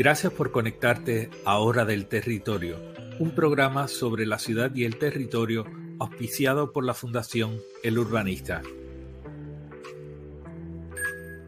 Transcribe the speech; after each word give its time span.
Gracias 0.00 0.32
por 0.32 0.50
conectarte 0.50 1.28
a 1.44 1.58
Hora 1.58 1.84
del 1.84 2.06
Territorio, 2.06 2.78
un 3.18 3.32
programa 3.32 3.86
sobre 3.86 4.24
la 4.24 4.38
ciudad 4.38 4.74
y 4.74 4.84
el 4.84 4.96
territorio 4.96 5.66
auspiciado 5.98 6.72
por 6.72 6.86
la 6.86 6.94
Fundación 6.94 7.58
El 7.82 7.98
Urbanista. 7.98 8.62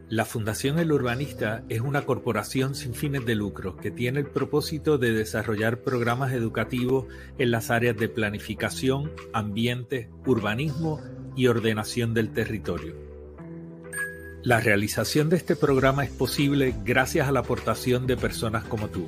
La 0.07 0.25
Fundación 0.25 0.77
El 0.77 0.91
Urbanista 0.91 1.63
es 1.67 1.81
una 1.81 2.03
corporación 2.03 2.75
sin 2.75 2.93
fines 2.93 3.25
de 3.25 3.33
lucro 3.33 3.75
que 3.75 3.89
tiene 3.89 4.19
el 4.19 4.27
propósito 4.27 4.99
de 4.99 5.13
desarrollar 5.13 5.81
programas 5.81 6.31
educativos 6.31 7.07
en 7.39 7.49
las 7.49 7.71
áreas 7.71 7.97
de 7.97 8.07
planificación, 8.07 9.11
ambiente, 9.33 10.11
urbanismo 10.27 11.01
y 11.35 11.47
ordenación 11.47 12.13
del 12.13 12.31
territorio. 12.31 13.12
La 14.43 14.59
realización 14.59 15.29
de 15.29 15.37
este 15.37 15.55
programa 15.55 16.03
es 16.03 16.11
posible 16.11 16.75
gracias 16.83 17.29
a 17.29 17.31
la 17.31 17.39
aportación 17.39 18.05
de 18.07 18.17
personas 18.17 18.65
como 18.65 18.89
tú. 18.89 19.05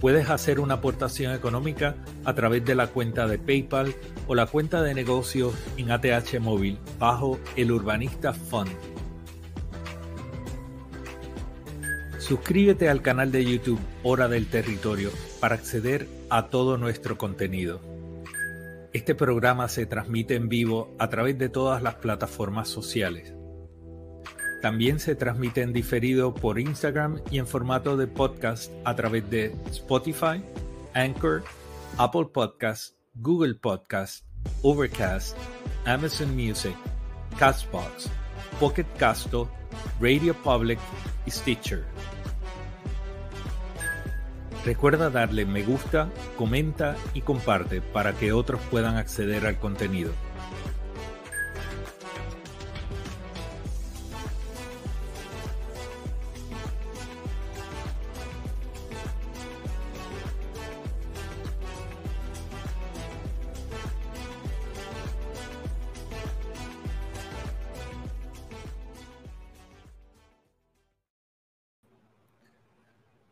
Puedes 0.00 0.30
hacer 0.30 0.60
una 0.60 0.74
aportación 0.74 1.34
económica 1.34 1.96
a 2.24 2.34
través 2.34 2.64
de 2.64 2.74
la 2.74 2.86
cuenta 2.86 3.26
de 3.26 3.38
PayPal 3.38 3.94
o 4.26 4.34
la 4.34 4.46
cuenta 4.46 4.80
de 4.82 4.94
negocios 4.94 5.52
en 5.76 5.90
ATH 5.90 6.40
Móvil 6.40 6.78
bajo 6.98 7.38
el 7.54 7.70
Urbanista 7.70 8.32
Fund. 8.32 8.70
Suscríbete 12.18 12.88
al 12.88 13.02
canal 13.02 13.30
de 13.30 13.44
YouTube 13.44 13.80
Hora 14.02 14.26
del 14.26 14.46
Territorio 14.46 15.10
para 15.38 15.54
acceder 15.54 16.08
a 16.30 16.46
todo 16.46 16.78
nuestro 16.78 17.18
contenido. 17.18 17.82
Este 18.94 19.14
programa 19.14 19.68
se 19.68 19.84
transmite 19.84 20.34
en 20.34 20.48
vivo 20.48 20.96
a 20.98 21.10
través 21.10 21.36
de 21.36 21.50
todas 21.50 21.82
las 21.82 21.96
plataformas 21.96 22.70
sociales. 22.70 23.34
También 24.62 25.00
se 25.00 25.16
transmite 25.16 25.62
en 25.62 25.72
diferido 25.72 26.32
por 26.32 26.60
Instagram 26.60 27.20
y 27.32 27.40
en 27.40 27.48
formato 27.48 27.96
de 27.96 28.06
podcast 28.06 28.70
a 28.84 28.94
través 28.94 29.28
de 29.28 29.52
Spotify, 29.72 30.40
Anchor, 30.94 31.42
Apple 31.98 32.26
Podcasts, 32.32 32.96
Google 33.14 33.56
Podcasts, 33.56 34.24
Overcast, 34.62 35.36
Amazon 35.84 36.36
Music, 36.36 36.76
Castbox, 37.40 38.08
Pocket 38.60 38.86
Casto, 38.98 39.50
Radio 40.00 40.32
Public 40.32 40.78
y 41.26 41.32
Stitcher. 41.32 41.84
Recuerda 44.64 45.10
darle 45.10 45.44
me 45.44 45.64
gusta, 45.64 46.08
comenta 46.38 46.94
y 47.14 47.22
comparte 47.22 47.80
para 47.80 48.12
que 48.12 48.32
otros 48.32 48.60
puedan 48.70 48.96
acceder 48.96 49.44
al 49.44 49.58
contenido. 49.58 50.12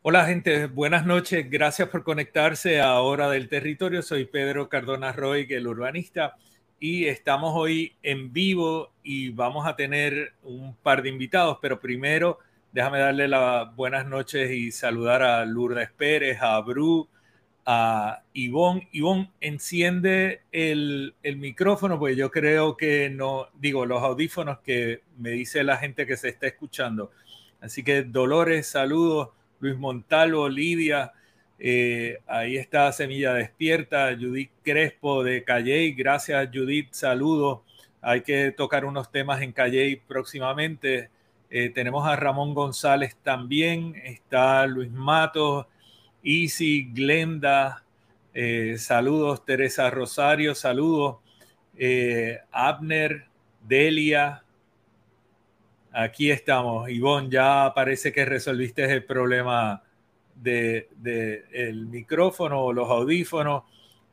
Hola 0.03 0.25
gente, 0.25 0.65
buenas 0.65 1.05
noches. 1.05 1.47
Gracias 1.47 1.87
por 1.89 2.03
conectarse 2.03 2.81
a 2.81 2.99
Hora 3.01 3.29
del 3.29 3.47
Territorio. 3.47 4.01
Soy 4.01 4.25
Pedro 4.25 4.67
Cardona 4.67 5.11
Roy, 5.11 5.45
el 5.51 5.67
urbanista, 5.67 6.37
y 6.79 7.05
estamos 7.05 7.53
hoy 7.55 7.95
en 8.01 8.33
vivo 8.33 8.93
y 9.03 9.29
vamos 9.29 9.67
a 9.67 9.75
tener 9.75 10.33
un 10.41 10.75
par 10.75 11.03
de 11.03 11.09
invitados, 11.09 11.59
pero 11.61 11.79
primero 11.79 12.39
déjame 12.71 12.97
darle 12.97 13.27
las 13.27 13.75
buenas 13.75 14.07
noches 14.07 14.49
y 14.49 14.71
saludar 14.71 15.21
a 15.21 15.45
Lourdes 15.45 15.91
Pérez, 15.91 16.39
a 16.41 16.59
Bru, 16.61 17.07
a 17.67 18.23
Ivonne. 18.33 18.89
Ivonne, 18.93 19.29
enciende 19.39 20.41
el, 20.51 21.13
el 21.21 21.37
micrófono, 21.37 21.99
porque 21.99 22.15
yo 22.15 22.31
creo 22.31 22.75
que 22.75 23.11
no, 23.11 23.49
digo, 23.53 23.85
los 23.85 24.01
audífonos 24.01 24.61
que 24.61 25.03
me 25.19 25.29
dice 25.29 25.63
la 25.63 25.77
gente 25.77 26.07
que 26.07 26.17
se 26.17 26.29
está 26.29 26.47
escuchando. 26.47 27.11
Así 27.59 27.83
que 27.83 28.01
Dolores, 28.01 28.65
saludos. 28.65 29.29
Luis 29.61 29.77
Montalvo, 29.77 30.49
Lidia, 30.49 31.13
eh, 31.59 32.19
ahí 32.25 32.57
está 32.57 32.91
Semilla 32.91 33.35
Despierta, 33.35 34.17
Judith 34.19 34.49
Crespo 34.63 35.23
de 35.23 35.43
Calley, 35.43 35.93
gracias 35.93 36.49
Judith, 36.51 36.87
saludos. 36.89 37.59
Hay 38.01 38.21
que 38.21 38.51
tocar 38.51 38.83
unos 38.83 39.11
temas 39.11 39.43
en 39.43 39.51
Calley 39.51 39.95
próximamente. 39.95 41.11
Eh, 41.51 41.69
tenemos 41.69 42.07
a 42.07 42.15
Ramón 42.15 42.55
González 42.55 43.15
también, 43.21 43.95
está 44.03 44.65
Luis 44.65 44.89
Matos, 44.91 45.67
Easy, 46.23 46.89
Glenda, 46.91 47.83
eh, 48.33 48.77
saludos, 48.79 49.45
Teresa 49.45 49.91
Rosario, 49.91 50.55
saludos, 50.55 51.17
Abner, 52.51 53.25
Delia, 53.67 54.43
Aquí 55.93 56.31
estamos. 56.31 56.89
Ivonne, 56.89 57.29
ya 57.29 57.71
parece 57.75 58.13
que 58.13 58.23
resolviste 58.23 58.85
el 58.85 59.03
problema 59.03 59.83
del 60.35 60.87
de, 60.95 61.45
el 61.51 61.87
micrófono 61.87 62.71
los 62.71 62.89
audífonos. 62.89 63.63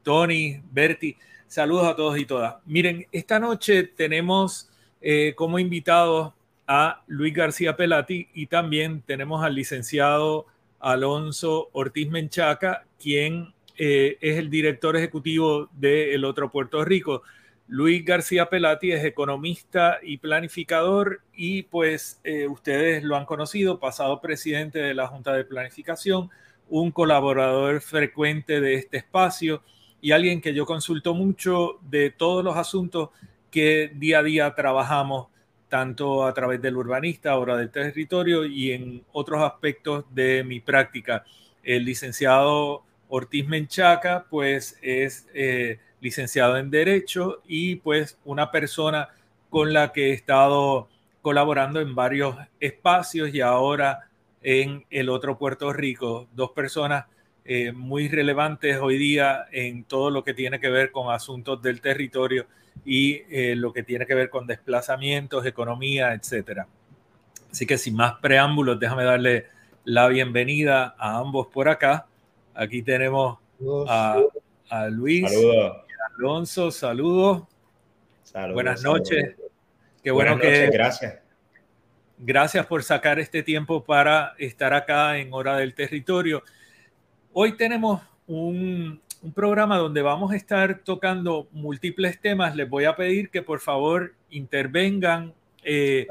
Tony, 0.03 0.61
Berti, 0.73 1.17
saludos 1.47 1.87
a 1.87 1.95
todos 1.95 2.19
y 2.19 2.25
todas. 2.25 2.57
Miren, 2.67 3.07
esta 3.13 3.39
noche 3.39 3.85
tenemos 3.85 4.71
eh, 5.01 5.35
como 5.37 5.59
invitados 5.59 6.33
a 6.67 7.03
Luis 7.07 7.33
García 7.33 7.77
Pelati 7.77 8.29
y 8.35 8.47
también 8.47 9.03
tenemos 9.03 9.45
al 9.45 9.55
licenciado 9.55 10.47
Alonso 10.81 11.71
Ortiz 11.73 12.11
Menchaca, 12.11 12.87
quien 13.01 13.55
eh, 13.77 14.19
es 14.21 14.37
el 14.37 14.51
director 14.51 14.97
ejecutivo 14.97 15.69
de 15.73 16.15
El 16.15 16.25
Otro 16.25 16.51
Puerto 16.51 16.85
Rico. 16.85 17.23
Luis 17.71 18.03
García 18.03 18.47
Pelati 18.49 18.93
es 18.93 19.05
economista 19.05 19.99
y 20.03 20.17
planificador 20.17 21.21
y 21.35 21.65
pues 21.65 22.19
eh, 22.25 22.49
ustedes 22.49 23.05
lo 23.05 23.15
han 23.15 23.27
conocido, 23.27 23.79
pasado 23.79 24.23
presidente 24.23 24.79
de 24.79 24.95
la 24.95 25.07
Junta 25.07 25.35
de 25.35 25.45
Planificación, 25.45 26.31
un 26.71 26.91
colaborador 26.91 27.83
frecuente 27.83 28.63
de 28.63 28.75
este 28.75 28.97
espacio 28.97 29.63
y 30.01 30.13
alguien 30.13 30.41
que 30.41 30.55
yo 30.55 30.65
consulto 30.65 31.13
mucho 31.13 31.79
de 31.83 32.09
todos 32.11 32.43
los 32.43 32.57
asuntos 32.57 33.11
que 33.51 33.93
día 33.95 34.21
a 34.21 34.23
día 34.23 34.55
trabajamos, 34.55 35.29
tanto 35.69 36.25
a 36.25 36.33
través 36.33 36.63
del 36.63 36.75
urbanista, 36.75 37.33
ahora 37.33 37.55
del 37.59 37.71
territorio 37.71 38.47
y 38.47 38.73
en 38.73 39.05
otros 39.13 39.43
aspectos 39.43 40.07
de 40.15 40.43
mi 40.43 40.61
práctica. 40.61 41.23
El 41.63 41.85
licenciado 41.85 42.83
Ortiz 43.09 43.47
Menchaca, 43.47 44.25
pues 44.31 44.79
es... 44.81 45.29
Eh, 45.35 45.81
licenciado 46.01 46.57
en 46.57 46.71
Derecho 46.71 47.43
y 47.47 47.77
pues 47.77 48.19
una 48.25 48.51
persona 48.51 49.09
con 49.51 49.73
la 49.73 49.93
que 49.93 50.11
he 50.11 50.13
estado 50.13 50.89
colaborando 51.23 51.81
en 51.81 51.95
varios 51.95 52.37
espacios 52.61 53.35
y 53.35 53.41
ahora 53.41 54.09
en 54.43 54.85
el 54.91 55.09
otro 55.09 55.39
Puerto 55.39 55.73
Rico. 55.73 56.29
Dos 56.33 56.51
personas 56.51 57.07
eh, 57.45 57.73
muy 57.73 58.09
relevantes 58.09 58.79
hoy 58.81 58.99
día 58.99 59.47
en 59.51 59.85
todo 59.85 60.11
lo 60.11 60.23
que 60.23 60.35
tiene 60.35 60.61
que 60.61 60.69
ver 60.69 60.91
con 60.91 61.13
asuntos 61.13 61.61
del 61.63 61.81
territorio 61.81 62.47
y 62.85 63.23
eh, 63.31 63.55
lo 63.57 63.73
que 63.73 63.83
tiene 63.83 64.07
que 64.07 64.15
ver 64.15 64.31
con 64.31 64.47
desplazamientos, 64.47 65.45
economía, 65.47 66.13
etcétera. 66.13 66.67
Así 67.51 67.67
que 67.67 67.79
sin 67.79 67.97
más 67.97 68.15
preámbulos, 68.21 68.79
déjame 68.79 69.05
darle 69.05 69.47
la 69.85 70.07
bienvenida 70.09 70.95
a 70.99 71.19
ambos 71.19 71.47
por 71.49 71.69
acá. 71.69 72.07
Aquí 72.55 72.83
tenemos 72.83 73.39
a, 73.89 74.23
a 74.69 74.89
Luis. 74.89 75.31
Saludos. 75.31 75.88
Alonso, 76.19 76.73
saludos. 76.73 77.45
Buenas 78.53 78.83
noches. 78.83 79.37
Qué 80.03 80.11
bueno 80.11 80.37
que. 80.37 80.69
Gracias. 80.69 81.21
Gracias 82.19 82.67
por 82.67 82.83
sacar 82.83 83.21
este 83.21 83.45
tiempo 83.45 83.85
para 83.85 84.35
estar 84.37 84.75
acá 84.75 85.19
en 85.19 85.33
Hora 85.33 85.57
del 85.59 85.75
Territorio. 85.75 86.43
Hoy 87.33 87.57
tenemos 87.57 88.03
un, 88.27 89.01
programa 89.33 89.77
donde 89.79 90.03
vamos 90.03 90.33
a 90.33 90.37
estar 90.37 90.81
tocando 90.81 91.47
múltiples 91.53 92.21
temas. 92.21 92.57
Les 92.57 92.69
voy 92.69 92.87
a 92.87 92.97
pedir 92.97 93.31
que 93.31 93.43
por 93.43 93.61
favor 93.61 94.17
intervengan. 94.29 95.33
Eh, 95.63 96.09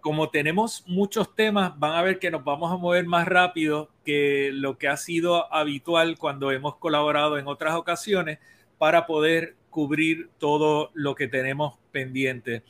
como 0.00 0.30
tenemos 0.30 0.82
muchos 0.88 1.32
temas, 1.36 1.78
van 1.78 1.92
a 1.92 2.02
ver 2.02 2.18
que 2.18 2.32
nos 2.32 2.42
vamos 2.42 2.72
a 2.72 2.76
mover 2.76 3.06
más 3.06 3.28
rápido 3.28 3.88
que 4.04 4.50
lo 4.52 4.78
que 4.78 4.88
ha 4.88 4.96
sido 4.96 5.52
habitual 5.54 6.18
cuando 6.18 6.50
hemos 6.50 6.74
colaborado 6.76 7.38
en 7.38 7.46
otras 7.46 7.74
ocasiones 7.74 8.40
para 8.84 9.06
poder 9.06 9.56
cubrir 9.70 10.28
todo 10.36 10.90
lo 10.92 11.14
que 11.14 11.26
tenemos 11.26 11.78
pendiente. 11.90 12.62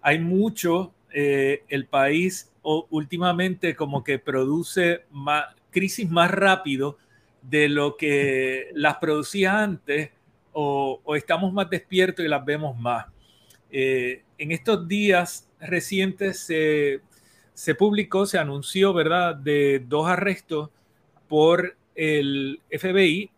Hay 0.00 0.18
mucho, 0.18 0.94
eh, 1.12 1.62
el 1.68 1.84
país 1.84 2.50
últimamente 2.62 3.76
como 3.76 4.02
que 4.02 4.18
produce 4.18 5.04
más, 5.10 5.44
crisis 5.68 6.08
más 6.08 6.30
rápido 6.30 6.96
de 7.42 7.68
lo 7.68 7.98
que 7.98 8.70
las 8.74 8.96
producía 8.96 9.62
antes 9.62 10.08
o, 10.54 11.02
estamos 11.14 11.52
más 11.52 11.68
despiertos 11.68 12.24
y 12.24 12.28
las 12.28 12.42
vemos 12.46 12.74
más. 12.78 13.04
Eh, 13.70 14.22
en 14.38 14.52
estos 14.52 14.88
días 14.88 15.50
recientes 15.60 16.40
se, 16.40 17.02
se 17.52 17.74
publicó, 17.74 18.24
se 18.24 18.38
anunció, 18.38 18.94
¿verdad?, 18.94 19.36
de 19.36 19.84
dos 19.86 20.08
arrestos 20.08 20.70
por 21.28 21.76
el 21.94 22.62
FBI, 22.70 23.30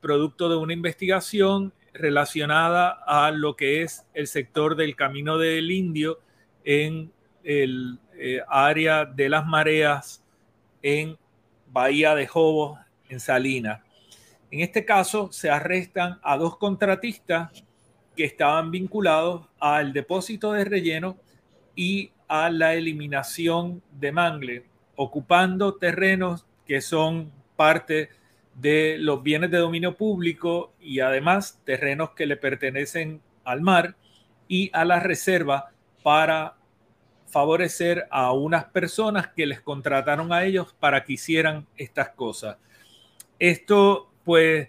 Producto 0.00 0.48
de 0.48 0.56
una 0.56 0.72
investigación 0.72 1.72
relacionada 1.92 2.90
a 3.06 3.32
lo 3.32 3.56
que 3.56 3.82
es 3.82 4.06
el 4.14 4.28
sector 4.28 4.76
del 4.76 4.94
Camino 4.94 5.38
del 5.38 5.70
Indio 5.72 6.20
en 6.64 7.10
el 7.42 7.98
eh, 8.14 8.40
área 8.48 9.04
de 9.04 9.28
las 9.28 9.46
mareas 9.46 10.22
en 10.82 11.18
Bahía 11.72 12.14
de 12.14 12.28
Jobos, 12.28 12.78
en 13.08 13.18
Salinas. 13.18 13.80
En 14.52 14.60
este 14.60 14.84
caso 14.84 15.32
se 15.32 15.50
arrestan 15.50 16.20
a 16.22 16.36
dos 16.36 16.56
contratistas 16.56 17.50
que 18.16 18.24
estaban 18.24 18.70
vinculados 18.70 19.48
al 19.58 19.92
depósito 19.92 20.52
de 20.52 20.64
relleno 20.64 21.16
y 21.74 22.12
a 22.28 22.50
la 22.50 22.74
eliminación 22.74 23.82
de 23.90 24.12
mangle, 24.12 24.64
ocupando 24.94 25.74
terrenos 25.74 26.46
que 26.66 26.80
son 26.80 27.32
parte 27.56 28.10
de 28.60 28.96
los 28.98 29.22
bienes 29.22 29.50
de 29.50 29.58
dominio 29.58 29.96
público 29.96 30.72
y 30.80 31.00
además 31.00 31.60
terrenos 31.64 32.10
que 32.10 32.26
le 32.26 32.36
pertenecen 32.36 33.22
al 33.44 33.62
mar 33.62 33.96
y 34.48 34.70
a 34.72 34.84
la 34.84 35.00
reserva 35.00 35.70
para 36.02 36.56
favorecer 37.26 38.06
a 38.10 38.32
unas 38.32 38.64
personas 38.66 39.28
que 39.28 39.46
les 39.46 39.60
contrataron 39.60 40.32
a 40.32 40.44
ellos 40.44 40.74
para 40.78 41.04
que 41.04 41.14
hicieran 41.14 41.66
estas 41.76 42.10
cosas. 42.10 42.56
Esto 43.38 44.10
pues 44.24 44.68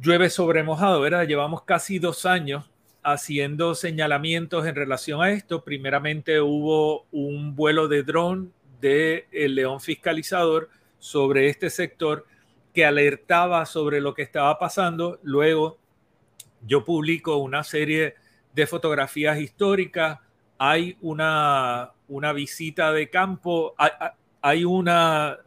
llueve 0.00 0.28
sobre 0.28 0.62
mojado, 0.62 1.00
¿verdad? 1.00 1.26
Llevamos 1.26 1.62
casi 1.62 1.98
dos 1.98 2.26
años 2.26 2.70
haciendo 3.02 3.74
señalamientos 3.74 4.66
en 4.66 4.74
relación 4.74 5.22
a 5.22 5.30
esto. 5.30 5.62
Primeramente 5.62 6.40
hubo 6.40 7.06
un 7.12 7.54
vuelo 7.54 7.86
de 7.86 8.02
dron 8.02 8.52
de 8.80 9.26
el 9.30 9.54
León 9.54 9.80
Fiscalizador 9.80 10.70
sobre 10.98 11.48
este 11.48 11.70
sector 11.70 12.26
que 12.74 12.84
alertaba 12.84 13.64
sobre 13.66 14.00
lo 14.00 14.12
que 14.12 14.22
estaba 14.22 14.58
pasando. 14.58 15.20
Luego 15.22 15.78
yo 16.66 16.84
publico 16.84 17.36
una 17.36 17.62
serie 17.62 18.16
de 18.52 18.66
fotografías 18.66 19.38
históricas. 19.38 20.18
Hay 20.58 20.96
una, 21.00 21.92
una 22.08 22.32
visita 22.32 22.92
de 22.92 23.08
campo, 23.10 23.74
hay, 24.42 24.64
una, 24.64 25.38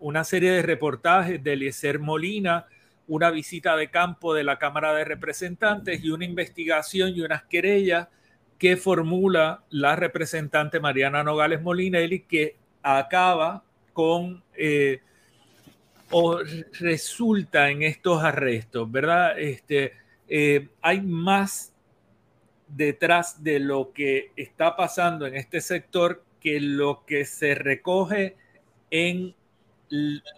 una 0.00 0.24
serie 0.24 0.50
de 0.50 0.62
reportajes 0.62 1.42
de 1.42 1.52
Eliezer 1.52 2.00
Molina, 2.00 2.66
una 3.06 3.30
visita 3.30 3.76
de 3.76 3.88
campo 3.88 4.34
de 4.34 4.42
la 4.42 4.58
Cámara 4.58 4.92
de 4.92 5.04
Representantes 5.04 6.02
y 6.02 6.10
una 6.10 6.24
investigación 6.24 7.10
y 7.14 7.20
unas 7.20 7.44
querellas 7.44 8.08
que 8.58 8.76
formula 8.76 9.62
la 9.70 9.94
representante 9.94 10.80
Mariana 10.80 11.22
Nogales 11.22 11.62
Molinelli 11.62 12.20
que 12.20 12.56
acaba 12.82 13.62
con 13.92 14.42
eh, 14.54 15.00
o 16.10 16.38
resulta 16.80 17.70
en 17.70 17.82
estos 17.82 18.22
arrestos, 18.22 18.90
¿verdad? 18.90 19.38
Este, 19.38 19.94
eh, 20.28 20.68
hay 20.80 21.00
más 21.00 21.72
detrás 22.68 23.42
de 23.42 23.60
lo 23.60 23.92
que 23.92 24.32
está 24.36 24.76
pasando 24.76 25.26
en 25.26 25.36
este 25.36 25.60
sector 25.60 26.22
que 26.40 26.60
lo 26.60 27.04
que 27.06 27.24
se 27.24 27.54
recoge 27.54 28.36
en 28.90 29.34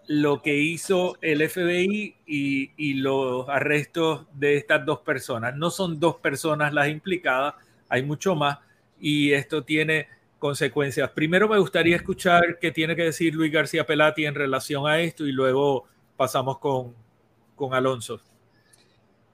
lo 0.06 0.42
que 0.42 0.58
hizo 0.58 1.16
el 1.22 1.48
FBI 1.48 2.16
y, 2.26 2.70
y, 2.76 2.94
los 2.94 3.48
arrestos 3.48 4.26
de 4.34 4.56
estas 4.58 4.84
dos 4.84 5.00
personas. 5.00 5.56
No 5.56 5.70
son 5.70 5.98
dos 5.98 6.16
personas 6.16 6.74
las 6.74 6.88
implicadas, 6.88 7.54
hay 7.88 8.02
mucho 8.02 8.34
más 8.34 8.58
y 9.00 9.32
esto 9.32 9.64
tiene 9.64 10.08
consecuencias. 10.38 11.10
Primero 11.10 11.48
me 11.48 11.58
gustaría 11.58 11.96
escuchar 11.96 12.58
qué 12.60 12.70
tiene 12.70 12.94
que 12.94 13.02
decir 13.02 13.34
Luis 13.34 13.52
García 13.52 13.86
Pelati 13.86 14.24
en 14.24 14.34
relación 14.34 14.86
a 14.86 15.00
esto 15.00 15.26
y 15.26 15.32
luego 15.32 15.84
pasamos 16.16 16.58
con, 16.58 16.94
con 17.54 17.74
Alonso. 17.74 18.20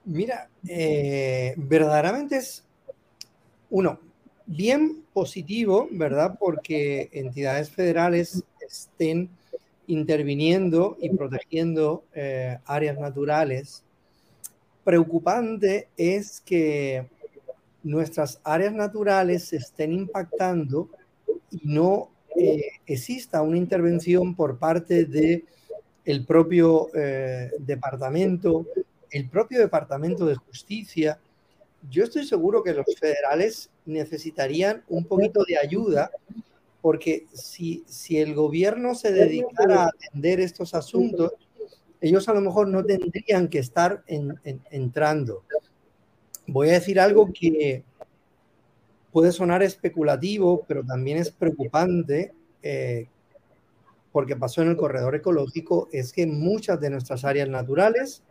Mira, 0.05 0.49
eh, 0.67 1.53
verdaderamente 1.57 2.37
es 2.37 2.63
uno, 3.69 3.99
bien 4.45 5.03
positivo, 5.13 5.87
¿verdad? 5.91 6.37
Porque 6.39 7.09
entidades 7.11 7.69
federales 7.71 8.43
estén 8.67 9.29
interviniendo 9.87 10.97
y 10.99 11.09
protegiendo 11.09 12.03
eh, 12.13 12.57
áreas 12.65 12.97
naturales. 12.99 13.83
Preocupante 14.83 15.89
es 15.97 16.41
que 16.41 17.07
nuestras 17.85 18.41
áreas 18.43 18.73
naturales 18.73 19.45
se 19.45 19.57
estén 19.57 19.93
impactando 19.93 20.89
y 21.51 21.61
no 21.63 22.09
eh, 22.35 22.63
exista 22.87 23.43
una 23.43 23.57
intervención 23.57 24.35
por 24.35 24.57
parte 24.57 25.05
de 25.05 25.45
el 26.03 26.25
propio 26.25 26.89
eh, 26.95 27.51
departamento, 27.59 28.65
el 29.11 29.29
propio 29.29 29.59
departamento 29.59 30.25
de 30.25 30.35
justicia. 30.35 31.19
Yo 31.89 32.03
estoy 32.03 32.25
seguro 32.25 32.63
que 32.63 32.73
los 32.73 32.87
federales 32.99 33.69
necesitarían 33.85 34.83
un 34.89 35.05
poquito 35.05 35.43
de 35.47 35.57
ayuda 35.59 36.09
porque 36.81 37.27
si, 37.33 37.83
si 37.87 38.17
el 38.17 38.33
gobierno 38.33 38.95
se 38.95 39.11
dedicara 39.11 39.83
a 39.83 39.89
atender 39.89 40.39
estos 40.39 40.73
asuntos, 40.73 41.33
ellos 42.01 42.27
a 42.29 42.33
lo 42.33 42.41
mejor 42.41 42.67
no 42.67 42.83
tendrían 42.83 43.47
que 43.47 43.59
estar 43.59 44.03
entrando 44.71 45.43
voy 46.47 46.69
a 46.69 46.73
decir 46.73 46.99
algo 46.99 47.31
que 47.33 47.83
puede 49.11 49.31
sonar 49.31 49.63
especulativo, 49.63 50.65
pero 50.67 50.83
también 50.83 51.17
es 51.17 51.31
preocupante 51.31 52.33
eh, 52.61 53.07
porque 54.11 54.35
pasó 54.35 54.61
en 54.61 54.69
el 54.69 54.77
corredor 54.77 55.15
ecológico, 55.15 55.87
es 55.91 56.11
que 56.11 56.27
muchas 56.27 56.79
de 56.79 56.89
nuestras 56.89 57.23
áreas 57.23 57.47
naturales 57.47 58.23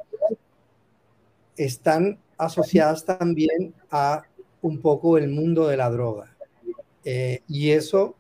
están 1.57 2.19
asociadas 2.37 3.05
también 3.05 3.75
a 3.91 4.25
un 4.61 4.81
poco 4.81 5.19
el 5.19 5.29
mundo 5.29 5.69
de 5.69 5.77
la 5.77 5.91
droga. 5.91 6.37
Eh, 7.05 7.43
y 7.49 7.71
eso 7.71 8.17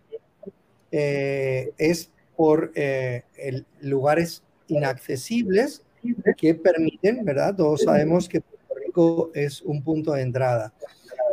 eh, 0.90 1.72
es 1.78 2.10
por 2.36 2.72
lugares 3.80 4.42
inaccesibles 4.68 5.82
que 6.36 6.54
permiten, 6.54 7.24
¿verdad? 7.24 7.54
Todos 7.56 7.82
sabemos 7.82 8.28
que 8.28 8.42
es 9.34 9.62
un 9.62 9.82
punto 9.82 10.12
de 10.12 10.22
entrada. 10.22 10.72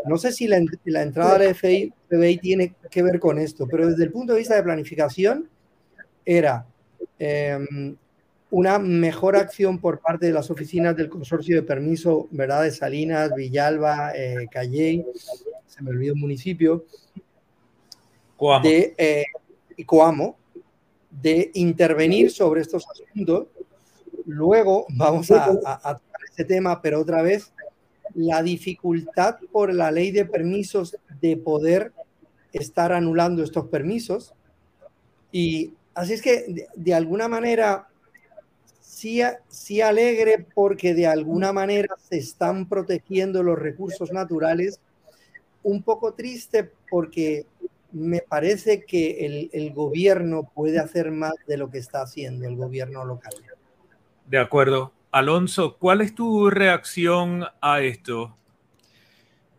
No 0.05 0.17
sé 0.17 0.31
si 0.31 0.47
la, 0.47 0.57
entrada 0.57 1.37
del 1.37 1.55
FBI, 1.55 2.37
tiene 2.37 2.73
que 2.89 3.03
ver 3.03 3.19
con 3.19 3.37
esto, 3.37 3.67
pero 3.67 3.87
desde 3.87 4.03
el 4.03 4.11
punto 4.11 4.33
de 4.33 4.39
vista 4.39 4.55
de 4.55 4.63
planificación 4.63 5.47
era 6.25 6.65
em, 7.19 7.95
una 8.49 8.79
mejor 8.79 9.35
acción 9.35 9.79
por 9.79 9.99
parte 9.99 10.25
de 10.25 10.33
las 10.33 10.49
oficinas 10.49 10.95
del 10.95 11.09
consorcio 11.09 11.55
de 11.55 11.63
permiso, 11.63 12.27
¿verdad? 12.31 12.63
De 12.63 12.71
Salinas, 12.71 13.33
Villalba, 13.35 14.13
eh, 14.15 14.47
Calley, 14.49 15.05
se 15.67 15.83
me 15.83 15.91
olvidó 15.91 16.13
el 16.13 16.19
municipio, 16.19 16.85
Coamo. 18.37 18.63
de 18.67 18.95
eh, 18.97 19.25
Coamo, 19.85 20.35
de 21.09 21.51
intervenir 21.53 22.31
sobre 22.31 22.61
estos 22.61 22.85
asuntos. 22.87 23.47
Luego 24.25 24.85
vamos 24.89 25.29
a, 25.31 25.57
a 25.65 25.99
este 26.41 26.55
tema, 26.55 26.81
pero 26.81 26.99
otra 26.99 27.21
vez 27.21 27.53
la 28.13 28.41
dificultad 28.43 29.37
por 29.51 29.73
la 29.73 29.91
ley 29.91 30.11
de 30.11 30.25
permisos 30.25 30.97
de 31.21 31.37
poder 31.37 31.93
estar 32.51 32.91
anulando 32.91 33.43
estos 33.43 33.67
permisos. 33.67 34.33
Y 35.31 35.73
así 35.93 36.13
es 36.13 36.21
que 36.21 36.67
de, 36.75 36.93
alguna 36.93 37.27
manera 37.27 37.87
sí, 38.81 39.21
sí 39.47 39.81
alegre 39.81 40.45
porque 40.53 40.93
de 40.93 41.07
alguna 41.07 41.53
manera 41.53 41.95
se 42.09 42.17
están 42.17 42.67
protegiendo 42.67 43.43
los 43.43 43.57
recursos 43.57 44.11
naturales. 44.11 44.79
Un 45.63 45.83
poco 45.83 46.13
triste 46.13 46.71
porque 46.89 47.45
me 47.91 48.21
parece 48.21 48.83
que 48.83 49.25
el, 49.25 49.49
el 49.53 49.73
gobierno 49.73 50.49
puede 50.53 50.79
hacer 50.79 51.11
más 51.11 51.35
de 51.47 51.57
lo 51.57 51.69
que 51.69 51.77
está 51.77 52.01
haciendo 52.01 52.47
el 52.47 52.55
gobierno 52.55 53.05
local. 53.05 53.33
De 54.25 54.39
acuerdo. 54.39 54.91
Alonso, 55.11 55.77
¿cuál 55.77 55.99
es 55.99 56.15
tu 56.15 56.49
reacción 56.49 57.45
a 57.61 57.81
esto? 57.81 58.37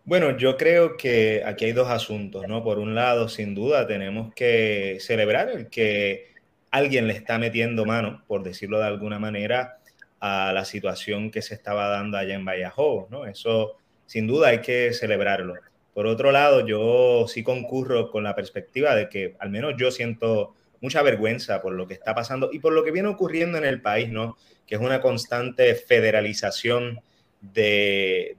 Bueno, 0.04 0.38
yo 0.38 0.56
creo 0.56 0.96
que 0.96 1.42
aquí 1.44 1.66
hay 1.66 1.72
dos 1.72 1.90
asuntos, 1.90 2.48
¿no? 2.48 2.64
Por 2.64 2.78
un 2.78 2.94
lado, 2.94 3.28
sin 3.28 3.54
duda, 3.54 3.86
tenemos 3.86 4.34
que 4.34 4.96
celebrar 5.00 5.50
el 5.50 5.68
que 5.68 6.32
alguien 6.70 7.06
le 7.06 7.12
está 7.12 7.38
metiendo 7.38 7.84
mano, 7.84 8.24
por 8.26 8.42
decirlo 8.42 8.78
de 8.78 8.86
alguna 8.86 9.18
manera, 9.18 9.78
a 10.20 10.52
la 10.54 10.64
situación 10.64 11.30
que 11.30 11.42
se 11.42 11.54
estaba 11.54 11.88
dando 11.88 12.16
allá 12.16 12.34
en 12.34 12.46
Vallejo, 12.46 13.06
¿no? 13.10 13.26
Eso, 13.26 13.76
sin 14.06 14.26
duda, 14.26 14.48
hay 14.48 14.62
que 14.62 14.94
celebrarlo. 14.94 15.54
Por 15.92 16.06
otro 16.06 16.32
lado, 16.32 16.66
yo 16.66 17.26
sí 17.28 17.42
concurro 17.42 18.10
con 18.10 18.24
la 18.24 18.34
perspectiva 18.34 18.94
de 18.94 19.10
que 19.10 19.36
al 19.38 19.50
menos 19.50 19.74
yo 19.76 19.90
siento 19.90 20.54
mucha 20.82 21.00
vergüenza 21.00 21.62
por 21.62 21.72
lo 21.72 21.86
que 21.86 21.94
está 21.94 22.14
pasando 22.14 22.50
y 22.52 22.58
por 22.58 22.74
lo 22.74 22.84
que 22.84 22.90
viene 22.90 23.08
ocurriendo 23.08 23.56
en 23.56 23.64
el 23.64 23.80
país, 23.80 24.10
¿no? 24.10 24.36
Que 24.66 24.74
es 24.74 24.80
una 24.80 25.00
constante 25.00 25.74
federalización 25.76 27.00
de, 27.40 28.36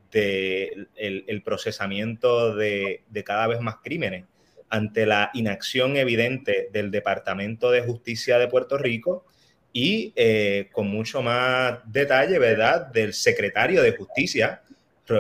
el, 0.96 1.42
procesamiento 1.44 2.56
de, 2.56 3.02
cada 3.26 3.48
vez 3.48 3.60
más 3.62 3.78
crímenes 3.84 4.26
ante 4.70 5.06
la 5.06 5.32
inacción 5.34 5.98
evidente 5.98 6.70
del 6.72 6.92
Departamento 6.92 7.72
de 7.72 7.82
Justicia 7.82 8.38
de 8.40 8.48
Puerto 8.48 8.78
Rico 8.78 9.26
y 9.72 10.14
eh, 10.16 10.70
con 10.72 10.88
mucho 10.88 11.22
más 11.22 11.80
detalle, 11.86 12.40
¿verdad?, 12.40 12.88
del 12.88 13.14
secretario 13.14 13.82
de 13.82 13.96
Justicia, 13.96 14.62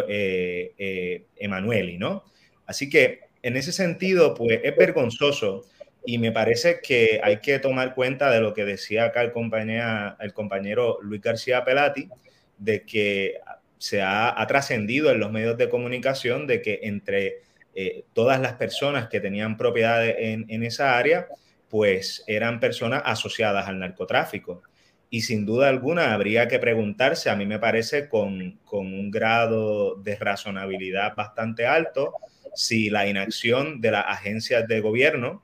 eh, 0.08 0.74
eh, 0.77 1.98
¿no? 2.00 2.24
Así 2.65 2.89
que 2.89 3.20
en 3.42 3.58
ese 3.58 3.72
sentido, 3.72 4.34
pues 4.34 4.60
es 4.63 4.75
vergonzoso 4.75 5.65
y 6.06 6.18
me 6.18 6.32
parece 6.32 6.80
que 6.82 7.20
hay 7.24 7.38
que 7.40 7.60
tomar 7.60 7.96
cuenta 7.96 8.30
de 8.30 8.42
lo 8.42 8.54
que 8.54 8.66
decía 8.66 9.06
acá 9.06 9.22
el 9.22 9.32
compañero, 9.32 10.16
el 10.20 10.34
compañero 10.34 11.00
Luis 11.02 11.22
García 11.22 11.64
Pelati, 11.64 12.10
de 12.58 12.84
que 12.84 13.40
se 13.78 14.02
ha, 14.02 14.46
trascendido 14.48 15.12
en 15.12 15.20
los 15.20 15.32
medios 15.32 15.58
de 15.58 15.70
comunicación 15.70 16.48
de 16.48 16.62
que 16.62 16.82
entre 16.84 17.42
eh, 17.76 18.06
todas 18.14 18.40
las 18.40 18.54
personas 18.54 19.08
que 19.08 19.20
tenían 19.20 19.58
propiedades 19.58 20.16
en, 20.20 20.46
en, 20.50 20.64
esa 20.64 20.98
área, 20.98 21.28
pues 21.70 22.24
eran 22.28 22.60
personas 22.60 23.02
asociadas 23.06 23.68
al 23.68 23.80
narcotráfico. 23.80 24.62
Y 25.10 25.22
sin 25.22 25.46
duda 25.46 25.70
alguna 25.70 26.14
habría 26.14 26.48
que 26.48 26.60
preguntarse, 26.60 27.30
a 27.30 27.36
mí 27.36 27.46
me 27.46 27.60
parece 27.60 28.10
con, 28.10 28.60
con 28.66 28.88
un 28.88 29.12
grado 29.12 29.96
de 29.96 30.16
razonabilidad 30.16 31.16
bastante 31.16 31.66
alto, 31.66 32.14
si 32.56 32.90
la 32.90 33.08
inacción 33.08 33.82
de 33.82 33.92
las 33.92 34.06
agencias 34.08 34.68
de 34.68 34.80
gobierno 34.80 35.44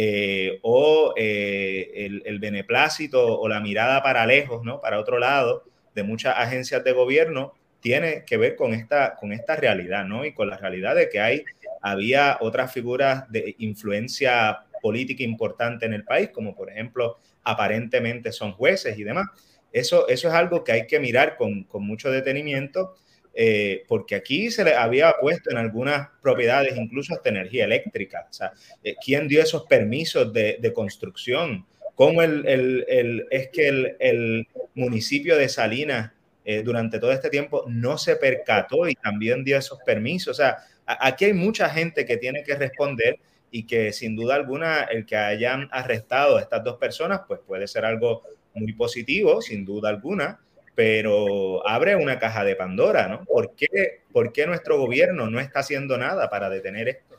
eh, 0.00 0.60
o 0.62 1.12
eh, 1.16 2.22
el, 2.24 2.38
beneplácito 2.38 3.36
o 3.36 3.48
la 3.48 3.58
mirada 3.58 4.00
para 4.00 4.26
lejos, 4.26 4.62
¿no? 4.62 4.80
para 4.80 5.00
otro 5.00 5.18
lado, 5.18 5.64
de 5.92 6.04
muchas 6.04 6.36
agencias 6.38 6.84
de 6.84 6.92
gobierno, 6.92 7.52
tiene 7.80 8.22
que 8.24 8.36
ver 8.36 8.54
con 8.54 8.74
esta, 8.74 9.16
con 9.16 9.32
esta 9.32 9.56
realidad, 9.56 10.04
¿no? 10.04 10.24
Y 10.24 10.32
con 10.34 10.48
la 10.48 10.56
realidad 10.56 10.94
de 10.94 11.08
que 11.08 11.18
hay, 11.18 11.44
había 11.82 12.38
otras 12.40 12.72
figuras 12.72 13.28
de 13.32 13.56
influencia 13.58 14.66
política 14.80 15.24
importante 15.24 15.86
en 15.86 15.94
el 15.94 16.04
país, 16.04 16.30
como 16.30 16.54
por 16.54 16.70
ejemplo, 16.70 17.18
aparentemente 17.42 18.30
son 18.30 18.52
jueces 18.52 18.96
y 18.96 19.02
demás. 19.02 19.26
Eso, 19.72 20.06
eso 20.06 20.28
es 20.28 20.34
algo 20.34 20.62
que 20.62 20.70
hay 20.70 20.86
que 20.86 21.00
mirar 21.00 21.36
con, 21.36 21.64
con 21.64 21.84
mucho 21.84 22.08
detenimiento 22.08 22.94
eh, 23.40 23.84
porque 23.86 24.16
aquí 24.16 24.50
se 24.50 24.64
le 24.64 24.74
había 24.74 25.14
puesto 25.20 25.52
en 25.52 25.58
algunas 25.58 26.08
propiedades 26.20 26.76
incluso 26.76 27.14
hasta 27.14 27.28
energía 27.28 27.66
eléctrica. 27.66 28.26
O 28.28 28.32
sea, 28.32 28.52
eh, 28.82 28.96
¿quién 29.00 29.28
dio 29.28 29.40
esos 29.40 29.62
permisos 29.66 30.32
de, 30.32 30.58
de 30.60 30.72
construcción? 30.72 31.64
¿Cómo 31.94 32.20
el, 32.20 32.44
el, 32.48 32.84
el, 32.88 33.26
es 33.30 33.50
que 33.50 33.94
el, 34.00 34.48
municipio 34.74 35.36
de 35.36 35.48
Salinas 35.48 36.10
eh, 36.44 36.62
durante 36.64 36.98
todo 36.98 37.12
este 37.12 37.30
tiempo 37.30 37.64
no 37.68 37.96
se 37.96 38.16
percató 38.16 38.88
y 38.88 38.96
también 38.96 39.44
dio 39.44 39.56
esos 39.56 39.78
permisos? 39.86 40.32
O 40.32 40.42
sea, 40.42 40.56
aquí 40.84 41.26
hay 41.26 41.32
mucha 41.32 41.70
gente 41.70 42.04
que 42.04 42.16
tiene 42.16 42.42
que 42.42 42.56
responder 42.56 43.20
y 43.52 43.68
que 43.68 43.92
sin 43.92 44.16
duda 44.16 44.34
alguna 44.34 44.82
el 44.82 45.06
que 45.06 45.14
hayan 45.14 45.68
arrestado 45.70 46.38
a 46.38 46.40
estas 46.40 46.64
dos 46.64 46.76
personas, 46.76 47.20
pues 47.28 47.38
puede 47.46 47.68
ser 47.68 47.84
algo 47.84 48.24
muy 48.54 48.72
positivo, 48.72 49.40
sin 49.40 49.64
duda 49.64 49.90
alguna, 49.90 50.40
pero 50.78 51.66
abre 51.66 51.96
una 51.96 52.20
caja 52.20 52.44
de 52.44 52.54
Pandora, 52.54 53.08
¿no? 53.08 53.24
¿Por 53.24 53.56
qué, 53.56 54.02
¿Por 54.12 54.32
qué 54.32 54.46
nuestro 54.46 54.78
gobierno 54.78 55.28
no 55.28 55.40
está 55.40 55.58
haciendo 55.58 55.98
nada 55.98 56.30
para 56.30 56.48
detener 56.48 56.88
esto? 56.88 57.18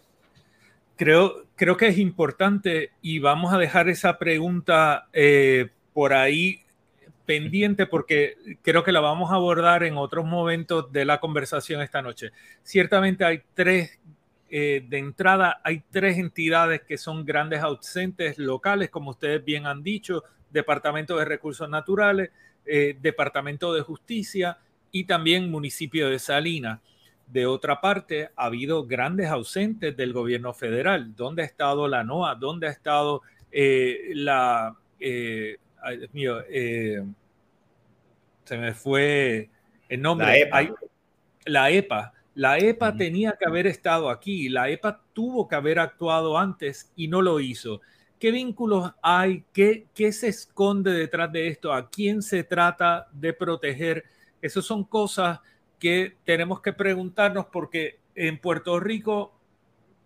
Creo, 0.95 1.43
creo 1.57 1.75
que 1.75 1.87
es 1.87 1.97
importante 1.97 2.91
y 3.01 3.19
vamos 3.19 3.53
a 3.53 3.57
dejar 3.57 3.89
esa 3.89 4.17
pregunta 4.17 5.09
eh, 5.11 5.67
por 5.91 6.13
ahí 6.13 6.61
pendiente 7.25 7.85
porque 7.85 8.37
creo 8.61 8.85
que 8.85 8.93
la 8.93 9.01
vamos 9.01 9.29
a 9.29 9.35
abordar 9.35 9.83
en 9.83 9.97
otros 9.97 10.23
momentos 10.23 10.89
de 10.93 11.03
la 11.03 11.19
conversación 11.19 11.81
esta 11.81 12.01
noche. 12.01 12.31
Ciertamente 12.63 13.25
hay 13.25 13.41
tres, 13.53 13.99
eh, 14.49 14.85
de 14.87 14.97
entrada, 14.99 15.59
hay 15.65 15.83
tres 15.91 16.17
entidades 16.17 16.83
que 16.83 16.97
son 16.97 17.25
grandes 17.25 17.59
ausentes 17.59 18.37
locales, 18.37 18.89
como 18.89 19.09
ustedes 19.09 19.43
bien 19.43 19.65
han 19.65 19.83
dicho, 19.83 20.23
Departamento 20.49 21.17
de 21.17 21.25
Recursos 21.25 21.69
Naturales, 21.69 22.29
eh, 22.69 22.97
Departamento 23.01 23.73
de 23.73 23.81
Justicia 23.81 24.59
y 24.91 25.05
también 25.05 25.49
municipio 25.49 26.09
de 26.09 26.19
Salinas. 26.19 26.79
De 27.27 27.45
otra 27.45 27.81
parte, 27.81 28.29
ha 28.35 28.45
habido 28.45 28.85
grandes 28.85 29.27
ausentes 29.27 29.95
del 29.95 30.13
gobierno 30.13 30.53
federal. 30.53 31.15
¿Dónde 31.15 31.43
ha 31.43 31.45
estado 31.45 31.88
la 31.88 32.03
NOAA? 32.03 32.35
¿Dónde 32.35 32.67
ha 32.67 32.71
estado 32.71 33.21
eh, 33.51 34.11
la... 34.13 34.75
Eh, 34.99 35.57
mío, 36.13 36.38
se 38.43 38.57
me 38.57 38.73
fue 38.73 39.49
el 39.88 40.01
nombre. 40.01 40.27
La 40.27 40.38
EPA. 40.38 40.75
la 41.45 41.71
EPA. 41.71 42.13
La 42.35 42.57
EPA 42.57 42.95
tenía 42.95 43.35
que 43.39 43.45
haber 43.45 43.67
estado 43.67 44.09
aquí. 44.09 44.49
La 44.49 44.69
EPA 44.69 45.01
tuvo 45.13 45.47
que 45.47 45.55
haber 45.55 45.79
actuado 45.79 46.38
antes 46.38 46.91
y 46.95 47.07
no 47.07 47.21
lo 47.21 47.39
hizo. 47.39 47.81
¿Qué 48.19 48.31
vínculos 48.31 48.91
hay? 49.01 49.45
¿Qué, 49.53 49.88
¿Qué 49.95 50.11
se 50.11 50.27
esconde 50.27 50.91
detrás 50.91 51.31
de 51.31 51.47
esto? 51.47 51.71
¿A 51.71 51.89
quién 51.89 52.21
se 52.21 52.43
trata 52.43 53.07
de 53.13 53.31
proteger? 53.33 54.03
Esas 54.41 54.65
son 54.65 54.83
cosas 54.83 55.39
que 55.79 56.17
tenemos 56.25 56.61
que 56.61 56.73
preguntarnos 56.73 57.45
porque 57.45 57.99
en 58.15 58.38
Puerto 58.38 58.79
Rico 58.79 59.33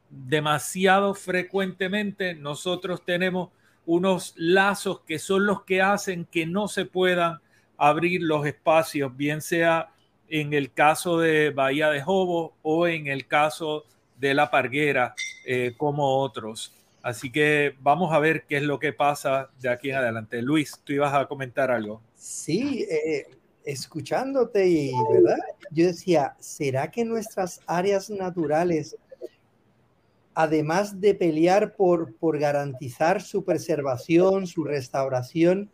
demasiado 0.10 1.16
frecuentemente 1.16 2.36
nosotros 2.36 3.04
tenemos 3.04 3.50
unos 3.86 4.34
lazos 4.38 5.02
que 5.02 5.18
son 5.18 5.48
los 5.48 5.64
que 5.64 5.82
hacen 5.82 6.26
que 6.26 6.46
no 6.46 6.68
se 6.68 6.86
puedan 6.86 7.40
abrir 7.78 8.22
los 8.22 8.46
espacios, 8.46 9.16
bien 9.18 9.42
sea 9.42 9.90
en 10.30 10.54
el 10.54 10.72
caso 10.72 11.20
de 11.20 11.50
Bahía 11.50 11.90
de 11.90 12.02
Jobo 12.02 12.54
o 12.62 12.88
en 12.88 13.08
el 13.08 13.28
caso 13.28 13.86
de 14.18 14.34
La 14.34 14.50
Parguera, 14.52 15.16
eh, 15.46 15.74
como 15.76 16.18
otros. 16.20 16.74
Así 17.04 17.30
que 17.30 17.76
vamos 17.82 18.14
a 18.14 18.20
ver 18.20 18.46
qué 18.48 18.56
es 18.58 18.64
lo 18.64 18.80
que 18.80 18.94
pasa 18.94 19.50
de 19.60 19.68
aquí 19.68 19.90
en 19.90 19.98
adelante. 19.98 20.42
Luis, 20.42 20.80
tú 20.86 20.94
ibas 20.94 21.14
a 21.14 21.28
comentar 21.28 21.70
algo. 21.70 22.02
Sí, 22.16 22.88
eh, 22.90 23.28
escuchándote 23.66 24.66
y, 24.66 24.92
¿verdad? 25.12 25.36
Yo 25.70 25.88
decía, 25.88 26.38
¿será 26.40 26.90
que 26.90 27.04
nuestras 27.04 27.60
áreas 27.68 28.10
naturales, 28.10 28.96
además 30.34 31.02
de 31.02 31.14
pelear 31.14 31.76
por, 31.76 32.16
por 32.16 32.40
garantizar 32.40 33.22
su 33.22 33.44
preservación, 33.44 34.48
su 34.48 34.64
restauración, 34.64 35.70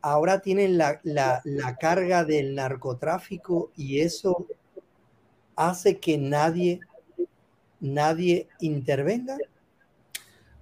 ahora 0.00 0.40
tienen 0.40 0.78
la, 0.78 1.02
la, 1.02 1.42
la 1.44 1.76
carga 1.76 2.24
del 2.24 2.54
narcotráfico 2.54 3.70
y 3.76 4.00
eso 4.00 4.46
hace 5.54 5.98
que 5.98 6.16
nadie, 6.16 6.80
nadie 7.78 8.48
intervenga? 8.58 9.36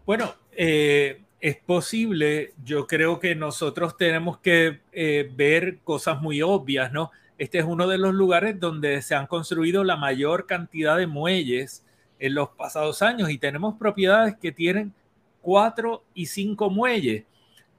Bueno, 0.07 0.35
eh, 0.53 1.23
es 1.41 1.57
posible. 1.57 2.53
Yo 2.65 2.87
creo 2.87 3.19
que 3.19 3.35
nosotros 3.35 3.97
tenemos 3.97 4.39
que 4.39 4.81
eh, 4.93 5.31
ver 5.35 5.79
cosas 5.85 6.21
muy 6.21 6.43
obvias, 6.43 6.93
¿no? 6.93 7.11
Este 7.39 7.59
es 7.59 7.65
uno 7.65 7.87
de 7.87 7.97
los 7.97 8.13
lugares 8.13 8.61
donde 8.61 9.01
se 9.01 9.15
han 9.15 9.27
construido 9.27 9.83
la 9.83 9.97
mayor 9.97 10.47
cantidad 10.47 10.99
de 10.99 11.07
muelles 11.07 11.85
en 12.19 12.35
los 12.35 12.51
pasados 12.51 13.01
años 13.01 13.31
y 13.31 13.39
tenemos 13.39 13.77
propiedades 13.79 14.37
que 14.37 14.53
tienen 14.53 14.93
cuatro 15.41 16.05
y 16.15 16.27
cinco 16.27 16.69
muelles. 16.69 17.25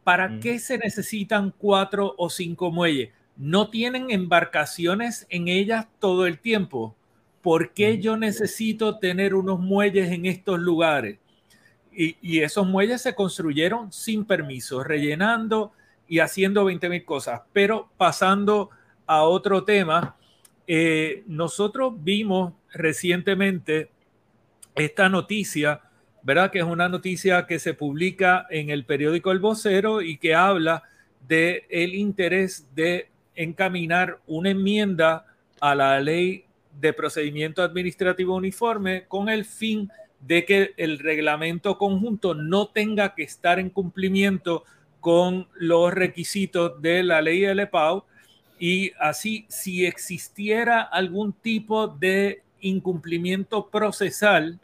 ¿Para 0.04 0.28
mm. 0.28 0.40
qué 0.40 0.58
se 0.58 0.80
necesitan 0.80 1.54
cuatro 1.56 2.16
o 2.18 2.30
cinco 2.30 2.72
muelles? 2.72 3.12
No 3.38 3.70
tienen 3.70 4.10
embarcaciones 4.10 5.28
en 5.30 5.48
ellas 5.48 5.86
todo 6.00 6.26
el 6.26 6.40
tiempo. 6.40 6.96
¿Por 7.44 7.72
qué 7.74 7.98
mm. 7.98 8.02
yo 8.02 8.18
necesito 8.18 8.98
tener 8.98 9.36
unos 9.36 9.60
muelles 9.60 10.12
en 10.12 10.26
estos 10.26 10.60
lugares? 10.60 11.20
Y, 11.94 12.40
esos 12.40 12.66
muelles 12.66 13.02
se 13.02 13.16
construyeron 13.16 13.92
sin 13.92 14.26
permiso, 14.26 14.84
rellenando 14.84 15.74
y 16.08 16.20
haciendo 16.20 16.66
20 16.66 16.90
mil 16.90 17.06
cosas. 17.06 17.42
Pero 17.54 17.90
pasando 17.98 18.70
a 19.06 19.24
otro 19.24 19.64
tema, 19.64 20.16
eh, 20.68 21.24
nosotros 21.28 21.94
vimos 21.98 22.54
recientemente 22.74 23.90
esta 24.76 25.10
noticia, 25.10 25.82
¿verdad? 26.24 26.52
Que 26.52 26.60
es 26.60 26.66
una 26.66 26.88
noticia 26.88 27.46
que 27.46 27.60
se 27.60 27.74
publica 27.74 28.48
en 28.50 28.70
el 28.70 28.86
periódico 28.86 29.32
El 29.32 29.40
Vocero 29.40 30.02
y 30.02 30.18
que 30.18 30.34
habla 30.34 30.84
de 31.28 31.66
el 31.70 31.94
interés 31.94 32.68
de 32.74 33.10
encaminar 33.36 34.20
una 34.28 34.52
enmienda 34.52 35.26
a 35.60 35.76
la 35.76 36.00
ley 36.00 36.46
de 36.80 36.94
procedimiento 36.94 37.62
administrativo 37.62 38.36
uniforme 38.36 39.06
con 39.08 39.30
el 39.30 39.46
fin 39.46 39.90
de 40.22 40.46
que 40.46 40.74
el 40.78 41.00
reglamento 41.00 41.78
conjunto 41.78 42.34
no 42.34 42.68
tenga 42.68 43.16
que 43.16 43.24
estar 43.24 43.60
en 43.60 43.70
cumplimiento 43.70 44.64
con 45.00 45.48
los 45.56 45.94
requisitos 45.94 46.82
de 46.82 47.04
la 47.04 47.22
ley 47.22 47.42
del 47.42 47.60
EPAU 47.60 48.04
y 48.60 48.92
así 49.00 49.46
si 49.50 49.86
existiera 49.86 50.82
algún 50.82 51.34
tipo 51.34 51.88
de 51.88 52.44
incumplimiento 52.60 53.70
procesal 53.70 54.60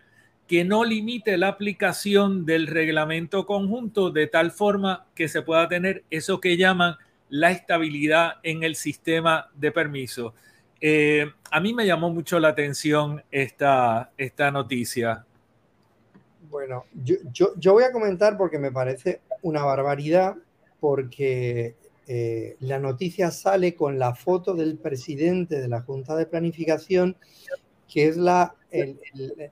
que 0.48 0.64
no 0.64 0.86
limite 0.86 1.38
la 1.38 1.50
aplicación 1.50 2.46
del 2.46 2.68
reglamento 2.68 3.46
conjunto 3.46 4.12
de 4.12 4.28
tal 4.28 4.52
forma 4.52 5.06
que 5.14 5.28
se 5.28 5.42
pueda 5.42 5.68
tener 5.68 6.04
eso 6.10 6.40
que 6.40 6.56
llaman 6.56 6.96
la 7.30 7.52
estabilidad 7.52 8.36
en 8.44 8.64
el 8.64 8.76
sistema 8.76 9.50
de 9.56 9.72
permiso. 9.72 10.34
Eh, 10.80 11.30
a 11.52 11.60
mí 11.60 11.74
me 11.74 11.86
llamó 11.86 12.10
mucho 12.12 12.40
la 12.40 12.50
atención 12.50 13.24
esta, 13.32 14.12
esta 14.18 14.52
noticia. 14.52 15.26
Bueno, 16.50 16.86
yo, 17.04 17.16
yo, 17.58 17.74
voy 17.74 17.84
a 17.84 17.92
comentar 17.92 18.38
porque 18.38 18.60
me 18.60 18.72
parece 18.72 19.22
una 19.42 19.64
barbaridad, 19.64 20.36
porque 20.80 21.76
eh, 22.08 22.56
la 22.60 22.80
noticia 22.80 23.32
sale 23.32 23.76
con 23.76 24.00
la 24.00 24.16
foto 24.16 24.54
del 24.54 24.78
presidente 24.78 25.60
de 25.60 25.68
la 25.68 25.82
Junta 25.82 26.16
de 26.16 26.26
Planificación, 26.26 27.18
que 27.88 28.08
es 28.08 28.18
la, 28.18 28.56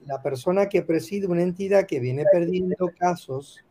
la 0.06 0.22
persona 0.22 0.68
que 0.68 0.82
preside 0.82 1.28
una 1.28 1.42
entidad 1.42 1.86
que 1.86 2.00
viene 2.00 2.26
perdiendo 2.32 2.92
casos 2.98 3.64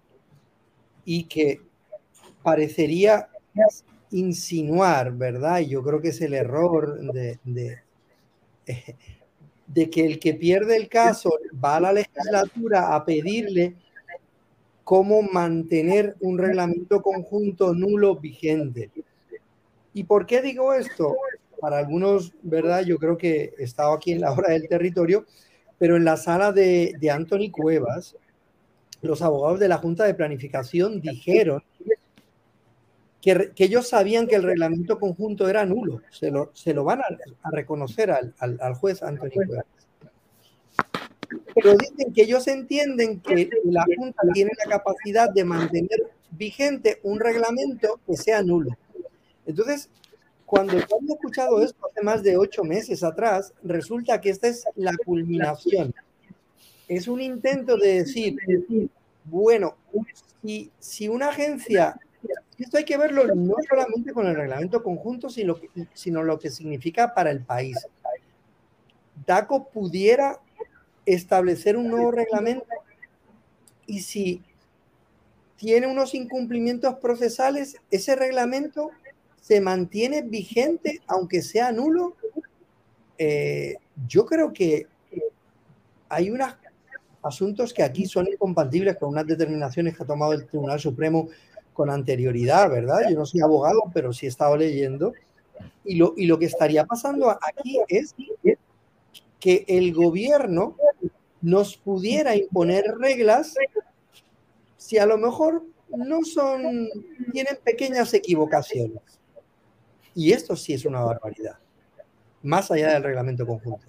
y 1.04 1.24
que 1.24 1.60
parecería 2.42 3.28
insinuar, 4.10 5.12
¿verdad? 5.12 5.60
Y 5.60 5.68
yo 5.68 5.82
creo 5.82 6.00
que 6.00 6.08
es 6.08 6.20
el 6.20 6.34
error 6.34 7.00
de, 7.12 7.82
de 9.66 9.90
que 9.90 10.04
el 10.04 10.18
que 10.18 10.34
pierde 10.34 10.76
el 10.76 10.88
caso 10.88 11.38
va 11.62 11.76
a 11.76 11.80
la 11.80 11.92
legislatura 11.92 12.94
a 12.94 13.04
pedirle 13.04 13.74
cómo 14.84 15.22
mantener 15.22 16.14
un 16.20 16.38
reglamento 16.38 17.00
conjunto 17.00 17.74
nulo 17.74 18.16
vigente. 18.16 18.90
¿Y 19.94 20.04
por 20.04 20.26
qué 20.26 20.42
digo 20.42 20.74
esto? 20.74 21.16
Para 21.60 21.78
algunos, 21.78 22.32
¿verdad? 22.42 22.82
Yo 22.84 22.98
creo 22.98 23.16
que 23.16 23.54
he 23.58 23.62
estado 23.62 23.94
aquí 23.94 24.12
en 24.12 24.20
la 24.20 24.32
hora 24.32 24.50
del 24.52 24.68
territorio, 24.68 25.24
pero 25.78 25.96
en 25.96 26.04
la 26.04 26.16
sala 26.16 26.52
de, 26.52 26.92
de 27.00 27.10
Anthony 27.10 27.50
Cuevas, 27.50 28.16
los 29.00 29.22
abogados 29.22 29.60
de 29.60 29.68
la 29.68 29.78
Junta 29.78 30.04
de 30.04 30.14
Planificación 30.14 31.00
dijeron 31.00 31.62
que, 33.24 33.52
que, 33.54 33.64
ellos 33.64 33.88
sabían 33.88 34.26
que 34.26 34.34
el 34.36 34.42
reglamento 34.42 35.00
conjunto 35.00 35.48
era 35.48 35.64
nulo. 35.64 36.02
Se 36.10 36.30
lo, 36.30 36.50
se 36.52 36.74
lo 36.74 36.84
van 36.84 37.00
a, 37.00 37.06
a 37.42 37.50
reconocer 37.50 38.10
al, 38.10 38.34
al, 38.38 38.58
al, 38.60 38.74
juez 38.74 39.00
Cuevas 39.00 39.64
pero 41.54 41.74
dicen 41.76 42.12
que 42.12 42.22
ellos 42.22 42.46
entienden 42.48 43.20
que 43.20 43.48
la 43.64 43.84
Junta 43.96 44.22
tiene 44.34 44.50
la 44.64 44.76
capacidad 44.76 45.30
de 45.30 45.44
mantener 45.44 46.10
vigente 46.32 47.00
un 47.02 47.18
reglamento 47.18 47.98
que 48.06 48.16
sea 48.16 48.42
nulo. 48.42 48.76
Entonces, 49.46 49.88
cuando 50.44 50.74
yo 50.74 50.96
había 51.00 51.14
escuchado 51.14 51.62
esto 51.62 51.86
hace 51.90 52.02
más 52.02 52.22
de 52.22 52.36
ocho 52.36 52.62
meses 52.62 53.02
atrás, 53.02 53.54
resulta 53.62 54.20
que 54.20 54.30
esta 54.30 54.48
es 54.48 54.64
la 54.74 54.92
culminación. 55.04 55.94
Es 56.88 57.08
un 57.08 57.20
intento 57.20 57.76
de 57.76 58.00
decir, 58.00 58.36
bueno, 59.24 59.76
si, 60.42 60.70
si 60.78 61.08
una 61.08 61.28
agencia, 61.30 61.98
esto 62.58 62.76
hay 62.76 62.84
que 62.84 62.96
verlo 62.96 63.26
no 63.34 63.54
solamente 63.68 64.12
con 64.12 64.26
el 64.26 64.36
reglamento 64.36 64.82
conjunto, 64.82 65.28
sino, 65.28 65.56
sino 65.92 66.22
lo 66.22 66.38
que 66.38 66.50
significa 66.50 67.14
para 67.14 67.30
el 67.30 67.40
país. 67.40 67.76
DACO 69.26 69.68
pudiera 69.68 70.40
establecer 71.06 71.76
un 71.76 71.88
nuevo 71.88 72.10
reglamento 72.10 72.66
y 73.86 74.00
si 74.00 74.42
tiene 75.56 75.86
unos 75.86 76.14
incumplimientos 76.14 76.94
procesales, 76.96 77.76
ese 77.90 78.16
reglamento 78.16 78.90
se 79.40 79.60
mantiene 79.60 80.22
vigente 80.22 81.00
aunque 81.06 81.42
sea 81.42 81.72
nulo. 81.72 82.16
Eh, 83.18 83.76
yo 84.08 84.26
creo 84.26 84.52
que 84.52 84.86
hay 86.08 86.30
unos 86.30 86.54
asuntos 87.22 87.72
que 87.72 87.82
aquí 87.82 88.06
son 88.06 88.28
incompatibles 88.28 88.96
con 88.96 89.10
unas 89.10 89.26
determinaciones 89.26 89.96
que 89.96 90.02
ha 90.02 90.06
tomado 90.06 90.32
el 90.32 90.46
Tribunal 90.46 90.80
Supremo 90.80 91.28
con 91.74 91.90
anterioridad, 91.90 92.70
¿verdad? 92.70 93.00
Yo 93.10 93.18
no 93.18 93.26
soy 93.26 93.42
abogado, 93.42 93.82
pero 93.92 94.12
sí 94.14 94.24
he 94.24 94.28
estado 94.30 94.56
leyendo. 94.56 95.12
Y 95.84 95.96
lo, 95.96 96.14
y 96.16 96.26
lo 96.26 96.38
que 96.38 96.46
estaría 96.46 96.86
pasando 96.86 97.30
aquí 97.30 97.78
es 97.88 98.14
que 99.38 99.64
el 99.68 99.92
gobierno 99.92 100.76
nos 101.42 101.76
pudiera 101.76 102.34
imponer 102.34 102.86
reglas 102.98 103.54
si 104.78 104.96
a 104.96 105.04
lo 105.04 105.18
mejor 105.18 105.62
no 105.88 106.22
son, 106.24 106.88
tienen 107.32 107.58
pequeñas 107.62 108.14
equivocaciones. 108.14 109.02
Y 110.14 110.32
esto 110.32 110.56
sí 110.56 110.72
es 110.72 110.84
una 110.84 111.02
barbaridad, 111.02 111.58
más 112.42 112.70
allá 112.70 112.94
del 112.94 113.02
reglamento 113.02 113.46
conjunto. 113.46 113.86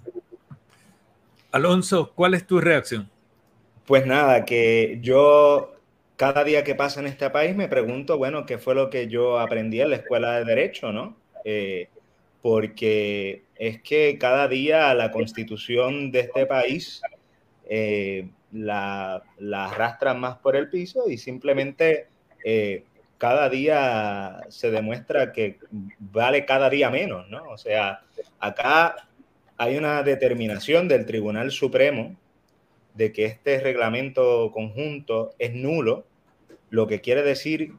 Alonso, 1.52 2.12
¿cuál 2.14 2.34
es 2.34 2.46
tu 2.46 2.60
reacción? 2.60 3.10
Pues 3.86 4.06
nada, 4.06 4.44
que 4.44 4.98
yo 5.00 5.75
cada 6.16 6.44
día 6.44 6.64
que 6.64 6.74
pasa 6.74 7.00
en 7.00 7.06
este 7.06 7.30
país 7.30 7.54
me 7.54 7.68
pregunto, 7.68 8.18
bueno, 8.18 8.46
¿qué 8.46 8.58
fue 8.58 8.74
lo 8.74 8.90
que 8.90 9.08
yo 9.08 9.38
aprendí 9.38 9.80
en 9.80 9.90
la 9.90 9.96
escuela 9.96 10.38
de 10.38 10.44
derecho, 10.44 10.92
no? 10.92 11.16
Eh, 11.44 11.88
porque 12.42 13.42
es 13.56 13.82
que 13.82 14.18
cada 14.18 14.48
día 14.48 14.94
la 14.94 15.10
constitución 15.10 16.10
de 16.10 16.20
este 16.20 16.46
país 16.46 17.02
eh, 17.68 18.28
la, 18.52 19.22
la, 19.38 20.14
más 20.16 20.36
por 20.38 20.56
el 20.56 20.70
piso 20.70 21.10
y 21.10 21.18
simplemente 21.18 22.06
eh, 22.44 22.84
cada 23.18 23.48
día 23.48 24.40
se 24.48 24.70
demuestra 24.70 25.32
que 25.32 25.58
vale 25.98 26.44
cada 26.44 26.70
día 26.70 26.90
menos, 26.90 27.28
¿no? 27.28 27.44
O 27.48 27.58
sea, 27.58 28.02
acá 28.38 29.08
hay 29.56 29.76
una 29.76 30.02
determinación 30.02 30.88
del 30.88 31.06
Tribunal 31.06 31.50
Supremo 31.50 32.16
de 32.96 33.12
que 33.12 33.26
este 33.26 33.60
reglamento 33.60 34.50
conjunto 34.52 35.34
es 35.38 35.52
nulo, 35.52 36.06
lo 36.70 36.86
que 36.86 37.00
quiere 37.00 37.22
decir, 37.22 37.72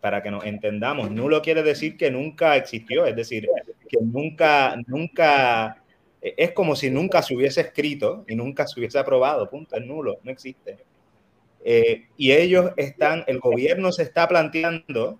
para 0.00 0.22
que 0.22 0.30
nos 0.30 0.44
entendamos, 0.44 1.10
nulo 1.10 1.40
quiere 1.40 1.62
decir 1.62 1.96
que 1.96 2.10
nunca 2.10 2.56
existió, 2.56 3.06
es 3.06 3.16
decir, 3.16 3.48
que 3.88 3.98
nunca, 4.00 4.76
nunca 4.86 5.82
es 6.22 6.52
como 6.52 6.76
si 6.76 6.88
nunca 6.90 7.20
se 7.22 7.34
hubiese 7.34 7.62
escrito 7.62 8.24
y 8.28 8.36
nunca 8.36 8.66
se 8.66 8.78
hubiese 8.78 8.98
aprobado, 8.98 9.50
punto, 9.50 9.76
es 9.76 9.84
nulo, 9.84 10.18
no 10.22 10.30
existe. 10.30 10.78
Eh, 11.64 12.06
y 12.16 12.32
ellos 12.32 12.72
están, 12.76 13.24
el 13.26 13.40
gobierno 13.40 13.90
se 13.92 14.04
está 14.04 14.28
planteando 14.28 15.18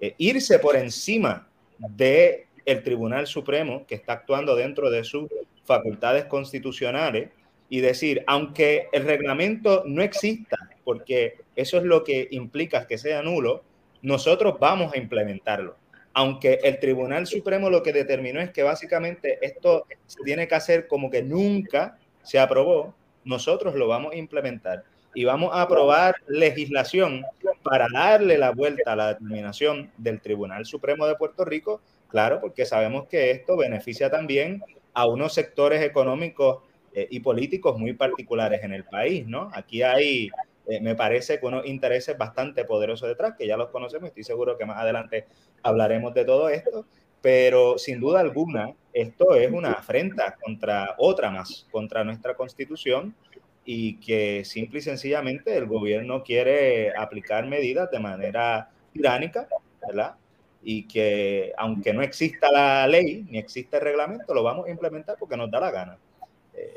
eh, 0.00 0.14
irse 0.18 0.58
por 0.58 0.76
encima 0.76 1.48
del 1.78 2.46
el 2.64 2.82
Tribunal 2.82 3.26
Supremo, 3.26 3.86
que 3.86 3.94
está 3.94 4.14
actuando 4.14 4.54
dentro 4.54 4.90
de 4.90 5.04
sus 5.04 5.28
facultades 5.64 6.24
constitucionales, 6.24 7.30
y 7.70 7.80
decir, 7.80 8.24
aunque 8.26 8.88
el 8.92 9.04
reglamento 9.04 9.84
no 9.86 10.02
exista, 10.02 10.58
porque 10.84 11.36
eso 11.54 11.78
es 11.78 11.84
lo 11.84 12.02
que 12.02 12.26
implica 12.32 12.86
que 12.86 12.98
sea 12.98 13.22
nulo, 13.22 13.62
nosotros 14.02 14.58
vamos 14.58 14.92
a 14.92 14.98
implementarlo. 14.98 15.76
Aunque 16.12 16.58
el 16.64 16.80
Tribunal 16.80 17.28
Supremo 17.28 17.70
lo 17.70 17.84
que 17.84 17.92
determinó 17.92 18.40
es 18.40 18.50
que 18.50 18.64
básicamente 18.64 19.38
esto 19.40 19.86
se 20.06 20.20
tiene 20.24 20.48
que 20.48 20.56
hacer 20.56 20.88
como 20.88 21.10
que 21.10 21.22
nunca 21.22 21.96
se 22.24 22.40
aprobó, 22.40 22.92
nosotros 23.24 23.76
lo 23.76 23.86
vamos 23.86 24.14
a 24.14 24.16
implementar 24.16 24.82
y 25.14 25.24
vamos 25.24 25.50
a 25.54 25.62
aprobar 25.62 26.16
legislación 26.26 27.24
para 27.62 27.86
darle 27.92 28.36
la 28.36 28.50
vuelta 28.50 28.92
a 28.92 28.96
la 28.96 29.08
determinación 29.14 29.92
del 29.96 30.20
Tribunal 30.20 30.66
Supremo 30.66 31.06
de 31.06 31.14
Puerto 31.14 31.44
Rico, 31.44 31.80
claro, 32.08 32.40
porque 32.40 32.66
sabemos 32.66 33.06
que 33.06 33.30
esto 33.30 33.56
beneficia 33.56 34.10
también 34.10 34.60
a 34.92 35.06
unos 35.06 35.34
sectores 35.34 35.82
económicos 35.82 36.64
eh, 36.94 37.06
y 37.10 37.20
políticos 37.20 37.78
muy 37.78 37.92
particulares 37.92 38.62
en 38.64 38.72
el 38.72 38.84
país, 38.84 39.26
¿no? 39.26 39.50
Aquí 39.52 39.82
hay 39.82 40.30
eh, 40.70 40.80
me 40.80 40.94
parece 40.94 41.40
que 41.40 41.46
unos 41.46 41.66
intereses 41.66 42.16
bastante 42.16 42.64
poderosos 42.64 43.08
detrás, 43.08 43.34
que 43.36 43.44
ya 43.44 43.56
los 43.56 43.70
conocemos, 43.70 44.08
estoy 44.08 44.22
seguro 44.22 44.56
que 44.56 44.66
más 44.66 44.78
adelante 44.78 45.26
hablaremos 45.64 46.14
de 46.14 46.24
todo 46.24 46.48
esto, 46.48 46.86
pero 47.20 47.76
sin 47.76 47.98
duda 47.98 48.20
alguna, 48.20 48.72
esto 48.92 49.34
es 49.34 49.50
una 49.50 49.72
afrenta 49.72 50.36
contra 50.40 50.94
otra 50.98 51.30
más, 51.30 51.66
contra 51.72 52.04
nuestra 52.04 52.34
constitución 52.34 53.16
y 53.64 53.96
que 53.96 54.44
simple 54.44 54.78
y 54.78 54.82
sencillamente 54.82 55.56
el 55.56 55.66
gobierno 55.66 56.22
quiere 56.22 56.96
aplicar 56.96 57.46
medidas 57.48 57.90
de 57.90 57.98
manera 57.98 58.70
tiránica, 58.92 59.48
¿verdad? 59.86 60.14
Y 60.62 60.86
que 60.86 61.52
aunque 61.56 61.92
no 61.92 62.02
exista 62.02 62.50
la 62.52 62.86
ley 62.86 63.26
ni 63.28 63.38
existe 63.38 63.76
el 63.76 63.82
reglamento, 63.82 64.32
lo 64.34 64.44
vamos 64.44 64.66
a 64.66 64.70
implementar 64.70 65.16
porque 65.18 65.36
nos 65.36 65.50
da 65.50 65.58
la 65.58 65.70
gana. 65.72 65.98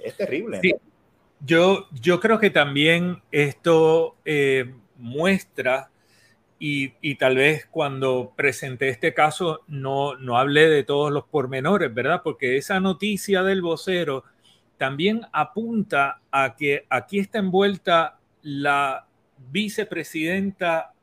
Es 0.04 0.18
terrible. 0.18 0.60
Sí. 0.62 0.74
Yo, 1.46 1.88
yo 1.92 2.20
creo 2.20 2.40
que 2.40 2.50
también 2.50 3.22
esto 3.32 4.16
eh, 4.24 4.74
muestra, 4.98 5.90
y, 6.60 6.94
y, 7.02 7.16
tal 7.16 7.36
vez 7.36 7.66
cuando 7.70 8.32
presenté 8.38 8.88
este 8.88 9.14
caso 9.14 9.62
no, 9.68 10.16
no 10.16 10.38
hablé 10.38 10.70
de 10.70 10.86
todos 10.86 11.12
los 11.12 11.26
pormenores, 11.26 11.94
¿verdad? 11.94 12.22
Porque 12.24 12.56
esa 12.56 12.80
noticia 12.80 13.44
del 13.44 13.62
vocero 13.62 14.24
también 14.78 15.22
apunta 15.34 16.22
a 16.32 16.56
que 16.56 16.86
aquí 16.90 17.20
está 17.20 17.40
envuelta 17.40 18.18
la 18.44 19.08
vicepresidenta 19.52 20.94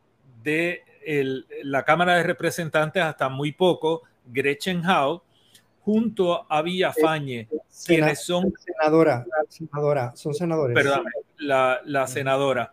de 0.42 0.82
el, 1.04 1.46
la 1.62 1.84
Cámara 1.84 2.14
de 2.16 2.22
Representantes 2.22 3.02
hasta 3.02 3.28
muy 3.28 3.52
poco, 3.52 4.02
Gretchen 4.26 4.82
Howe, 4.84 5.22
junto 5.82 6.46
a 6.50 6.62
Villafañe, 6.62 7.48
quienes 7.86 8.24
son... 8.24 8.52
Senadora, 8.58 9.26
senadora, 9.48 10.12
son 10.16 10.34
senadores. 10.34 10.74
Perdón, 10.74 11.04
la, 11.38 11.80
la 11.84 12.06
senadora. 12.06 12.72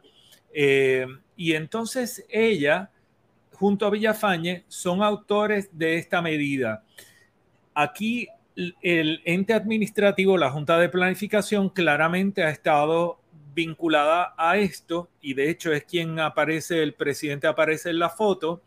Eh, 0.53 1.05
y 1.35 1.53
entonces 1.53 2.25
ella, 2.29 2.91
junto 3.53 3.85
a 3.85 3.89
Villafañe, 3.89 4.65
son 4.67 5.03
autores 5.03 5.69
de 5.71 5.97
esta 5.97 6.21
medida. 6.21 6.83
Aquí 7.73 8.27
el 8.81 9.21
ente 9.23 9.53
administrativo, 9.53 10.37
la 10.37 10.49
Junta 10.49 10.79
de 10.79 10.89
Planificación, 10.89 11.69
claramente 11.69 12.43
ha 12.43 12.49
estado 12.49 13.19
vinculada 13.53 14.33
a 14.37 14.57
esto 14.57 15.09
y 15.21 15.33
de 15.33 15.49
hecho 15.49 15.71
es 15.71 15.83
quien 15.83 16.19
aparece, 16.19 16.81
el 16.81 16.93
presidente 16.93 17.47
aparece 17.47 17.89
en 17.89 17.99
la 17.99 18.09
foto 18.09 18.61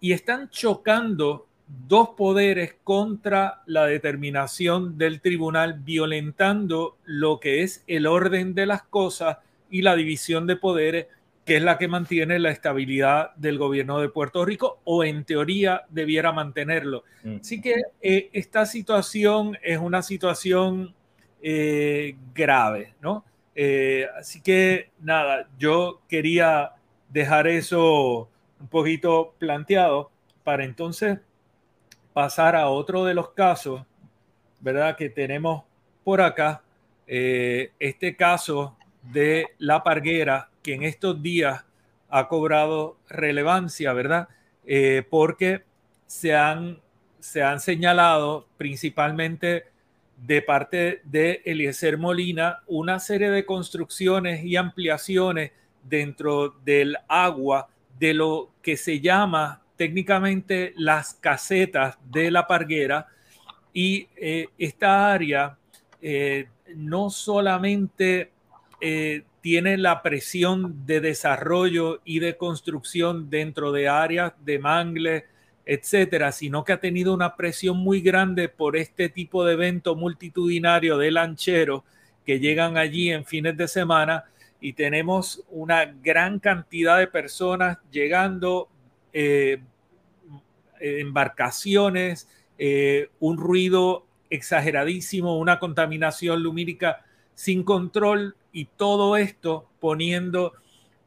y 0.00 0.12
están 0.12 0.48
chocando 0.50 1.48
dos 1.66 2.10
poderes 2.10 2.74
contra 2.84 3.62
la 3.66 3.86
determinación 3.86 4.98
del 4.98 5.20
tribunal, 5.20 5.80
violentando 5.80 6.96
lo 7.04 7.40
que 7.40 7.62
es 7.62 7.84
el 7.86 8.06
orden 8.06 8.54
de 8.54 8.66
las 8.66 8.82
cosas 8.82 9.38
y 9.70 9.82
la 9.82 9.96
división 9.96 10.46
de 10.46 10.56
poderes, 10.56 11.06
que 11.44 11.56
es 11.56 11.62
la 11.62 11.78
que 11.78 11.88
mantiene 11.88 12.38
la 12.38 12.50
estabilidad 12.50 13.34
del 13.36 13.58
gobierno 13.58 14.00
de 14.00 14.08
Puerto 14.08 14.44
Rico 14.44 14.80
o 14.84 15.02
en 15.02 15.24
teoría 15.24 15.82
debiera 15.88 16.30
mantenerlo. 16.32 17.04
Mm. 17.24 17.36
Así 17.40 17.60
que 17.60 17.82
eh, 18.00 18.30
esta 18.32 18.66
situación 18.66 19.58
es 19.62 19.78
una 19.78 20.02
situación 20.02 20.94
eh, 21.42 22.16
grave, 22.34 22.94
¿no? 23.00 23.24
Eh, 23.54 24.06
así 24.18 24.40
que 24.40 24.90
nada, 25.00 25.48
yo 25.58 26.00
quería 26.08 26.72
dejar 27.10 27.48
eso 27.48 28.28
un 28.60 28.68
poquito 28.68 29.34
planteado 29.38 30.10
para 30.44 30.64
entonces 30.64 31.18
pasar 32.12 32.56
a 32.56 32.68
otro 32.68 33.04
de 33.04 33.14
los 33.14 33.30
casos, 33.30 33.82
¿verdad? 34.60 34.96
Que 34.96 35.08
tenemos 35.08 35.64
por 36.04 36.20
acá, 36.20 36.62
eh, 37.06 37.72
este 37.78 38.16
caso 38.16 38.76
de 39.02 39.48
la 39.58 39.82
parguera, 39.82 40.48
que 40.62 40.74
en 40.74 40.82
estos 40.82 41.22
días 41.22 41.64
ha 42.08 42.28
cobrado 42.28 42.96
relevancia, 43.08 43.92
¿verdad? 43.92 44.28
Eh, 44.64 45.02
porque 45.08 45.64
se 46.06 46.34
han, 46.34 46.78
se 47.18 47.42
han 47.42 47.58
señalado 47.58 48.46
principalmente 48.58 49.64
de 50.18 50.42
parte 50.42 51.00
de 51.04 51.42
Eliezer 51.44 51.98
Molina 51.98 52.60
una 52.66 53.00
serie 53.00 53.30
de 53.30 53.44
construcciones 53.44 54.44
y 54.44 54.56
ampliaciones 54.56 55.50
dentro 55.82 56.50
del 56.64 56.96
agua 57.08 57.68
de 57.98 58.14
lo 58.14 58.50
que 58.62 58.76
se 58.76 59.00
llama 59.00 59.61
técnicamente 59.82 60.74
las 60.76 61.14
casetas 61.14 61.98
de 62.08 62.30
la 62.30 62.46
parguera 62.46 63.08
y 63.72 64.06
eh, 64.14 64.46
esta 64.56 65.12
área 65.12 65.58
eh, 66.00 66.46
no 66.76 67.10
solamente 67.10 68.30
eh, 68.80 69.24
tiene 69.40 69.76
la 69.78 70.00
presión 70.00 70.86
de 70.86 71.00
desarrollo 71.00 72.00
y 72.04 72.20
de 72.20 72.36
construcción 72.36 73.28
dentro 73.28 73.72
de 73.72 73.88
áreas 73.88 74.34
de 74.44 74.60
mangle, 74.60 75.24
etcétera, 75.66 76.30
sino 76.30 76.62
que 76.62 76.74
ha 76.74 76.80
tenido 76.80 77.12
una 77.12 77.34
presión 77.34 77.76
muy 77.78 78.02
grande 78.02 78.48
por 78.48 78.76
este 78.76 79.08
tipo 79.08 79.44
de 79.44 79.54
evento 79.54 79.96
multitudinario 79.96 80.96
de 80.96 81.10
lancheros 81.10 81.82
que 82.24 82.38
llegan 82.38 82.76
allí 82.76 83.10
en 83.10 83.24
fines 83.24 83.56
de 83.56 83.66
semana 83.66 84.26
y 84.60 84.74
tenemos 84.74 85.42
una 85.50 85.86
gran 85.86 86.38
cantidad 86.38 87.00
de 87.00 87.08
personas 87.08 87.78
llegando 87.90 88.68
embarcaciones, 91.00 92.28
eh, 92.58 93.08
un 93.20 93.38
ruido 93.38 94.06
exageradísimo, 94.30 95.38
una 95.38 95.58
contaminación 95.58 96.42
lumínica 96.42 97.04
sin 97.34 97.62
control 97.62 98.36
y 98.52 98.66
todo 98.66 99.16
esto 99.16 99.68
poniendo 99.80 100.52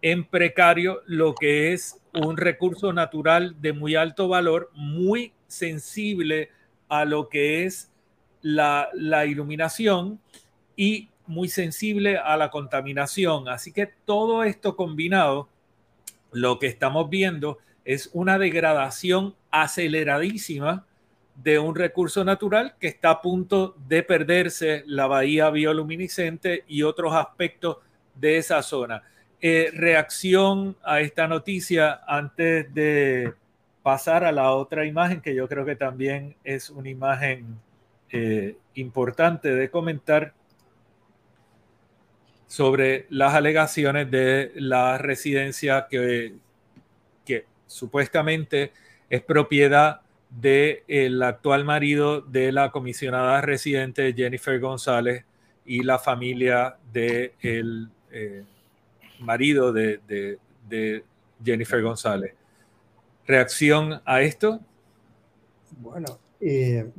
en 0.02 0.26
precario 0.26 1.02
lo 1.06 1.34
que 1.34 1.74
es 1.74 2.02
un 2.14 2.38
recurso 2.38 2.94
natural 2.94 3.56
de 3.62 3.74
muy 3.74 3.96
alto 3.96 4.28
valor, 4.28 4.72
muy 4.74 5.34
sensible 5.48 6.50
a 6.88 7.06
lo 7.06 7.30
que 7.30 7.66
es 7.66 7.92
la 8.42 9.26
iluminación 9.26 10.20
y 10.76 11.10
muy 11.28 11.50
sensible 11.50 12.18
a 12.18 12.38
la 12.38 12.50
contaminación. 12.50 13.48
Así 13.48 13.72
que 13.72 13.88
todo 14.06 14.44
esto 14.44 14.76
combinado, 14.76 15.50
lo 16.32 16.60
que 16.60 16.68
estamos 16.68 17.10
viendo 17.10 17.60
es 17.86 18.10
una 18.13 18.38
degradación 18.39 19.36
aceleradísima 19.52 20.86
de 21.36 21.60
un 21.60 21.76
recurso 21.76 22.24
natural 22.24 22.76
que 22.80 22.88
está 22.88 23.12
a 23.12 23.21
punto 23.21 23.76
de 23.88 24.04
perderse 24.04 24.84
la 24.88 25.08
bahía 25.08 25.50
bioluminiscente 25.50 26.63
y 26.67 26.84
otros 26.84 27.13
aspectos 27.13 27.78
de 28.15 28.38
esa 28.38 28.62
zona. 28.63 29.04
Eh, 29.41 29.69
reacción 29.74 30.76
a 30.84 31.02
esta 31.02 31.28
noticia 31.28 32.02
antes 32.08 32.74
de 32.74 33.34
pasar 33.84 34.24
a 34.24 34.32
la 34.32 34.52
otra 34.52 34.86
imagen, 34.86 35.21
que 35.21 35.36
yo 35.36 35.48
creo 35.48 35.65
que 35.65 35.76
también 35.76 36.36
es 36.43 36.69
una 36.71 36.89
imagen 36.89 37.60
eh, 38.12 38.58
importante 38.74 39.54
de 39.54 39.69
comentar 39.69 40.34
sobre 42.48 43.06
las 43.10 43.34
alegaciones 43.36 44.10
de 44.10 44.52
la 44.56 44.98
residencia 44.98 45.88
que, 45.89 46.36
que 46.45 46.45
supuestamente 47.67 48.71
es 49.10 49.21
propiedad 49.21 50.01
del 50.30 51.21
actual 51.23 51.65
marido 51.65 52.21
de 52.21 52.51
la 52.51 52.71
comisionada 52.71 53.41
residente 53.41 54.13
Jennifer 54.13 54.60
González 54.60 55.23
y 55.65 55.84
la 55.84 55.99
familia 55.99 56.78
del 56.91 57.34
de 57.39 57.89
eh, 58.12 58.43
marido 59.19 59.71
de, 59.71 59.99
Jennifer 61.43 61.82
González. 61.82 62.34
¿Reacción 63.28 64.01
a 64.06 64.21
esto? 64.21 64.60
Bueno, 65.80 66.19
eh, 66.39 66.89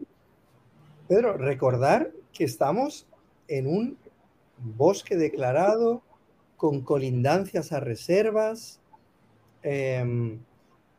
Pedro, 1.09 1.37
recordar 1.37 2.11
que 2.33 2.45
estamos 2.45 3.07
en 3.49 3.67
un 3.67 3.97
bosque 4.59 5.17
declarado 5.17 6.03
con 6.57 6.83
colindancias 6.83 7.73
a 7.73 7.81
reservas. 7.81 8.81
Em, 9.63 10.39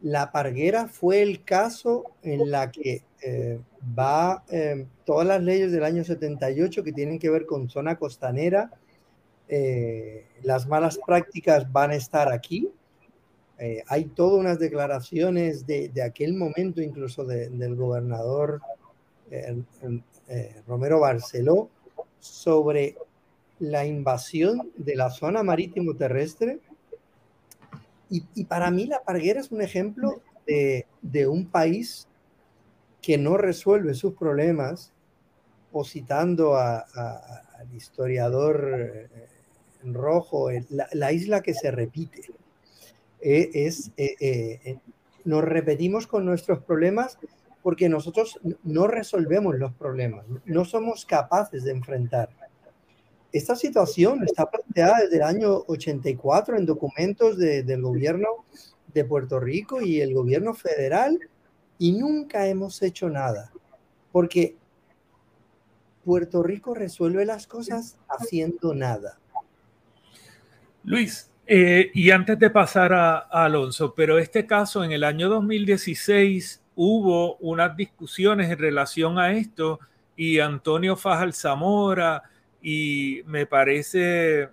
la 0.01 0.31
Parguera 0.31 0.87
fue 0.87 1.21
el 1.21 1.43
caso 1.43 2.05
en 2.21 2.51
la 2.51 2.71
que 2.71 3.03
eh, 3.21 3.59
va 3.97 4.43
eh, 4.49 4.85
todas 5.05 5.25
las 5.25 5.41
leyes 5.41 5.71
del 5.71 5.83
año 5.83 6.03
78 6.03 6.83
que 6.83 6.93
tienen 6.93 7.17
que 7.17 7.29
ver 7.29 7.45
con 7.45 7.69
zona 7.69 7.97
costanera. 7.97 8.71
Eh, 9.49 10.25
las 10.43 10.67
malas 10.67 10.99
prácticas 11.05 11.71
van 11.71 11.91
a 11.91 11.95
estar 11.95 12.31
aquí. 12.31 12.69
hay 13.87 14.05
todas 14.05 14.39
unas 14.39 14.59
declaraciones 14.59 15.65
de, 15.65 15.91
aquel 16.05 16.35
momento, 16.35 16.79
incluso 16.79 17.25
del 17.25 17.75
gobernador 17.75 18.61
Romero 20.67 20.99
Barceló, 20.99 21.69
sobre 22.19 22.97
la 23.59 23.83
invasión 23.85 24.71
de 24.77 24.95
la 24.95 25.09
zona 25.09 25.41
marítimo 25.41 25.95
terrestre 25.95 26.59
y, 28.09 28.45
para 28.45 28.71
mí 28.71 28.85
la 28.85 29.03
Parguera 29.03 29.39
es 29.39 29.51
un 29.51 29.61
ejemplo 29.61 30.21
de, 30.45 31.27
un 31.27 31.47
país 31.47 32.07
que 33.01 33.17
no 33.17 33.37
resuelve 33.37 33.93
sus 33.93 34.13
problemas, 34.13 34.93
o 35.71 35.83
citando 35.83 36.55
al 36.55 37.73
historiador 37.75 38.71
eh, 38.73 39.09
rojo, 39.83 40.49
la, 40.69 41.11
isla 41.11 41.41
que 41.41 41.53
se 41.53 41.71
repite. 41.71 42.21
E, 43.21 43.49
es, 43.53 43.91
eh, 43.97 44.15
eh, 44.19 44.77
nos 45.25 45.43
repetimos 45.43 46.07
con 46.07 46.25
nuestros 46.25 46.63
problemas 46.63 47.17
porque 47.61 47.89
nosotros 47.89 48.39
no 48.63 48.87
resolvemos 48.87 49.57
los 49.57 49.73
problemas, 49.73 50.25
no 50.45 50.63
somos 50.63 51.05
capaces 51.05 51.63
de 51.65 51.71
enfrentar 51.71 52.29
esta 53.31 53.55
situación 53.55 54.23
está 54.23 54.49
planteada 54.49 54.99
desde 55.01 55.17
el 55.17 55.23
año 55.23 55.63
84 55.67 56.57
en 56.57 56.65
documentos 56.65 57.37
del 57.37 57.81
gobierno 57.81 58.27
de 58.93 59.05
Puerto 59.05 59.39
Rico 59.39 59.81
y 59.81 60.01
el 60.01 60.13
gobierno 60.13 60.53
federal 60.53 61.19
y 61.77 61.91
nunca 61.91 62.47
hemos 62.47 62.81
hecho 62.81 63.09
nada, 63.09 63.51
porque 64.11 64.55
Puerto 66.03 66.41
Rico 66.41 66.73
resuelve 66.73 67.25
las 67.25 67.47
cosas 67.47 67.97
haciendo 68.07 68.73
nada. 68.73 69.19
Luis, 70.83 71.29
eh, 71.45 71.91
y 71.93 72.11
antes 72.11 72.39
de 72.39 72.49
pasar 72.49 72.93
a, 72.93 73.17
a, 73.17 73.45
Alonso, 73.45 73.93
pero 73.93 74.17
este 74.17 74.45
caso 74.45 74.83
en 74.83 74.93
el 74.93 75.03
año 75.03 75.27
2016 75.29 76.63
hubo 76.75 77.35
unas 77.37 77.75
discusiones 77.75 78.49
en 78.49 78.57
relación 78.57 79.19
a 79.19 79.33
esto 79.33 79.79
y 80.15 80.39
Antonio 80.39 80.95
Fajal 80.95 81.33
Zamora, 81.33 82.23
y 82.61 83.21
me 83.25 83.45
parece 83.45 84.49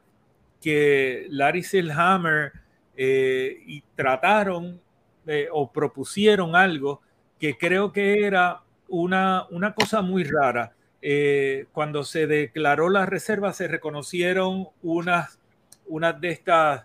que 0.61 1.27
Larry 1.31 1.62
Silhammer 1.62 2.53
eh, 2.97 3.62
y 3.67 3.83
trataron 3.95 4.81
eh, 5.27 5.49
o 5.53 5.71
propusieron 5.71 6.57
algo 6.57 7.03
que 7.38 7.57
creo 7.57 7.93
que 7.93 8.25
era 8.25 8.62
una, 8.88 9.47
una 9.51 9.75
cosa 9.75 10.01
muy 10.01 10.25
rara. 10.25 10.73
Eh, 11.03 11.67
cuando 11.73 12.03
se 12.03 12.27
declaró 12.27 12.88
la 12.88 13.05
reserva 13.05 13.53
se 13.53 13.69
reconocieron 13.69 14.69
unas, 14.83 15.38
unas 15.87 16.19
de 16.21 16.31
estas 16.31 16.85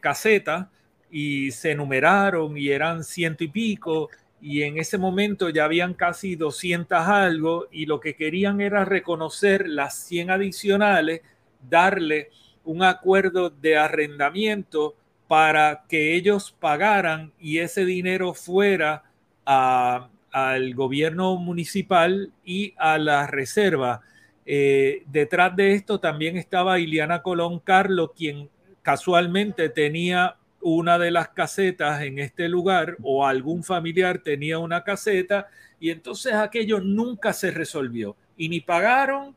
casetas 0.00 0.66
y 1.10 1.52
se 1.52 1.76
numeraron 1.76 2.56
y 2.58 2.70
eran 2.70 3.04
ciento 3.04 3.44
y 3.44 3.48
pico 3.48 4.08
y 4.40 4.62
en 4.62 4.78
ese 4.78 4.98
momento 4.98 5.48
ya 5.48 5.64
habían 5.64 5.94
casi 5.94 6.36
200 6.36 6.98
algo 6.98 7.66
y 7.70 7.86
lo 7.86 8.00
que 8.00 8.14
querían 8.14 8.60
era 8.60 8.84
reconocer 8.84 9.68
las 9.68 9.94
100 9.94 10.30
adicionales, 10.30 11.22
darle 11.68 12.30
un 12.64 12.82
acuerdo 12.82 13.50
de 13.50 13.76
arrendamiento 13.76 14.96
para 15.28 15.84
que 15.88 16.14
ellos 16.14 16.54
pagaran 16.58 17.32
y 17.38 17.58
ese 17.58 17.84
dinero 17.84 18.34
fuera 18.34 19.04
al 19.44 20.74
gobierno 20.74 21.36
municipal 21.36 22.32
y 22.44 22.74
a 22.76 22.98
la 22.98 23.26
reserva. 23.26 24.02
Eh, 24.46 25.04
detrás 25.06 25.56
de 25.56 25.72
esto 25.72 26.00
también 26.00 26.36
estaba 26.36 26.78
Iliana 26.78 27.22
Colón 27.22 27.60
Carlo, 27.60 28.12
quien 28.12 28.50
casualmente 28.82 29.70
tenía 29.70 30.36
una 30.64 30.98
de 30.98 31.10
las 31.10 31.28
casetas 31.28 32.02
en 32.02 32.18
este 32.18 32.48
lugar 32.48 32.96
o 33.02 33.26
algún 33.26 33.62
familiar 33.62 34.18
tenía 34.18 34.58
una 34.58 34.82
caseta 34.82 35.48
y 35.78 35.90
entonces 35.90 36.32
aquello 36.32 36.80
nunca 36.80 37.34
se 37.34 37.50
resolvió 37.50 38.16
y 38.34 38.48
ni 38.48 38.60
pagaron, 38.60 39.34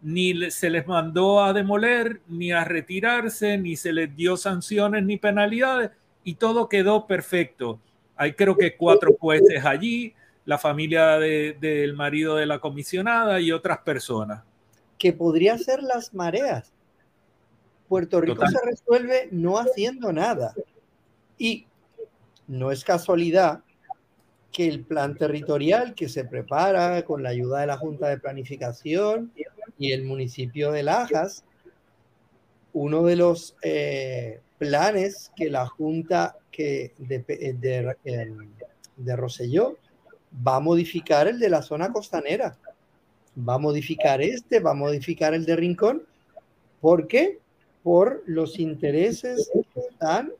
ni 0.00 0.52
se 0.52 0.70
les 0.70 0.86
mandó 0.86 1.42
a 1.42 1.52
demoler, 1.52 2.20
ni 2.28 2.52
a 2.52 2.62
retirarse, 2.64 3.58
ni 3.58 3.74
se 3.74 3.92
les 3.92 4.14
dio 4.14 4.36
sanciones 4.36 5.02
ni 5.02 5.16
penalidades 5.16 5.90
y 6.22 6.36
todo 6.36 6.68
quedó 6.68 7.08
perfecto. 7.08 7.80
Hay 8.14 8.34
creo 8.34 8.56
que 8.56 8.76
cuatro 8.76 9.16
jueces 9.18 9.64
allí, 9.64 10.14
la 10.44 10.58
familia 10.58 11.18
del 11.18 11.94
marido 11.94 12.36
de 12.36 12.46
la 12.46 12.60
comisionada 12.60 13.40
y 13.40 13.50
otras 13.50 13.78
personas. 13.78 14.44
Que 14.96 15.12
podría 15.12 15.58
ser 15.58 15.82
las 15.82 16.14
mareas. 16.14 16.72
Puerto 17.88 18.20
Rico 18.20 18.46
se 18.46 18.58
resuelve 18.64 19.28
no 19.30 19.58
haciendo 19.58 20.12
nada. 20.12 20.54
Y 21.38 21.66
no 22.46 22.70
es 22.72 22.84
casualidad 22.84 23.62
que 24.52 24.66
el 24.66 24.84
plan 24.84 25.14
territorial 25.14 25.94
que 25.94 26.08
se 26.08 26.24
prepara 26.24 27.02
con 27.04 27.22
la 27.22 27.30
ayuda 27.30 27.60
de 27.60 27.66
la 27.66 27.76
Junta 27.76 28.08
de 28.08 28.18
Planificación 28.18 29.32
y 29.78 29.92
el 29.92 30.04
municipio 30.04 30.72
de 30.72 30.82
Lajas, 30.82 31.44
uno 32.72 33.04
de 33.04 33.16
los 33.16 33.56
eh, 33.62 34.40
planes 34.58 35.30
que 35.36 35.50
la 35.50 35.66
Junta 35.66 36.36
que 36.50 36.92
de, 36.98 37.20
de, 37.20 37.96
em, 38.04 38.50
de 38.96 39.16
Roselló 39.16 39.76
va 40.46 40.56
a 40.56 40.60
modificar 40.60 41.28
el 41.28 41.38
de 41.38 41.50
la 41.50 41.62
zona 41.62 41.92
costanera. 41.92 42.56
Va 43.38 43.54
a 43.54 43.58
modificar 43.58 44.20
este, 44.20 44.60
va 44.60 44.72
a 44.72 44.74
modificar 44.74 45.34
el 45.34 45.44
de 45.44 45.56
Rincón. 45.56 46.02
¿Por 46.80 47.06
qué? 47.06 47.38
Por 47.82 48.22
los 48.26 48.58
intereses 48.58 49.50
que 49.52 49.80
están 49.80 50.32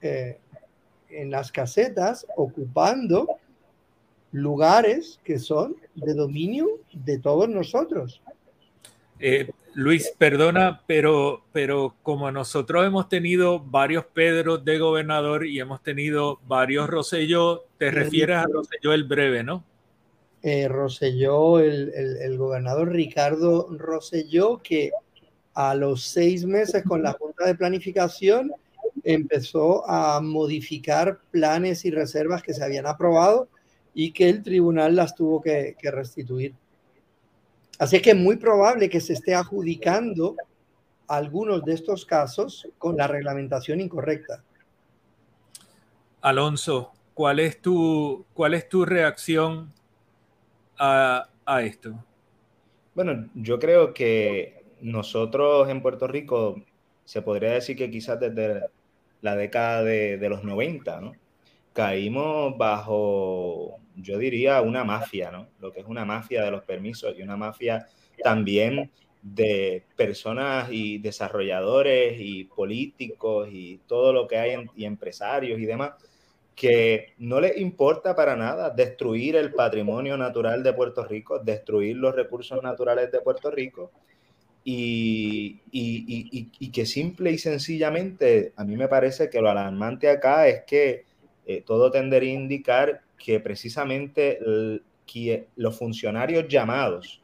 eh, 0.00 0.38
en 1.10 1.30
las 1.30 1.50
casetas 1.52 2.26
ocupando 2.36 3.28
lugares 4.32 5.20
que 5.24 5.38
son 5.38 5.76
de 5.94 6.14
dominio 6.14 6.68
de 6.92 7.18
todos 7.18 7.48
nosotros. 7.48 8.20
Eh, 9.18 9.50
Luis, 9.74 10.12
perdona, 10.16 10.82
pero, 10.86 11.44
pero 11.52 11.94
como 12.02 12.30
nosotros 12.30 12.86
hemos 12.86 13.08
tenido 13.08 13.60
varios 13.60 14.04
Pedros 14.06 14.64
de 14.64 14.78
gobernador 14.78 15.46
y 15.46 15.60
hemos 15.60 15.82
tenido 15.82 16.40
varios 16.46 16.88
Roselló, 16.88 17.64
te 17.78 17.90
refieres 17.90 18.36
a 18.36 18.44
Roselló 18.44 18.92
el 18.92 19.04
breve, 19.04 19.42
¿no? 19.42 19.64
Eh, 20.42 20.68
Roselló, 20.68 21.58
el, 21.58 21.92
el, 21.94 22.38
gobernador 22.38 22.92
Ricardo 22.92 23.68
Roselló, 23.76 24.58
que 24.58 24.92
a 25.58 25.74
los 25.74 26.04
seis 26.04 26.44
meses 26.44 26.84
con 26.84 27.02
la 27.02 27.14
Junta 27.14 27.44
de 27.44 27.56
Planificación 27.56 28.52
empezó 29.02 29.84
a 29.90 30.20
modificar 30.20 31.18
planes 31.32 31.84
y 31.84 31.90
reservas 31.90 32.44
que 32.44 32.54
se 32.54 32.62
habían 32.62 32.86
aprobado 32.86 33.48
y 33.92 34.12
que 34.12 34.28
el 34.28 34.44
tribunal 34.44 34.94
las 34.94 35.16
tuvo 35.16 35.42
que, 35.42 35.74
restituir. 35.82 36.54
Así 37.76 38.00
que 38.00 38.10
es 38.10 38.16
muy 38.16 38.36
probable 38.36 38.88
que 38.88 39.00
se 39.00 39.14
esté 39.14 39.34
adjudicando 39.34 40.36
algunos 41.08 41.64
de 41.64 41.74
estos 41.74 42.06
casos 42.06 42.68
con 42.78 42.96
la 42.96 43.08
reglamentación 43.08 43.80
incorrecta. 43.80 44.44
Alonso, 46.20 46.92
¿cuál 47.14 47.40
es 47.40 47.60
tu, 47.60 48.24
cuál 48.32 48.54
es 48.54 48.68
tu 48.68 48.84
reacción 48.84 49.72
a, 50.78 51.28
a 51.44 51.62
esto? 51.62 52.04
Bueno, 52.94 53.28
yo 53.34 53.58
creo 53.58 53.92
que 53.92 54.57
nosotros 54.80 55.68
en 55.68 55.82
Puerto 55.82 56.06
Rico, 56.06 56.62
se 57.04 57.22
podría 57.22 57.52
decir 57.52 57.76
que 57.76 57.90
quizás 57.90 58.20
desde 58.20 58.62
la 59.20 59.36
década 59.36 59.82
de, 59.82 60.28
los 60.28 60.44
90, 60.44 61.00
¿no? 61.00 61.12
Caímos 61.72 62.56
bajo, 62.58 63.78
yo 63.96 64.18
diría, 64.18 64.60
una 64.62 64.84
mafia, 64.84 65.30
¿no? 65.30 65.48
Lo 65.60 65.72
que 65.72 65.80
es 65.80 65.86
una 65.86 66.04
mafia 66.04 66.44
de 66.44 66.50
los 66.50 66.64
permisos 66.64 67.14
y 67.16 67.22
una 67.22 67.36
mafia 67.36 67.86
también 68.22 68.90
de 69.22 69.84
personas 69.96 70.68
y 70.70 70.98
desarrolladores 70.98 72.16
y 72.18 72.44
políticos 72.44 73.48
y 73.50 73.80
todo 73.86 74.12
lo 74.12 74.26
que 74.28 74.38
hay 74.38 74.66
y 74.76 74.84
empresarios 74.84 75.58
y 75.58 75.66
demás 75.66 75.92
que 76.58 77.14
no 77.18 77.40
les 77.40 77.56
importa 77.58 78.16
para 78.16 78.34
nada 78.34 78.70
destruir 78.70 79.36
el 79.36 79.52
patrimonio 79.52 80.16
natural 80.16 80.64
de 80.64 80.72
Puerto 80.72 81.04
Rico, 81.04 81.38
destruir 81.38 81.96
los 81.96 82.16
recursos 82.16 82.60
naturales 82.60 83.12
de 83.12 83.20
Puerto 83.20 83.48
Rico 83.48 83.92
y, 84.70 86.50
y, 86.60 86.70
que 86.70 86.84
simple 86.84 87.32
y 87.32 87.38
sencillamente, 87.38 88.52
a 88.54 88.64
mí 88.64 88.76
me 88.76 88.86
parece 88.86 89.30
que 89.30 89.40
lo 89.40 89.48
alarmante 89.48 90.10
acá 90.10 90.46
es 90.46 90.64
que 90.66 91.06
eh, 91.46 91.62
todo 91.64 91.90
tendería 91.90 92.32
a 92.32 92.42
indicar 92.42 93.00
que 93.16 93.40
precisamente 93.40 94.38
los 95.56 95.78
funcionarios 95.78 96.48
llamados 96.48 97.22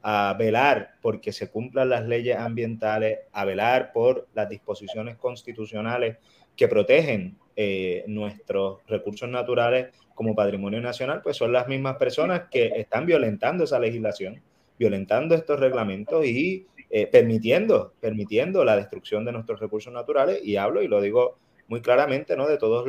a 0.00 0.34
velar 0.38 0.94
porque 1.02 1.32
se 1.32 1.50
cumplan 1.50 1.90
las 1.90 2.06
leyes 2.06 2.38
ambientales, 2.38 3.18
a 3.32 3.44
velar 3.44 3.92
por 3.92 4.28
las 4.32 4.48
disposiciones 4.48 5.18
constitucionales 5.18 6.16
que 6.56 6.66
protegen 6.66 7.36
eh, 7.56 8.04
nuestros 8.06 8.78
recursos 8.86 9.28
naturales 9.28 9.88
como 10.14 10.34
patrimonio 10.34 10.80
nacional, 10.80 11.20
pues 11.22 11.36
son 11.36 11.52
las 11.52 11.68
mismas 11.68 11.96
personas 11.98 12.44
que 12.50 12.68
están 12.76 13.04
violentando 13.04 13.64
esa 13.64 13.78
legislación, 13.78 14.40
violentando 14.80 15.34
estos 15.34 15.60
reglamentos 15.60 16.24
y 16.24 16.66
eh, 16.88 17.06
permitiendo, 17.06 17.92
permitiendo 18.00 18.64
la 18.64 18.76
destrucción 18.76 19.26
de 19.26 19.32
nuestros 19.32 19.60
recursos 19.60 19.92
naturales. 19.92 20.40
Y 20.42 20.56
hablo, 20.56 20.82
y 20.82 20.88
lo 20.88 21.02
digo 21.02 21.36
muy 21.68 21.82
claramente, 21.82 22.34
¿no? 22.34 22.48
De 22.48 22.56
todas 22.56 22.86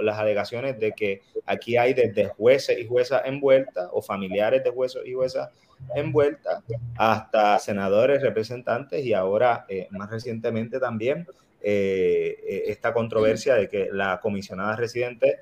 las 0.00 0.18
alegaciones 0.18 0.80
de 0.80 0.92
que 0.92 1.20
aquí 1.44 1.76
hay 1.76 1.92
desde 1.92 2.28
jueces 2.28 2.78
y 2.78 2.86
juezas 2.86 3.22
envueltas 3.26 3.90
o 3.92 4.00
familiares 4.00 4.64
de 4.64 4.70
jueces 4.70 5.02
y 5.04 5.12
juezas 5.12 5.50
envueltas 5.94 6.64
hasta 6.96 7.58
senadores, 7.58 8.22
representantes 8.22 9.04
y 9.04 9.12
ahora 9.12 9.66
eh, 9.68 9.86
más 9.90 10.10
recientemente 10.10 10.80
también 10.80 11.26
eh, 11.60 12.64
esta 12.66 12.94
controversia 12.94 13.54
de 13.54 13.68
que 13.68 13.90
la 13.92 14.18
comisionada 14.18 14.74
residente 14.76 15.40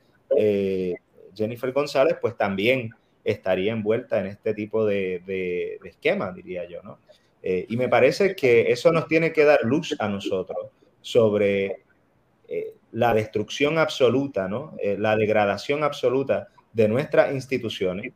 Jennifer 1.35 1.73
González 1.73 2.17
pues 2.21 2.37
también 2.37 2.91
estaría 3.27 3.73
envuelta 3.73 4.21
en 4.21 4.27
este 4.27 4.55
tipo 4.55 4.87
de, 4.87 5.23
de, 5.27 5.79
de 5.83 5.89
esquema, 5.89 6.33
diría 6.33 6.67
yo, 6.69 6.83
¿no? 6.83 6.99
Eh, 7.49 7.67
y 7.69 7.77
me 7.77 7.89
parece 7.89 8.35
que 8.35 8.73
eso 8.73 8.91
nos 8.91 9.07
tiene 9.07 9.33
que 9.33 9.45
dar 9.45 9.61
luz 9.63 9.95
a 9.99 10.09
nosotros 10.09 10.69
sobre 11.01 11.85
eh, 12.49 12.75
la 12.91 13.15
destrucción 13.15 13.79
absoluta, 13.79 14.49
¿no? 14.49 14.75
Eh, 14.83 14.97
la 14.99 15.17
degradación 15.17 15.85
absoluta 15.85 16.49
de 16.73 16.89
nuestras 16.89 17.33
instituciones 17.33 18.13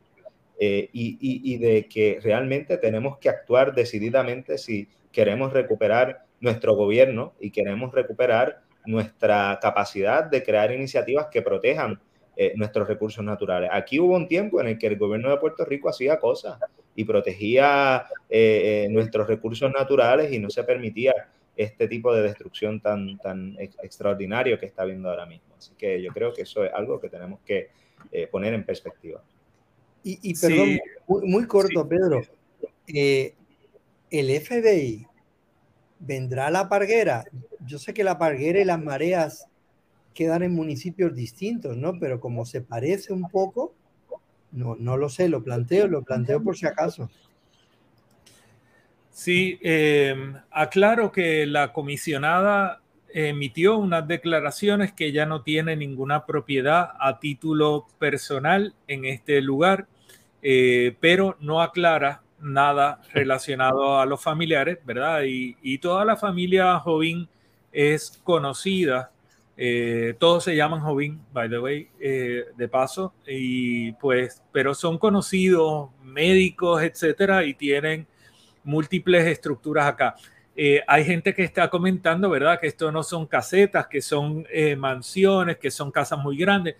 y, 0.59 1.17
y, 1.19 1.57
de 1.57 1.87
que 1.87 2.19
realmente 2.21 2.77
tenemos 2.77 3.17
que 3.17 3.29
actuar 3.29 3.73
decididamente 3.73 4.59
si 4.59 4.87
queremos 5.11 5.53
recuperar 5.53 6.25
nuestro 6.39 6.75
gobierno 6.75 7.33
y 7.39 7.49
queremos 7.49 7.91
recuperar 7.91 8.61
nuestra 8.85 9.57
capacidad 9.59 10.23
de 10.23 10.43
crear 10.43 10.71
iniciativas 10.71 11.29
que 11.31 11.41
protejan 11.41 11.99
nuestros 12.55 12.87
recursos 12.87 13.23
naturales. 13.23 13.69
Aquí 13.71 13.99
hubo 13.99 14.15
un 14.15 14.27
tiempo 14.27 14.59
en 14.61 14.67
el 14.67 14.79
que 14.79 14.87
el 14.87 14.97
gobierno 14.97 15.29
de 15.29 15.37
Puerto 15.37 15.63
Rico 15.63 15.89
hacía 15.89 16.19
cosas 16.19 16.57
y 16.95 17.05
protegía 17.05 18.05
eh, 18.29 18.85
eh, 18.85 18.89
nuestros 18.89 19.27
recursos 19.27 19.71
naturales 19.71 20.31
y 20.31 20.39
no 20.39 20.49
se 20.49 20.63
permitía 20.63 21.13
este 21.55 21.87
tipo 21.87 22.13
de 22.13 22.23
destrucción 22.23 22.81
tan, 22.81 23.17
tan 23.19 23.55
extraordinario 23.59 24.59
que 24.59 24.65
está 24.65 24.83
habiendo 24.83 25.09
ahora 25.09 25.25
mismo. 25.25 25.55
Así 25.57 25.71
que 25.77 26.01
yo 26.01 26.11
creo 26.11 26.33
que 26.33 26.43
eso 26.43 26.63
es 26.63 26.73
algo 26.73 26.99
que 26.99 27.09
tenemos 27.09 27.39
que 27.45 27.69
eh, 28.11 28.27
poner 28.27 28.53
en 28.53 28.65
perspectiva. 28.65 29.21
Y, 30.03 30.33
perdón, 30.33 30.79
muy, 31.07 31.45
corto, 31.45 31.87
Pedro. 31.87 32.21
el 32.87 34.41
FBI 34.41 35.05
vendrá 35.99 36.47
a 36.47 36.51
la 36.51 36.67
parguera. 36.67 37.23
Yo 37.67 37.77
sé 37.77 37.93
que 37.93 38.03
la 38.03 38.17
parguera 38.17 38.59
y 38.59 38.65
las 38.65 38.81
mareas 38.81 39.47
quedan 40.13 40.43
en 40.43 40.53
municipios 40.53 41.15
distintos, 41.15 41.77
¿no? 41.77 41.99
Pero 41.99 42.19
como 42.19 42.45
se 42.45 42.61
parece 42.61 43.13
un 43.13 43.29
poco, 43.29 43.73
no, 44.51 44.75
no 44.75 44.97
lo 44.97 45.09
sé, 45.09 45.29
lo 45.29 45.43
planteo, 45.43 45.87
lo 45.87 46.03
planteo 46.03 46.43
por 46.43 46.57
si 46.57 46.65
acaso. 46.65 47.09
Sí, 49.11 49.59
em, 49.61 50.35
aclaro 50.51 51.11
que 51.11 51.45
la 51.45 51.73
comisionada 51.73 52.81
emitió 53.13 53.77
unas 53.77 54.07
declaraciones 54.07 54.93
que 54.93 55.11
ya 55.11 55.25
no 55.25 55.43
tiene 55.43 55.75
ninguna 55.75 56.25
propiedad 56.25 56.91
a 56.97 57.19
título 57.19 57.87
personal 57.99 58.73
en 58.87 59.03
este 59.05 59.41
lugar, 59.41 59.87
eh, 60.41 60.95
pero 61.01 61.37
no 61.41 61.61
aclara 61.61 62.21
nada 62.39 63.01
relacionado 63.13 63.99
a 63.99 64.05
los 64.05 64.21
familiares, 64.21 64.79
¿verdad? 64.85 65.23
Y, 65.23 65.57
y 65.61 65.77
toda 65.79 66.05
la 66.05 66.15
familia 66.15 66.79
Jovín 66.79 67.27
es 67.71 68.19
conocida 68.23 69.11
Eh, 69.63 70.15
todos 70.17 70.45
se 70.45 70.55
llaman 70.55 70.79
Jovín, 70.79 71.21
by 71.31 71.47
the 71.47 71.59
way, 71.59 71.87
eh, 71.99 72.45
de 72.57 72.67
paso, 72.67 73.13
y 73.27 73.91
pues, 73.91 74.41
pero 74.51 74.73
son 74.73 74.97
conocidos 74.97 75.91
médicos, 76.01 76.81
etcétera, 76.81 77.45
y 77.45 77.53
tienen 77.53 78.07
múltiples 78.63 79.23
estructuras 79.27 79.85
acá. 79.85 80.15
Eh, 80.55 80.81
hay 80.87 81.05
gente 81.05 81.35
que 81.35 81.43
está 81.43 81.69
comentando, 81.69 82.27
¿verdad? 82.27 82.59
Que 82.59 82.65
esto 82.65 82.91
no 82.91 83.03
son 83.03 83.27
casetas, 83.27 83.85
que 83.85 84.01
son 84.01 84.47
mansiones, 84.77 85.57
que 85.57 85.69
son 85.69 85.91
casas 85.91 86.17
muy 86.17 86.37
grandes. 86.37 86.77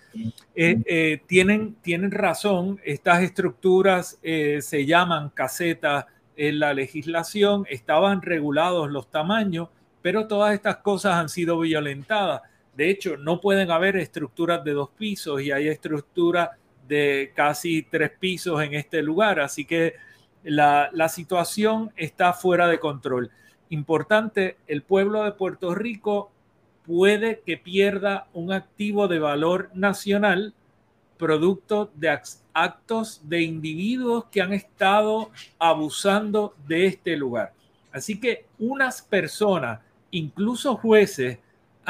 tienen, 1.28 1.76
tienen 1.84 2.10
razón, 2.10 2.82
estas 2.84 3.22
estructuras 3.22 4.18
se 4.24 4.86
llaman 4.88 5.30
casetas 5.30 6.08
en 6.36 6.60
la 6.60 6.74
legislación, 6.74 7.64
estaban 7.70 8.24
regulados 8.24 8.90
los 8.90 9.12
tamaños, 9.12 9.70
pero 10.02 10.26
todas 10.26 10.56
estas 10.56 10.78
cosas 10.78 11.14
han 11.14 11.30
sido 11.30 11.60
violentadas. 11.60 12.42
De 12.76 12.90
hecho, 12.90 13.18
no 13.18 13.42
pueden 13.42 13.72
haber 13.72 13.98
estructuras 13.98 14.64
de 14.64 14.72
dos 14.72 14.90
pisos 14.90 15.42
y 15.42 15.52
hay 15.52 15.68
estructuras 15.68 16.52
de 16.88 17.32
casi 17.36 17.84
tres 17.84 18.12
pisos 18.20 18.62
en 18.62 18.74
este 18.74 19.02
lugar. 19.02 19.40
Así 19.40 19.66
que 19.66 19.96
la, 20.44 21.10
situación 21.10 21.92
está 21.96 22.34
fuera 22.34 22.68
de 22.68 22.80
control. 22.80 23.32
Importante, 23.70 24.58
el 24.68 24.84
pueblo 24.84 25.24
de 25.24 25.32
Puerto 25.34 25.76
Rico 25.76 26.32
puede 26.86 27.42
que 27.46 27.58
pierda 27.58 28.28
un 28.34 28.52
activo 28.52 29.08
de 29.08 29.20
valor 29.20 29.70
nacional 29.74 30.54
producto 31.18 31.92
de 31.96 32.20
actos 32.54 33.22
de 33.30 33.42
individuos 33.44 34.26
que 34.26 34.42
han 34.42 34.54
estado 34.54 35.30
abusando 35.60 36.56
de 36.68 36.88
este 36.88 37.16
lugar. 37.16 37.54
Así 37.92 38.20
que 38.20 38.48
unas 38.58 39.02
personas, 39.04 39.82
incluso 40.10 40.76
jueces, 40.76 41.38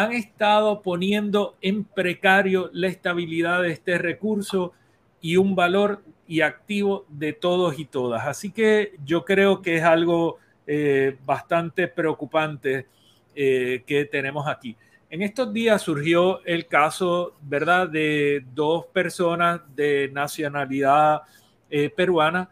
han 0.03 0.13
estado 0.13 0.81
poniendo 0.81 1.55
en 1.61 1.83
precario 1.83 2.69
la 2.73 2.87
estabilidad 2.87 3.61
de 3.61 3.71
este 3.71 3.97
recurso 3.97 4.73
y 5.21 5.37
un 5.37 5.55
valor 5.55 6.03
y 6.27 6.41
activo 6.41 7.05
de 7.09 7.33
todos 7.33 7.77
y 7.77 7.85
todas. 7.85 8.25
Así 8.25 8.51
que 8.51 8.95
yo 9.05 9.25
creo 9.25 9.61
que 9.61 9.77
es 9.77 9.83
algo 9.83 10.37
eh, 10.65 11.17
bastante 11.25 11.87
preocupante 11.87 12.87
eh, 13.35 13.83
que 13.85 14.05
tenemos 14.05 14.47
aquí. 14.47 14.75
En 15.09 15.21
estos 15.21 15.51
días 15.51 15.81
surgió 15.81 16.43
el 16.45 16.67
caso, 16.67 17.35
¿verdad?, 17.41 17.89
de 17.89 18.45
dos 18.53 18.85
personas 18.85 19.61
de 19.75 20.09
nacionalidad 20.13 21.23
eh, 21.69 21.89
peruana, 21.89 22.49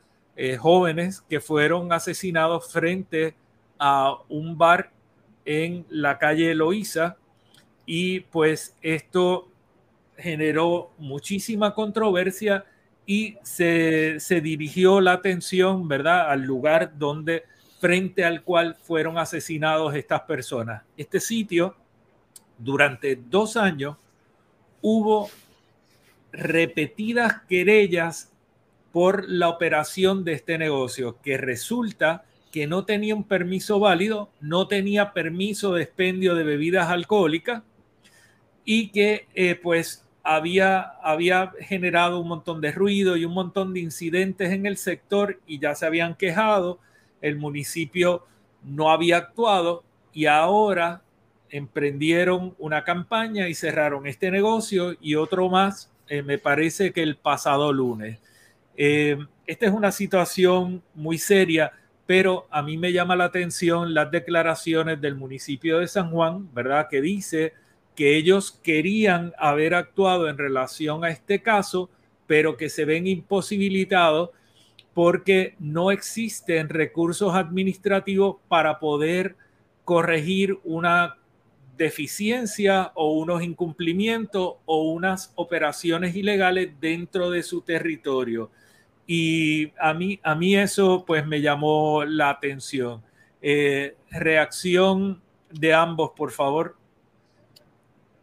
jóvenes, 0.57 1.21
que 1.29 1.41
fueron 1.41 1.91
asesinados 1.91 2.71
frente 2.71 3.35
a 3.77 4.15
un 4.29 4.57
bar 4.57 4.89
en 5.43 5.85
la 5.89 6.17
calle 6.17 6.55
Loíza, 6.55 7.17
y 7.91 8.19
pues 8.19 8.75
esto 8.83 9.47
generó 10.15 10.91
muchísima 10.99 11.73
controversia 11.73 12.63
y 13.07 13.37
se, 13.41 14.19
dirigió 14.43 15.01
la 15.01 15.13
atención, 15.13 15.87
¿verdad?, 15.87 16.29
al 16.29 16.43
lugar 16.43 16.99
donde, 16.99 17.45
frente 17.79 18.23
al 18.23 18.43
cual 18.43 18.75
fueron 18.75 19.17
asesinados 19.17 19.95
estas 19.95 20.21
personas. 20.21 20.83
Este 20.97 21.19
sitio, 21.19 21.77
durante 22.59 23.15
dos 23.15 23.57
años, 23.57 23.97
hubo 24.83 25.31
repetidas 26.31 27.41
querellas 27.49 28.31
por 28.91 29.27
la 29.27 29.49
operación 29.49 30.23
de 30.23 30.33
este 30.33 30.59
negocio, 30.59 31.17
que 31.23 31.37
resulta 31.37 32.23
que 32.51 32.67
no 32.67 32.85
tenía 32.85 33.15
un 33.15 33.23
permiso 33.23 33.79
válido, 33.79 34.29
no 34.41 34.67
tenía 34.67 35.11
permiso 35.11 35.73
de 35.73 35.81
expendio 35.81 36.35
de 36.35 36.43
bebidas 36.43 36.89
alcohólicas 36.89 37.63
y 38.71 38.89
que 38.89 39.25
eh, 39.33 39.55
pues 39.55 40.05
había, 40.21 40.91
había 41.01 41.53
generado 41.59 42.19
un 42.19 42.27
montón 42.27 42.61
de 42.61 42.71
ruido 42.71 43.17
y 43.17 43.25
un 43.25 43.33
montón 43.33 43.73
de 43.73 43.79
incidentes 43.79 44.51
en 44.51 44.67
el 44.67 44.77
sector 44.77 45.39
y 45.47 45.57
ya 45.57 45.73
se 45.73 45.87
habían 45.87 46.13
quejado, 46.13 46.77
el 47.19 47.35
municipio 47.37 48.27
no 48.63 48.91
había 48.91 49.17
actuado 49.17 49.83
y 50.13 50.27
ahora 50.27 51.01
emprendieron 51.49 52.53
una 52.59 52.83
campaña 52.83 53.49
y 53.49 53.55
cerraron 53.55 54.05
este 54.05 54.29
negocio 54.29 54.95
y 55.01 55.15
otro 55.15 55.49
más, 55.49 55.91
eh, 56.07 56.21
me 56.21 56.37
parece 56.37 56.93
que 56.93 57.01
el 57.01 57.15
pasado 57.15 57.73
lunes. 57.73 58.19
Eh, 58.77 59.17
esta 59.47 59.65
es 59.65 59.71
una 59.71 59.91
situación 59.91 60.83
muy 60.93 61.17
seria, 61.17 61.71
pero 62.05 62.45
a 62.51 62.61
mí 62.61 62.77
me 62.77 62.93
llama 62.93 63.15
la 63.15 63.23
atención 63.23 63.95
las 63.95 64.11
declaraciones 64.11 65.01
del 65.01 65.15
municipio 65.15 65.79
de 65.79 65.87
San 65.87 66.11
Juan, 66.11 66.53
¿verdad? 66.53 66.87
Que 66.87 67.01
dice 67.01 67.53
que 67.99 68.15
ellos 68.15 68.57
querían 68.63 69.33
haber 69.37 69.75
actuado 69.75 70.29
en 70.29 70.37
relación 70.37 71.03
a 71.03 71.09
este 71.09 71.41
caso, 71.41 71.89
pero 72.27 72.55
que 72.55 72.69
se 72.69 72.85
ven 72.85 73.07
imposibilitados 73.07 74.29
porque 74.93 75.57
no 75.59 75.91
existen 75.91 76.69
recursos 76.69 77.35
administrativos 77.35 78.37
para 78.47 78.79
poder 78.79 79.35
corregir 79.83 80.57
una 80.63 81.17
deficiencia 81.75 82.93
o 82.95 83.17
unos 83.17 83.43
incumplimientos 83.43 84.53
o 84.63 84.83
unas 84.83 85.33
operaciones 85.35 86.15
ilegales 86.15 86.71
dentro 86.79 87.29
de 87.29 87.43
su 87.43 87.63
territorio. 87.63 88.49
Y 89.07 89.73
a 89.77 89.93
mí, 89.93 90.21
a 90.23 90.35
mí 90.35 90.55
eso 90.55 91.03
pues 91.05 91.27
me 91.27 91.41
llamó 91.41 92.05
la 92.05 92.29
atención. 92.29 93.03
Eh, 93.41 93.97
reacción 94.09 95.21
de 95.51 95.73
ambos, 95.73 96.11
por 96.15 96.31
favor 96.31 96.78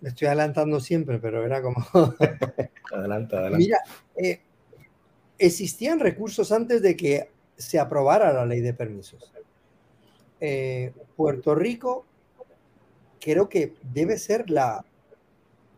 estoy 0.06 0.28
adelantando 0.28 0.80
siempre, 0.80 1.18
pero 1.18 1.44
era 1.44 1.62
como... 1.62 1.84
adelanta, 2.92 3.38
adelanta. 3.38 3.58
Mira, 3.58 3.78
eh, 4.16 4.40
existían 5.38 5.98
recursos 6.00 6.52
antes 6.52 6.80
de 6.82 6.96
que 6.96 7.30
se 7.56 7.78
aprobara 7.78 8.32
la 8.32 8.46
ley 8.46 8.60
de 8.60 8.74
permisos. 8.74 9.32
Eh, 10.40 10.92
Puerto 11.16 11.54
Rico 11.54 12.06
creo 13.20 13.48
que 13.48 13.74
debe 13.82 14.18
ser 14.18 14.50
la, 14.50 14.84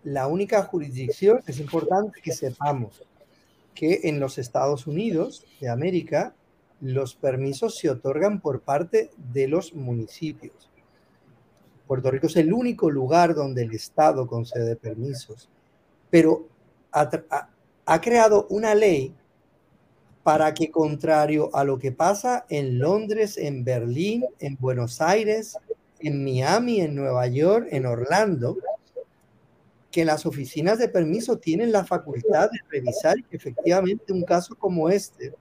la 0.05 0.27
única 0.27 0.63
jurisdicción, 0.65 1.41
es 1.47 1.61
importante 1.61 2.21
que 2.21 2.33
sepamos 2.33 3.03
que 3.75 4.01
en 4.05 4.21
los 4.21 4.39
Estados 4.39 4.87
Unidos 4.87 5.47
de 5.61 5.69
América 5.69 6.35
los 6.81 7.15
permisos 7.15 7.79
se 7.79 7.89
otorgan 7.89 8.41
por 8.41 8.61
parte 8.61 9.11
de 9.33 9.49
los 9.49 9.75
municipios. 9.75 10.69
Puerto 11.89 12.11
Rico 12.11 12.27
es 12.27 12.37
el 12.37 12.53
único 12.53 12.91
lugar 12.91 13.35
donde 13.35 13.63
el 13.63 13.75
Estado 13.75 14.27
concede 14.27 14.77
permisos, 14.77 15.49
pero 16.11 16.47
ha, 16.93 18.01
creado 18.01 18.47
una 18.51 18.75
ley 18.75 19.15
para 20.23 20.53
que, 20.53 20.71
contrario 20.71 21.49
a 21.55 21.65
lo 21.65 21.79
que 21.79 21.91
pasa 21.91 22.45
en 22.51 22.79
Londres, 22.79 23.39
en 23.39 23.65
Berlín, 23.65 24.27
en 24.39 24.59
Buenos 24.61 25.01
Aires, 25.01 25.57
en 26.01 26.23
Miami, 26.23 26.83
en 26.83 26.95
Nueva 26.95 27.27
York, 27.27 27.69
en 27.71 27.87
Orlando, 27.87 28.59
que 29.91 30.05
las 30.05 30.27
oficinas 30.27 30.79
de 30.79 30.89
permiso 30.89 31.39
tienen 31.39 31.73
la 31.73 31.87
facultad 31.87 32.51
de 32.51 32.59
revisar 32.71 33.17
que 33.25 33.37
efectivamente 33.37 34.13
un 34.13 34.25
caso 34.25 34.55
como 34.55 34.91
este 34.91 35.33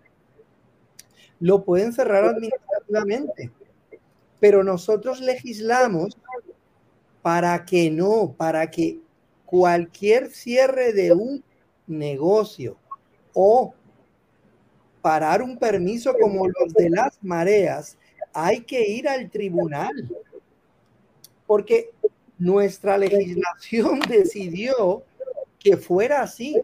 lo 1.39 1.63
pueden 1.63 1.91
cerrar 1.93 2.23
administrativamente. 2.23 3.51
Pero 4.39 4.63
nosotros 4.63 5.19
legislamos 5.19 6.17
para 7.21 7.65
que 7.65 7.89
no, 7.89 8.33
para 8.37 8.69
que 8.69 8.99
cualquier 9.45 10.29
cierre 10.29 10.93
de 10.93 11.13
un 11.13 11.43
negocio 11.87 12.77
o 13.33 13.73
parar 15.01 15.41
un 15.41 15.57
permiso 15.57 16.13
como 16.19 16.47
los 16.47 16.73
de 16.73 16.89
las 16.89 17.17
mareas, 17.23 17.97
hay 18.33 18.61
que 18.61 18.87
ir 18.89 19.07
al 19.07 19.29
tribunal. 19.29 19.93
Porque 21.45 21.91
nuestra 22.37 22.97
legislación 22.97 23.99
decidió 24.09 25.03
que 25.59 25.77
fuera 25.77 26.21
así. 26.21 26.55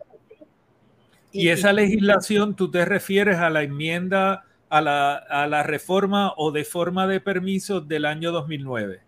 Y, 1.31 1.49
esa 1.49 1.73
legislación, 1.73 2.55
tú 2.55 2.69
te 2.69 2.85
refieres 2.85 3.37
a 3.37 3.49
la 3.49 3.63
enmienda, 3.63 4.45
a 4.73 4.81
la, 4.81 5.15
a 5.15 5.47
la 5.47 5.63
reforma 5.63 6.33
o 6.37 6.51
de 6.51 6.63
forma 6.63 7.07
de 7.07 7.21
permisos 7.21 7.87
del 7.87 8.05
año 8.05 8.31
2009 8.31 9.01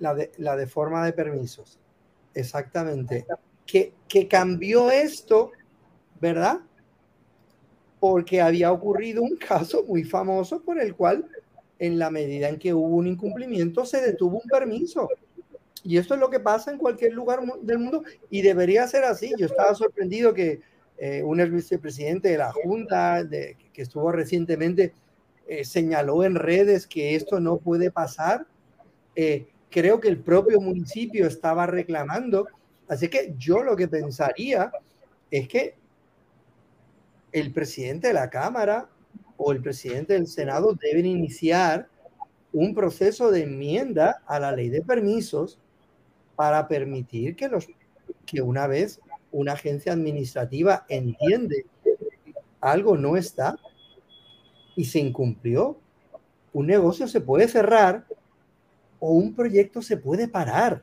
la 0.00 0.14
de, 0.14 0.32
la 0.38 0.56
de 0.56 0.66
forma 0.66 1.04
de 1.04 1.12
permisos. 1.12 1.78
Exactamente. 2.34 3.26
Que, 3.66 3.92
que 4.08 4.26
cambió 4.26 4.90
esto, 4.90 5.52
¿verdad? 6.20 6.60
Porque 8.00 8.40
había 8.40 8.72
ocurrido 8.72 9.22
un 9.22 9.36
caso 9.36 9.84
muy 9.84 10.02
famoso 10.02 10.60
por 10.62 10.80
el 10.80 10.96
cual, 10.96 11.26
en 11.78 11.98
la 11.98 12.10
medida 12.10 12.48
en 12.48 12.58
que 12.58 12.74
hubo 12.74 12.96
un 12.96 13.06
incumplimiento, 13.06 13.84
se 13.84 14.00
detuvo 14.00 14.40
un 14.42 14.48
permiso. 14.48 15.08
Y 15.84 15.96
esto 15.98 16.14
es 16.14 16.20
lo 16.20 16.28
que 16.28 16.40
pasa 16.40 16.70
en 16.70 16.78
cualquier 16.78 17.12
lugar 17.12 17.40
del 17.62 17.78
mundo 17.78 18.02
y 18.28 18.42
debería 18.42 18.88
ser 18.88 19.04
así. 19.04 19.32
Yo 19.38 19.46
estaba 19.46 19.74
sorprendido 19.74 20.34
que 20.34 20.60
eh, 20.98 21.22
un 21.22 21.40
ex 21.40 21.50
vicepresidente 21.50 22.28
de 22.28 22.38
la 22.38 22.52
Junta, 22.52 23.24
de, 23.24 23.56
que 23.80 23.84
estuvo 23.84 24.12
recientemente, 24.12 24.92
eh, 25.48 25.64
señaló 25.64 26.22
en 26.22 26.34
redes 26.34 26.86
que 26.86 27.14
esto 27.14 27.40
no 27.40 27.56
puede 27.56 27.90
pasar. 27.90 28.46
Eh, 29.16 29.48
creo 29.70 30.00
que 30.00 30.08
el 30.08 30.18
propio 30.18 30.60
municipio 30.60 31.26
estaba 31.26 31.66
reclamando 31.66 32.46
Así 32.90 33.06
que 33.06 33.34
yo 33.38 33.62
lo 33.62 33.76
que 33.76 33.86
pensaría 33.86 34.72
es 35.30 35.46
que 35.46 35.76
el 37.30 37.52
presidente 37.52 38.08
de 38.08 38.14
la 38.14 38.28
Cámara 38.28 38.88
o 39.36 39.52
el 39.52 39.62
presidente 39.62 40.14
del 40.14 40.26
Senado 40.26 40.74
deben 40.74 41.06
iniciar 41.06 41.88
un 42.52 42.74
proceso 42.74 43.30
de 43.30 43.44
enmienda 43.44 44.22
a 44.26 44.40
la 44.40 44.50
ley 44.50 44.70
de 44.70 44.82
permisos 44.82 45.60
para 46.34 46.66
permitir 46.66 47.36
que, 47.36 47.48
los, 47.48 47.68
que 48.26 48.42
una 48.42 48.66
vez 48.66 49.00
una 49.30 49.52
agencia 49.52 49.92
administrativa 49.92 50.84
entiende 50.88 51.66
algo 52.60 52.96
no 52.96 53.16
está 53.16 53.56
y 54.80 54.86
se 54.86 54.98
incumplió, 54.98 55.78
un 56.54 56.66
negocio 56.66 57.06
se 57.06 57.20
puede 57.20 57.48
cerrar 57.48 58.06
o 58.98 59.12
un 59.12 59.34
proyecto 59.34 59.82
se 59.82 59.98
puede 59.98 60.26
parar. 60.26 60.82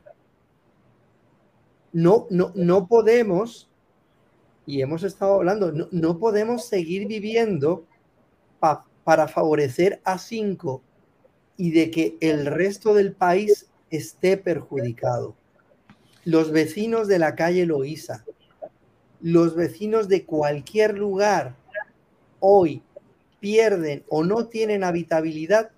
No, 1.92 2.28
no, 2.30 2.52
no 2.54 2.86
podemos, 2.86 3.68
y 4.66 4.82
hemos 4.82 5.02
estado 5.02 5.34
hablando, 5.34 5.72
no, 5.72 5.88
no 5.90 6.20
podemos 6.20 6.66
seguir 6.66 7.08
viviendo 7.08 7.86
para 8.60 9.26
favorecer 9.26 10.00
a 10.04 10.16
cinco 10.18 10.80
y 11.56 11.72
de 11.72 11.90
que 11.90 12.16
el 12.20 12.46
resto 12.46 12.94
del 12.94 13.14
país 13.14 13.68
esté 13.90 14.36
perjudicado. 14.36 15.34
Los 16.24 16.52
vecinos 16.52 17.08
de 17.08 17.18
la 17.18 17.34
calle 17.34 17.66
Loíza, 17.66 18.24
los 19.20 19.56
vecinos 19.56 20.06
de 20.06 20.24
cualquier 20.24 20.96
lugar 20.96 21.56
hoy 22.38 22.80
pierden 23.40 24.04
o 24.08 24.24
no 24.24 24.46
tienen 24.46 24.84
habitabilidad 24.84 25.70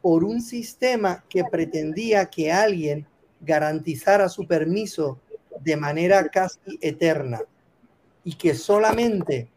por 0.00 0.24
un 0.24 0.42
sistema 0.42 1.24
que 1.28 1.44
pretendía 1.44 2.26
que 2.26 2.52
alguien 2.52 3.06
garantizara 3.40 4.28
su 4.28 4.46
permiso 4.46 5.18
de 5.60 5.76
manera 5.76 6.28
casi 6.28 6.58
eterna 6.80 7.40
y 8.24 8.34
que 8.34 8.54
solamente 8.54 9.48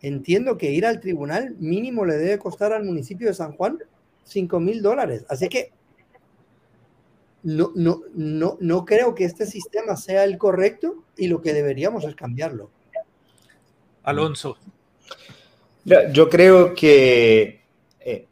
entiendo 0.00 0.58
que 0.58 0.72
ir 0.72 0.84
al 0.84 1.00
tribunal 1.00 1.56
mínimo 1.58 2.04
le 2.04 2.16
debe 2.16 2.38
costar 2.38 2.72
al 2.72 2.84
municipio 2.84 3.28
de 3.28 3.34
San 3.34 3.52
Juan 3.52 3.78
5 4.24 4.60
mil 4.60 4.82
dólares. 4.82 5.24
Así 5.28 5.48
que 5.48 5.72
no, 7.44 7.72
no, 7.74 8.02
no, 8.14 8.56
no 8.60 8.84
creo 8.84 9.14
que 9.14 9.24
este 9.24 9.46
sistema 9.46 9.96
sea 9.96 10.24
el 10.24 10.38
correcto 10.38 11.04
y 11.16 11.28
lo 11.28 11.40
que 11.40 11.52
deberíamos 11.52 12.04
es 12.04 12.14
cambiarlo. 12.14 12.70
Alonso. 14.02 14.56
Yo 15.84 16.28
creo 16.28 16.74
que 16.74 17.60
eh, 18.00 18.26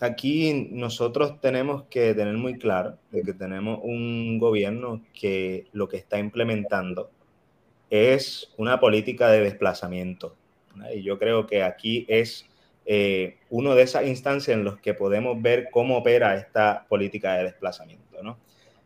aquí 0.00 0.68
nosotros 0.70 1.40
tenemos 1.40 1.84
que 1.84 2.14
tener 2.14 2.34
muy 2.34 2.58
claro 2.58 2.98
de 3.10 3.22
que 3.22 3.34
tenemos 3.34 3.80
un 3.82 4.38
gobierno 4.38 5.02
que 5.12 5.66
lo 5.72 5.88
que 5.88 5.98
está 5.98 6.18
implementando 6.18 7.10
es 7.90 8.52
una 8.56 8.80
política 8.80 9.28
de 9.28 9.40
desplazamiento. 9.40 10.34
Y 10.94 11.02
yo 11.02 11.18
creo 11.18 11.46
que 11.46 11.62
aquí 11.62 12.06
es 12.08 12.46
eh, 12.86 13.36
uno 13.50 13.74
de 13.74 13.82
esas 13.82 14.06
instancias 14.06 14.56
en 14.56 14.64
las 14.64 14.78
que 14.78 14.94
podemos 14.94 15.40
ver 15.40 15.68
cómo 15.70 15.98
opera 15.98 16.36
esta 16.36 16.86
política 16.88 17.34
de 17.34 17.44
desplazamiento. 17.44 18.22
¿no? 18.22 18.38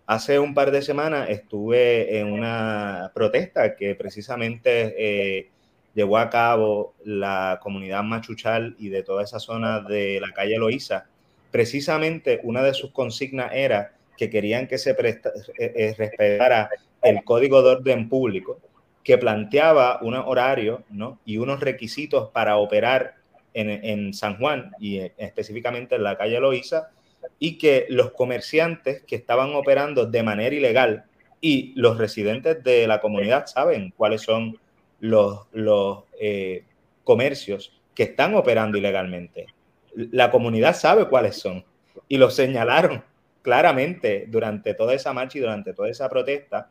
Hace 0.07 0.39
un 0.39 0.55
par 0.55 0.71
de 0.71 0.83
semanas 0.83 1.31
estuve 1.31 2.19
en 2.19 2.33
una 2.33 3.12
protesta 3.14 3.77
que 3.77 3.95
precisamente 3.95 4.95
eh, 4.99 5.51
llevó 5.99 6.18
a 6.18 6.30
cabo 6.30 6.94
la 7.05 7.59
comunidad 7.61 8.05
machuchal 8.05 8.76
y 8.78 8.88
de 8.88 9.03
toda 9.03 9.24
esa 9.24 9.40
zona 9.40 9.80
de 9.80 10.20
la 10.20 10.32
calle 10.32 10.57
Loíza. 10.57 11.07
Precisamente 11.51 12.38
una 12.44 12.62
de 12.62 12.72
sus 12.72 12.92
consignas 12.92 13.51
era 13.53 13.94
que 14.16 14.30
querían 14.30 14.68
que 14.68 14.78
se 14.78 14.90
eh, 14.92 15.94
respetara 15.99 16.70
el 17.03 17.24
código 17.24 17.62
de 17.62 17.70
orden 17.70 18.09
público, 18.09 18.61
que 19.03 19.18
planteaba 19.18 19.99
unos 20.01 20.24
horarios 20.28 20.82
¿no? 20.88 21.18
y 21.24 21.38
unos 21.38 21.59
requisitos 21.59 22.30
para 22.30 22.59
operar 22.59 23.16
en, 23.53 24.14
San 24.14 24.38
Juan 24.38 24.70
y 24.78 24.99
eh, 24.99 25.14
específicamente 25.18 25.96
en 25.96 26.05
la 26.05 26.16
calle 26.16 26.38
Loíza, 26.38 26.90
y 27.40 27.59
que 27.59 27.86
los 27.88 28.12
comerciantes 28.12 29.03
que 29.03 29.16
estaban 29.16 29.53
operando 29.57 30.07
de 30.07 30.22
manera 30.22 30.55
ilegal 30.55 31.07
y 31.40 31.72
los 31.74 31.99
residentes 31.99 32.62
de 32.62 32.86
la 32.86 33.01
comunidad 33.01 33.46
saben 33.46 33.92
cuáles 33.96 34.22
son 34.22 34.61
los, 35.01 35.46
los 35.53 36.05
eh, 36.20 36.64
comercios 37.05 37.72
que 37.94 38.05
están 38.05 38.34
operando 38.34 38.78
ilegalmente. 38.78 39.46
La 39.94 40.30
comunidad 40.30 40.76
sabe 40.76 41.09
cuáles 41.09 41.36
son 41.36 41.64
y 42.09 42.16
los 42.16 42.34
señalaron 42.34 43.03
claramente 43.42 44.26
durante 44.28 44.74
toda 44.74 44.94
esa 44.94 45.12
marcha 45.12 45.38
y 45.38 45.40
durante 45.40 45.72
toda 45.72 45.88
esa 45.88 46.09
protesta. 46.09 46.70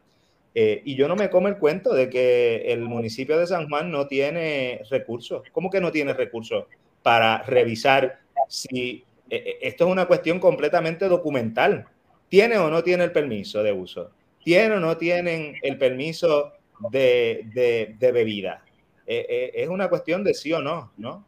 Eh, 0.54 0.82
y 0.86 0.96
yo 0.96 1.08
no 1.08 1.16
me 1.16 1.30
como 1.30 1.48
el 1.48 1.58
cuento 1.58 1.94
de 1.94 2.10
que 2.10 2.72
el 2.72 2.82
municipio 2.82 3.38
de 3.38 3.48
San 3.48 3.70
Juan 3.70 3.92
no 3.92 4.08
tiene 4.08 4.82
recursos. 4.90 5.44
¿Cómo 5.52 5.70
que 5.70 5.82
no 5.82 5.92
tiene 5.92 6.14
recursos 6.14 6.66
para 7.04 7.44
revisar 7.44 8.20
si 8.48 9.04
eh, 9.30 9.58
esto 9.62 9.86
es 9.86 9.92
una 9.92 10.06
cuestión 10.06 10.40
completamente 10.40 11.08
documental? 11.08 11.88
¿Tiene 12.30 12.58
o 12.58 12.70
no 12.70 12.84
tiene 12.84 13.04
el 13.04 13.12
permiso 13.12 13.64
de 13.64 13.72
uso? 13.72 14.12
¿Tiene 14.44 14.76
o 14.76 14.80
no 14.80 14.98
tienen 14.98 15.56
el 15.62 15.78
permiso 15.78 16.54
de, 16.92 17.96
bebida? 18.00 18.64
es 19.06 19.70
una 19.70 19.90
cuestión 19.90 20.24
de 20.24 20.34
sí 20.34 20.52
o 20.54 20.62
no, 20.62 20.92
¿no? 20.98 21.26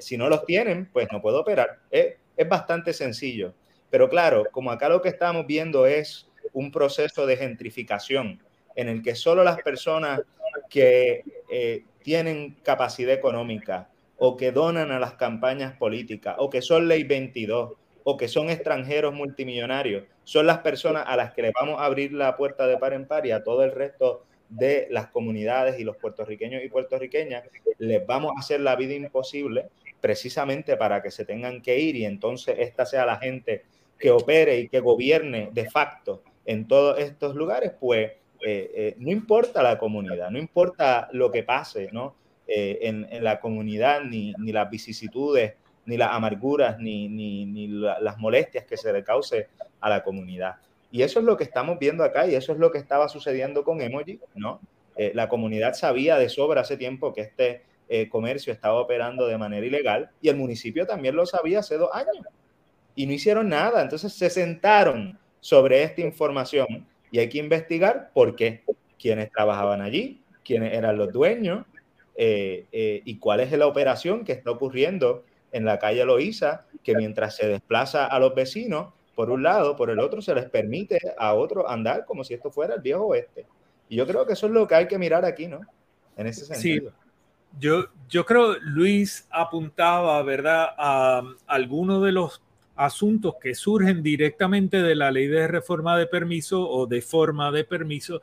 si 0.00 0.16
no 0.16 0.28
los 0.28 0.44
tienen, 0.44 0.88
pues 0.92 1.08
no 1.10 1.20
puedo 1.20 1.40
operar. 1.40 1.80
es 1.90 2.48
bastante 2.48 2.92
sencillo. 2.92 3.54
Pero 3.90 4.08
claro, 4.08 4.46
como 4.50 4.70
acá 4.70 4.88
lo 4.88 5.02
que 5.02 5.10
estamos 5.10 5.46
viendo 5.46 5.86
es 5.86 6.30
un 6.52 6.70
proceso 6.70 7.26
de 7.26 7.36
gentrificación 7.36 8.40
en 8.74 8.88
el 8.88 9.02
que 9.02 9.14
solo 9.14 9.44
las 9.44 9.60
personas 9.62 10.22
que 10.70 11.24
eh, 11.50 11.84
tienen 12.02 12.56
capacidad 12.62 13.12
económica 13.12 13.90
o 14.16 14.36
que 14.36 14.52
donan 14.52 14.90
a 14.90 14.98
las 14.98 15.14
campañas 15.14 15.76
políticas 15.76 16.36
o 16.38 16.48
que 16.48 16.62
son 16.62 16.88
ley 16.88 17.04
22 17.04 17.72
o 18.04 18.16
que 18.16 18.28
son 18.28 18.50
extranjeros 18.50 19.14
multimillonarios, 19.14 20.04
son 20.24 20.46
las 20.46 20.58
personas 20.58 21.04
a 21.06 21.16
las 21.16 21.32
que 21.32 21.42
le 21.42 21.52
vamos 21.54 21.80
a 21.80 21.84
abrir 21.84 22.12
la 22.12 22.36
puerta 22.36 22.66
de 22.66 22.78
par 22.78 22.94
en 22.94 23.06
par 23.06 23.26
y 23.26 23.30
a 23.30 23.44
todo 23.44 23.62
el 23.62 23.72
resto 23.72 24.24
de 24.52 24.86
las 24.90 25.08
comunidades 25.08 25.80
y 25.80 25.84
los 25.84 25.96
puertorriqueños 25.96 26.62
y 26.62 26.68
puertorriqueñas 26.68 27.44
les 27.78 28.06
vamos 28.06 28.32
a 28.36 28.40
hacer 28.40 28.60
la 28.60 28.76
vida 28.76 28.94
imposible 28.94 29.68
precisamente 30.00 30.76
para 30.76 31.02
que 31.02 31.10
se 31.10 31.24
tengan 31.24 31.62
que 31.62 31.78
ir 31.78 31.96
y 31.96 32.04
entonces 32.04 32.56
esta 32.58 32.84
sea 32.84 33.06
la 33.06 33.16
gente 33.16 33.64
que 33.98 34.10
opere 34.10 34.58
y 34.58 34.68
que 34.68 34.80
gobierne 34.80 35.50
de 35.52 35.70
facto 35.70 36.22
en 36.44 36.66
todos 36.66 36.98
estos 36.98 37.34
lugares, 37.34 37.72
pues 37.78 38.10
eh, 38.44 38.70
eh, 38.74 38.94
no 38.98 39.10
importa 39.10 39.62
la 39.62 39.78
comunidad, 39.78 40.30
no 40.30 40.38
importa 40.38 41.08
lo 41.12 41.30
que 41.30 41.44
pase 41.44 41.88
¿no? 41.92 42.16
Eh, 42.48 42.80
en, 42.82 43.24
la 43.24 43.38
comunidad, 43.38 44.02
ni, 44.02 44.34
las 44.52 44.68
vicisitudes, 44.68 45.54
ni 45.86 45.96
las 45.96 46.10
amarguras, 46.10 46.78
ni, 46.78 47.08
ni, 47.08 47.68
las 47.68 48.18
molestias 48.18 48.64
que 48.64 48.76
se 48.76 48.92
le 48.92 49.04
cause 49.04 49.48
a 49.80 49.88
la 49.88 50.02
comunidad. 50.02 50.56
Y 50.92 51.02
eso 51.02 51.18
es 51.18 51.24
lo 51.24 51.36
que 51.36 51.44
estamos 51.44 51.78
viendo 51.80 52.04
acá 52.04 52.28
y 52.28 52.36
eso 52.36 52.52
es 52.52 52.58
lo 52.58 52.70
que 52.70 52.78
estaba 52.78 53.08
sucediendo 53.08 53.64
con 53.64 53.80
Emoji, 53.80 54.20
¿no? 54.34 54.60
la 55.14 55.30
comunidad 55.30 55.72
sabía 55.72 56.18
de 56.18 56.28
sobra 56.28 56.60
hace 56.60 56.76
tiempo 56.76 57.14
que 57.14 57.22
este 57.22 57.62
comercio 58.10 58.52
estaba 58.52 58.78
operando 58.78 59.26
de 59.26 59.38
manera 59.38 59.66
ilegal 59.66 60.10
y 60.20 60.28
el 60.28 60.36
municipio 60.36 60.86
también 60.86 61.16
lo 61.16 61.24
sabía 61.24 61.60
hace 61.60 61.78
dos 61.78 61.88
años 61.94 62.26
y 62.94 63.06
no 63.06 63.12
hicieron 63.12 63.48
nada. 63.48 63.82
Entonces 63.82 64.12
se 64.12 64.30
sentaron 64.30 65.18
sobre 65.40 65.82
esta 65.82 66.00
información 66.00 66.86
y 67.10 67.18
hay 67.18 67.28
que 67.28 67.38
investigar 67.38 68.10
por 68.14 68.36
qué, 68.36 68.62
quiénes 68.98 69.30
trabajaban 69.30 69.80
allí, 69.82 70.20
quiénes 70.44 70.72
eran 70.72 70.96
los 70.96 71.12
dueños 71.12 71.66
eh, 72.16 72.66
eh, 72.72 73.02
y 73.04 73.18
cuál 73.18 73.40
es 73.40 73.52
la 73.52 73.66
operación 73.66 74.24
que 74.24 74.32
está 74.32 74.50
ocurriendo 74.50 75.24
en 75.52 75.64
la 75.64 75.78
calle 75.78 76.04
Loíza, 76.04 76.64
que 76.82 76.94
mientras 76.94 77.36
se 77.36 77.46
desplaza 77.46 78.06
a 78.06 78.18
los 78.18 78.34
vecinos, 78.34 78.94
por 79.22 79.30
un 79.30 79.44
lado, 79.44 79.76
por 79.76 79.88
el 79.88 80.00
otro 80.00 80.20
se 80.20 80.34
les 80.34 80.50
permite 80.50 80.98
a 81.16 81.34
otros 81.34 81.64
andar 81.68 82.04
como 82.04 82.24
si 82.24 82.34
esto 82.34 82.50
fuera 82.50 82.74
el 82.74 82.80
viejo 82.80 83.06
oeste. 83.06 83.46
Y 83.88 83.94
yo 83.94 84.04
creo 84.04 84.26
que 84.26 84.32
eso 84.32 84.46
es 84.46 84.52
lo 84.52 84.66
que 84.66 84.74
hay 84.74 84.88
que 84.88 84.98
mirar 84.98 85.24
aquí, 85.24 85.46
¿no? 85.46 85.60
En 86.16 86.26
ese 86.26 86.44
sentido. 86.44 86.90
Sí. 86.90 86.96
Yo, 87.60 87.84
yo 88.08 88.26
creo, 88.26 88.58
Luis 88.58 89.28
apuntaba, 89.30 90.20
¿verdad?, 90.24 90.70
a 90.76 91.22
algunos 91.46 92.02
de 92.02 92.10
los 92.10 92.42
asuntos 92.74 93.36
que 93.40 93.54
surgen 93.54 94.02
directamente 94.02 94.82
de 94.82 94.96
la 94.96 95.12
ley 95.12 95.28
de 95.28 95.46
reforma 95.46 95.96
de 95.96 96.08
permiso 96.08 96.68
o 96.68 96.88
de 96.88 97.00
forma 97.00 97.52
de 97.52 97.62
permiso, 97.62 98.22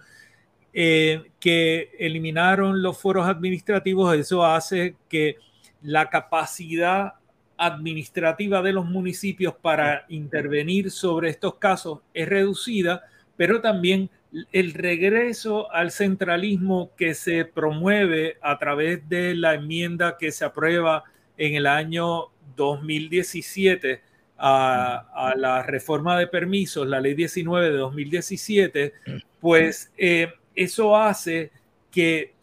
eh, 0.73 1.31
que 1.39 1.91
eliminaron 1.97 2.81
los 2.81 2.97
foros 2.97 3.25
administrativos, 3.25 4.13
eso 4.17 4.45
hace 4.45 4.97
que 5.07 5.37
la 5.81 6.09
capacidad 6.09 7.13
administrativa 7.59 8.61
de 8.61 8.73
los 8.73 8.85
municipios 8.85 9.53
para 9.53 10.05
intervenir 10.07 10.89
sobre 10.89 11.29
estos 11.29 11.55
casos 11.55 11.99
es 12.13 12.27
reducida, 12.27 13.03
pero 13.35 13.61
también 13.61 14.09
el 14.51 14.73
regreso 14.73 15.71
al 15.71 15.91
centralismo 15.91 16.91
que 16.95 17.13
se 17.13 17.45
promueve 17.45 18.37
a 18.41 18.57
través 18.57 19.07
de 19.09 19.35
la 19.35 19.55
enmienda 19.55 20.17
que 20.17 20.31
se 20.31 20.45
aprueba 20.45 21.03
en 21.37 21.55
el 21.55 21.67
año 21.67 22.27
2017 22.55 24.01
a, 24.37 25.33
la 25.35 25.63
reforma 25.63 26.17
de 26.17 26.27
permisos, 26.27 26.87
la 26.87 27.01
ley 27.01 27.13
19 27.13 27.71
de 27.71 27.77
2017, 27.77 28.93
pues 29.41 29.91
eh, 29.97 30.31
eso 30.55 30.95
hace 30.95 31.51
que 31.91 32.33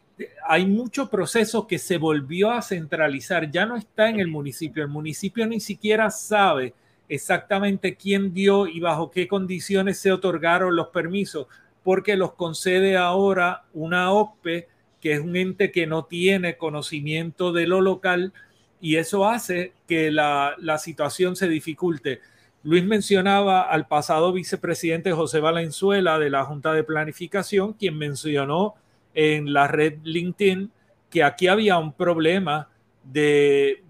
hay 0.46 0.66
mucho 0.66 1.10
proceso 1.10 1.66
que 1.66 1.78
se 1.78 1.98
volvió 1.98 2.50
a 2.50 2.62
centralizar, 2.62 3.50
ya 3.50 3.66
no 3.66 3.76
está 3.76 4.08
en 4.08 4.20
el 4.20 4.28
municipio, 4.28 4.82
el 4.82 4.88
municipio 4.88 5.46
ni 5.46 5.60
siquiera 5.60 6.10
sabe 6.10 6.74
exactamente 7.08 7.96
quién 7.96 8.32
dio 8.32 8.66
y 8.66 8.80
bajo 8.80 9.10
qué 9.10 9.28
condiciones 9.28 9.98
se 9.98 10.12
otorgaron 10.12 10.74
los 10.74 10.88
permisos, 10.88 11.46
porque 11.82 12.16
los 12.16 12.32
concede 12.32 12.96
ahora 12.96 13.64
una 13.74 14.10
OPE, 14.10 14.68
que 15.00 15.12
es 15.12 15.20
un 15.20 15.36
ente 15.36 15.70
que 15.70 15.86
no 15.86 16.04
tiene 16.04 16.56
conocimiento 16.56 17.52
de 17.52 17.66
lo 17.66 17.80
local, 17.80 18.32
y 18.80 18.96
eso 18.96 19.28
hace 19.28 19.72
que 19.86 20.10
la, 20.10 20.54
la 20.58 20.78
situación 20.78 21.36
se 21.36 21.48
dificulte. 21.48 22.20
Luis 22.62 22.84
mencionaba 22.84 23.62
al 23.62 23.86
pasado 23.86 24.32
vicepresidente 24.32 25.12
José 25.12 25.38
Valenzuela 25.40 26.18
de 26.18 26.30
la 26.30 26.44
Junta 26.44 26.72
de 26.72 26.82
Planificación, 26.82 27.74
quien 27.74 27.96
mencionó 27.96 28.74
en 29.16 29.52
la 29.52 29.66
red 29.66 29.98
LinkedIn 30.04 30.70
que 31.10 31.24
aquí 31.24 31.48
había 31.48 31.78
un 31.78 31.94
problema 31.94 32.68
de, 33.02 33.82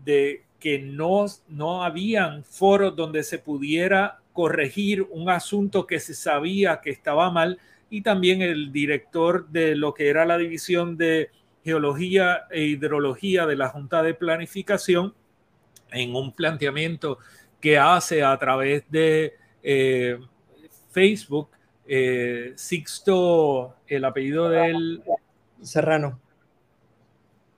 que 0.61 0.79
no, 0.79 1.27
no 1.49 1.83
habían 1.83 2.45
foros 2.45 2.95
donde 2.95 3.24
se 3.24 3.39
pudiera 3.39 4.20
corregir 4.33 5.03
un 5.03 5.29
asunto 5.29 5.87
que 5.87 5.99
se 5.99 6.14
sabía 6.14 6.81
que 6.81 6.91
estaba 6.91 7.31
mal 7.31 7.59
y 7.91 8.03
también 8.03 8.41
el 8.41 8.70
director 8.70 9.49
de 9.49 9.74
lo 9.74 9.95
que 9.95 10.09
era 10.09 10.24
la 10.24 10.39
división 10.39 10.97
de 10.97 11.31
geología 11.64 12.45
e 12.51 12.62
hidrología 12.62 13.47
de 13.47 13.57
la 13.57 13.68
Junta 13.68 14.03
de 14.05 14.14
Planificación 14.14 15.12
en 15.91 16.14
un 16.14 16.33
planteamiento 16.33 17.18
que 17.61 17.79
hace 17.79 18.22
a 18.22 18.37
través 18.39 18.85
de 18.91 19.35
eh, 19.62 20.20
Facebook. 20.93 21.49
Eh, 21.89 22.53
Sixto, 22.55 23.74
el 23.89 24.05
apellido 24.05 24.49
del... 24.49 25.03
Serrano. 25.63 26.21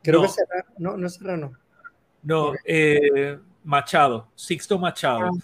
Creo 0.03 0.23
que 0.23 0.29
Serrano. 0.29 0.69
No, 0.79 0.97
no 0.97 1.07
es 1.07 1.15
Serrano. 1.15 1.53
No, 2.23 2.53
eh, 2.65 3.39
Machado, 3.65 4.29
Sixto 4.35 4.79
Machado. 4.79 5.31
Ah. 5.31 5.43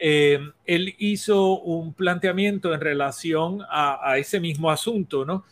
él 0.00 0.94
hizo 0.98 1.60
un 1.60 1.92
planteamiento 1.92 2.72
en 2.72 2.80
relación 2.80 3.62
a, 3.68 4.16
ese 4.16 4.38
mismo 4.40 4.70
asunto, 4.70 5.24
¿no? 5.24 5.44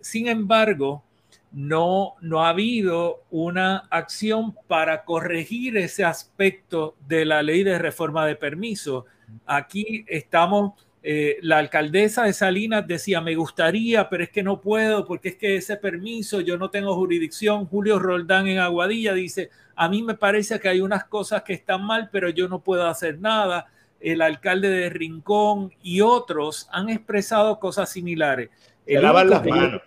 sin 0.00 0.28
embargo, 0.28 1.04
no, 1.52 2.14
no 2.20 2.44
ha 2.44 2.50
habido 2.50 3.24
una 3.30 3.78
acción 3.90 4.54
para 4.68 5.04
corregir 5.04 5.76
ese 5.76 6.04
aspecto 6.04 6.96
de 7.06 7.24
la 7.24 7.42
ley 7.42 7.64
de 7.64 7.78
reforma 7.78 8.24
de 8.26 8.36
permiso. 8.36 9.06
Aquí 9.46 10.04
estamos, 10.06 10.74
eh, 11.02 11.38
la 11.40 11.58
alcaldesa 11.58 12.24
de 12.24 12.32
Salinas 12.34 12.86
decía, 12.86 13.20
me 13.20 13.34
gustaría, 13.34 14.08
pero 14.10 14.22
es 14.22 14.30
que 14.30 14.42
no 14.42 14.60
puedo, 14.60 15.06
porque 15.06 15.30
es 15.30 15.36
que 15.36 15.56
ese 15.56 15.76
permiso, 15.76 16.40
yo 16.40 16.58
no 16.58 16.70
tengo 16.70 16.94
jurisdicción. 16.94 17.66
Julio 17.66 17.98
Roldán 17.98 18.46
en 18.48 18.58
Aguadilla 18.58 19.14
dice, 19.14 19.50
a 19.74 19.88
mí 19.88 20.02
me 20.02 20.14
parece 20.14 20.60
que 20.60 20.68
hay 20.68 20.80
unas 20.80 21.04
cosas 21.04 21.42
que 21.42 21.54
están 21.54 21.84
mal, 21.84 22.10
pero 22.12 22.28
yo 22.28 22.48
no 22.48 22.60
puedo 22.60 22.86
hacer 22.86 23.18
nada. 23.18 23.68
El 23.98 24.20
alcalde 24.20 24.68
de 24.68 24.90
Rincón 24.90 25.72
y 25.82 26.02
otros 26.02 26.68
han 26.70 26.90
expresado 26.90 27.58
cosas 27.58 27.90
similares. 27.90 28.50
Se 28.86 29.00
lavan 29.00 29.30
las 29.30 29.46
manos. 29.46 29.82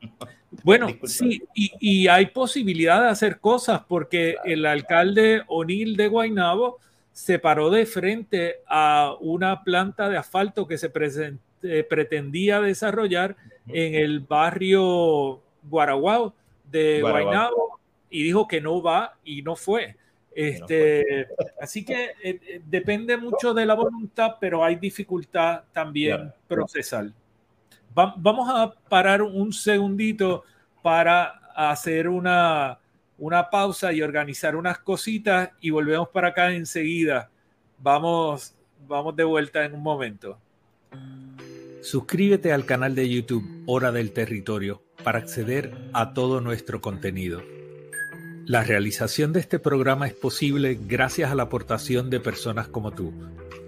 Bueno, 0.62 0.88
sí, 1.04 1.42
y, 1.54 2.08
hay 2.08 2.26
posibilidad 2.26 3.02
de 3.02 3.08
hacer 3.08 3.40
cosas 3.40 3.82
porque 3.86 4.36
el 4.44 4.64
alcalde 4.64 5.42
O'Neill 5.48 5.96
de 5.96 6.08
Guaynabo 6.08 6.78
se 7.16 7.38
paró 7.38 7.70
de 7.70 7.86
frente 7.86 8.56
a 8.68 9.14
una 9.20 9.64
planta 9.64 10.10
de 10.10 10.18
asfalto 10.18 10.66
que 10.66 10.76
se 10.76 10.92
eh, 11.62 11.86
pretendía 11.88 12.60
desarrollar 12.60 13.36
en 13.68 13.94
el 13.94 14.20
barrio 14.20 15.40
Guaraguao 15.62 16.34
de 16.70 17.00
Guaynabo 17.00 17.80
y 18.10 18.22
dijo 18.22 18.46
que 18.46 18.60
no 18.60 18.82
va 18.82 19.14
y 19.24 19.40
no 19.40 19.56
fue. 19.56 19.96
Este, 20.34 21.26
así 21.58 21.86
que 21.86 22.04
eh, 22.22 22.38
eh, 22.46 22.60
depende 22.66 23.16
mucho 23.16 23.54
de 23.54 23.64
la 23.64 23.72
voluntad, 23.72 24.32
pero 24.38 24.62
hay 24.62 24.76
dificultad 24.76 25.62
también 25.72 26.30
procesal. 26.46 27.14
Vamos 27.94 28.46
a 28.50 28.74
parar 28.90 29.22
un 29.22 29.54
segundito 29.54 30.44
para 30.82 31.40
hacer 31.56 32.08
una, 32.08 32.78
una 33.18 33.50
pausa 33.50 33.92
y 33.92 34.02
organizar 34.02 34.56
unas 34.56 34.78
cositas 34.78 35.50
y 35.60 35.70
volvemos 35.70 36.08
para 36.08 36.28
acá 36.28 36.52
enseguida. 36.52 37.30
Vamos, 37.78 38.54
vamos 38.86 39.16
de 39.16 39.24
vuelta 39.24 39.64
en 39.64 39.74
un 39.74 39.82
momento. 39.82 40.38
Suscríbete 41.82 42.52
al 42.52 42.66
canal 42.66 42.94
de 42.94 43.08
YouTube 43.08 43.62
Hora 43.66 43.92
del 43.92 44.12
Territorio 44.12 44.82
para 45.04 45.18
acceder 45.18 45.72
a 45.92 46.14
todo 46.14 46.40
nuestro 46.40 46.80
contenido. 46.80 47.42
La 48.44 48.62
realización 48.62 49.32
de 49.32 49.40
este 49.40 49.58
programa 49.58 50.06
es 50.06 50.14
posible 50.14 50.78
gracias 50.80 51.30
a 51.30 51.34
la 51.34 51.44
aportación 51.44 52.10
de 52.10 52.20
personas 52.20 52.68
como 52.68 52.92
tú. 52.92 53.12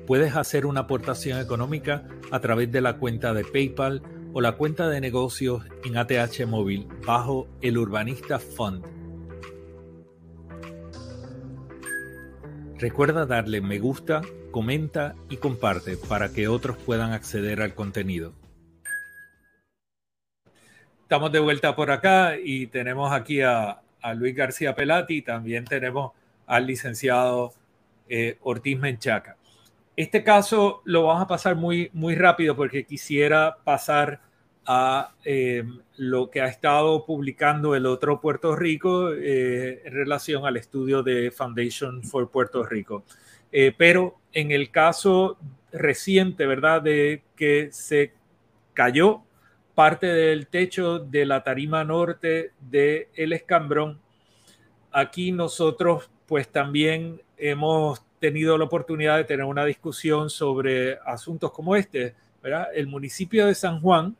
Puedes 0.06 0.36
hacer 0.36 0.66
una 0.66 0.80
aportación 0.80 1.40
económica 1.40 2.04
a 2.30 2.40
través 2.40 2.70
de 2.72 2.80
la 2.80 2.96
cuenta 2.96 3.34
de 3.34 3.44
PayPal 3.44 4.02
o 4.32 4.40
la 4.40 4.52
cuenta 4.52 4.88
de 4.88 5.00
negocios 5.00 5.64
en 5.84 5.96
ATH 5.96 6.46
Móvil 6.46 6.86
bajo 7.04 7.48
el 7.60 7.76
Urbanista 7.76 8.38
Fund. 8.38 8.97
Recuerda 12.78 13.26
darle 13.26 13.60
me 13.60 13.80
gusta, 13.80 14.22
comenta 14.52 15.16
y 15.28 15.38
comparte 15.38 15.96
para 15.96 16.28
que 16.28 16.46
otros 16.46 16.76
puedan 16.76 17.12
acceder 17.12 17.60
al 17.60 17.74
contenido. 17.74 18.34
Estamos 21.02 21.32
de 21.32 21.40
vuelta 21.40 21.74
por 21.74 21.90
acá 21.90 22.36
y 22.40 22.68
tenemos 22.68 23.12
aquí 23.12 23.40
a, 23.40 23.80
Luis 24.14 24.36
García 24.36 24.76
Pelati, 24.76 25.22
también 25.22 25.64
tenemos 25.64 26.12
al 26.46 26.66
licenciado 26.66 27.52
eh, 28.08 28.38
Ortiz 28.42 28.78
Menchaca. 28.78 29.36
Este 29.96 30.22
caso 30.22 30.80
lo 30.84 31.02
vamos 31.02 31.24
a 31.24 31.26
pasar 31.26 31.56
muy, 31.56 31.90
muy 31.92 32.14
rápido 32.14 32.54
porque 32.54 32.84
quisiera 32.84 33.56
pasar 33.64 34.20
a 34.70 35.14
eh, 35.24 35.64
lo 35.96 36.28
que 36.28 36.42
ha 36.42 36.46
estado 36.46 37.06
publicando 37.06 37.74
el 37.74 37.86
otro 37.86 38.20
Puerto 38.20 38.54
Rico 38.54 39.14
eh, 39.14 39.80
en 39.82 39.94
relación 39.94 40.44
al 40.44 40.58
estudio 40.58 41.02
de 41.02 41.30
Foundation 41.30 42.02
for 42.02 42.30
Puerto 42.30 42.62
Rico. 42.64 43.02
Eh, 43.50 43.72
pero 43.74 44.18
en 44.30 44.50
el 44.50 44.70
caso 44.70 45.38
reciente, 45.72 46.46
¿verdad? 46.46 46.82
De 46.82 47.22
que 47.34 47.70
se 47.72 48.12
cayó 48.74 49.22
parte 49.74 50.06
del 50.06 50.48
techo 50.48 50.98
de 50.98 51.24
la 51.24 51.42
tarima 51.42 51.82
norte 51.82 52.52
de 52.60 53.08
El 53.14 53.32
Escambrón. 53.32 53.98
Aquí 54.92 55.32
nosotros 55.32 56.10
pues 56.26 56.46
también 56.46 57.22
hemos 57.38 58.02
tenido 58.18 58.58
la 58.58 58.66
oportunidad 58.66 59.16
de 59.16 59.24
tener 59.24 59.46
una 59.46 59.64
discusión 59.64 60.28
sobre 60.28 60.98
asuntos 61.06 61.52
como 61.52 61.74
este. 61.74 62.14
¿verdad? 62.42 62.68
El 62.74 62.86
municipio 62.86 63.46
de 63.46 63.54
San 63.54 63.80
Juan 63.80 64.14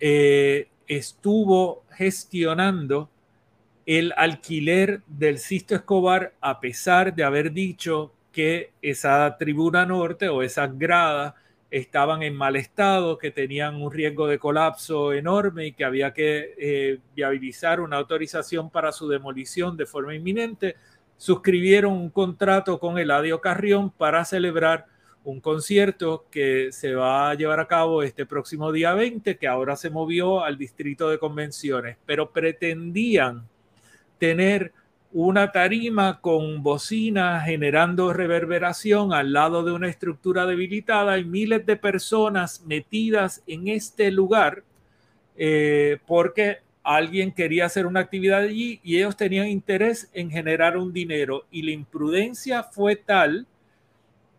eh, 0.00 0.68
estuvo 0.86 1.84
gestionando 1.90 3.10
el 3.84 4.12
alquiler 4.16 5.02
del 5.06 5.38
Sisto 5.38 5.74
Escobar 5.74 6.34
a 6.40 6.60
pesar 6.60 7.14
de 7.14 7.24
haber 7.24 7.52
dicho 7.52 8.12
que 8.32 8.72
esa 8.82 9.36
tribuna 9.38 9.86
norte 9.86 10.28
o 10.28 10.42
esas 10.42 10.76
gradas 10.78 11.34
estaban 11.70 12.22
en 12.22 12.34
mal 12.34 12.56
estado, 12.56 13.18
que 13.18 13.30
tenían 13.30 13.80
un 13.80 13.92
riesgo 13.92 14.26
de 14.26 14.38
colapso 14.38 15.12
enorme 15.12 15.66
y 15.66 15.72
que 15.72 15.84
había 15.84 16.12
que 16.12 16.54
eh, 16.58 16.98
viabilizar 17.14 17.80
una 17.80 17.96
autorización 17.96 18.70
para 18.70 18.92
su 18.92 19.08
demolición 19.08 19.76
de 19.76 19.86
forma 19.86 20.14
inminente 20.14 20.76
suscribieron 21.16 21.92
un 21.92 22.10
contrato 22.10 22.78
con 22.78 22.98
Eladio 22.98 23.40
Carrión 23.40 23.90
para 23.90 24.24
celebrar 24.24 24.86
un 25.26 25.40
concierto 25.40 26.24
que 26.30 26.70
se 26.70 26.94
va 26.94 27.30
a 27.30 27.34
llevar 27.34 27.58
a 27.58 27.66
cabo 27.66 28.04
este 28.04 28.26
próximo 28.26 28.70
día 28.70 28.94
20, 28.94 29.36
que 29.36 29.48
ahora 29.48 29.74
se 29.74 29.90
movió 29.90 30.44
al 30.44 30.56
distrito 30.56 31.10
de 31.10 31.18
convenciones, 31.18 31.96
pero 32.06 32.30
pretendían 32.30 33.48
tener 34.18 34.72
una 35.12 35.50
tarima 35.50 36.20
con 36.20 36.62
bocina 36.62 37.40
generando 37.40 38.12
reverberación 38.12 39.12
al 39.12 39.32
lado 39.32 39.64
de 39.64 39.72
una 39.72 39.88
estructura 39.88 40.46
debilitada 40.46 41.18
y 41.18 41.24
miles 41.24 41.66
de 41.66 41.76
personas 41.76 42.62
metidas 42.64 43.42
en 43.48 43.66
este 43.66 44.12
lugar 44.12 44.62
eh, 45.36 45.98
porque 46.06 46.58
alguien 46.84 47.32
quería 47.32 47.66
hacer 47.66 47.86
una 47.86 48.00
actividad 48.00 48.40
allí 48.42 48.80
y 48.84 48.98
ellos 48.98 49.16
tenían 49.16 49.48
interés 49.48 50.08
en 50.12 50.30
generar 50.30 50.76
un 50.76 50.92
dinero 50.92 51.46
y 51.50 51.62
la 51.62 51.72
imprudencia 51.72 52.62
fue 52.62 52.94
tal 52.94 53.46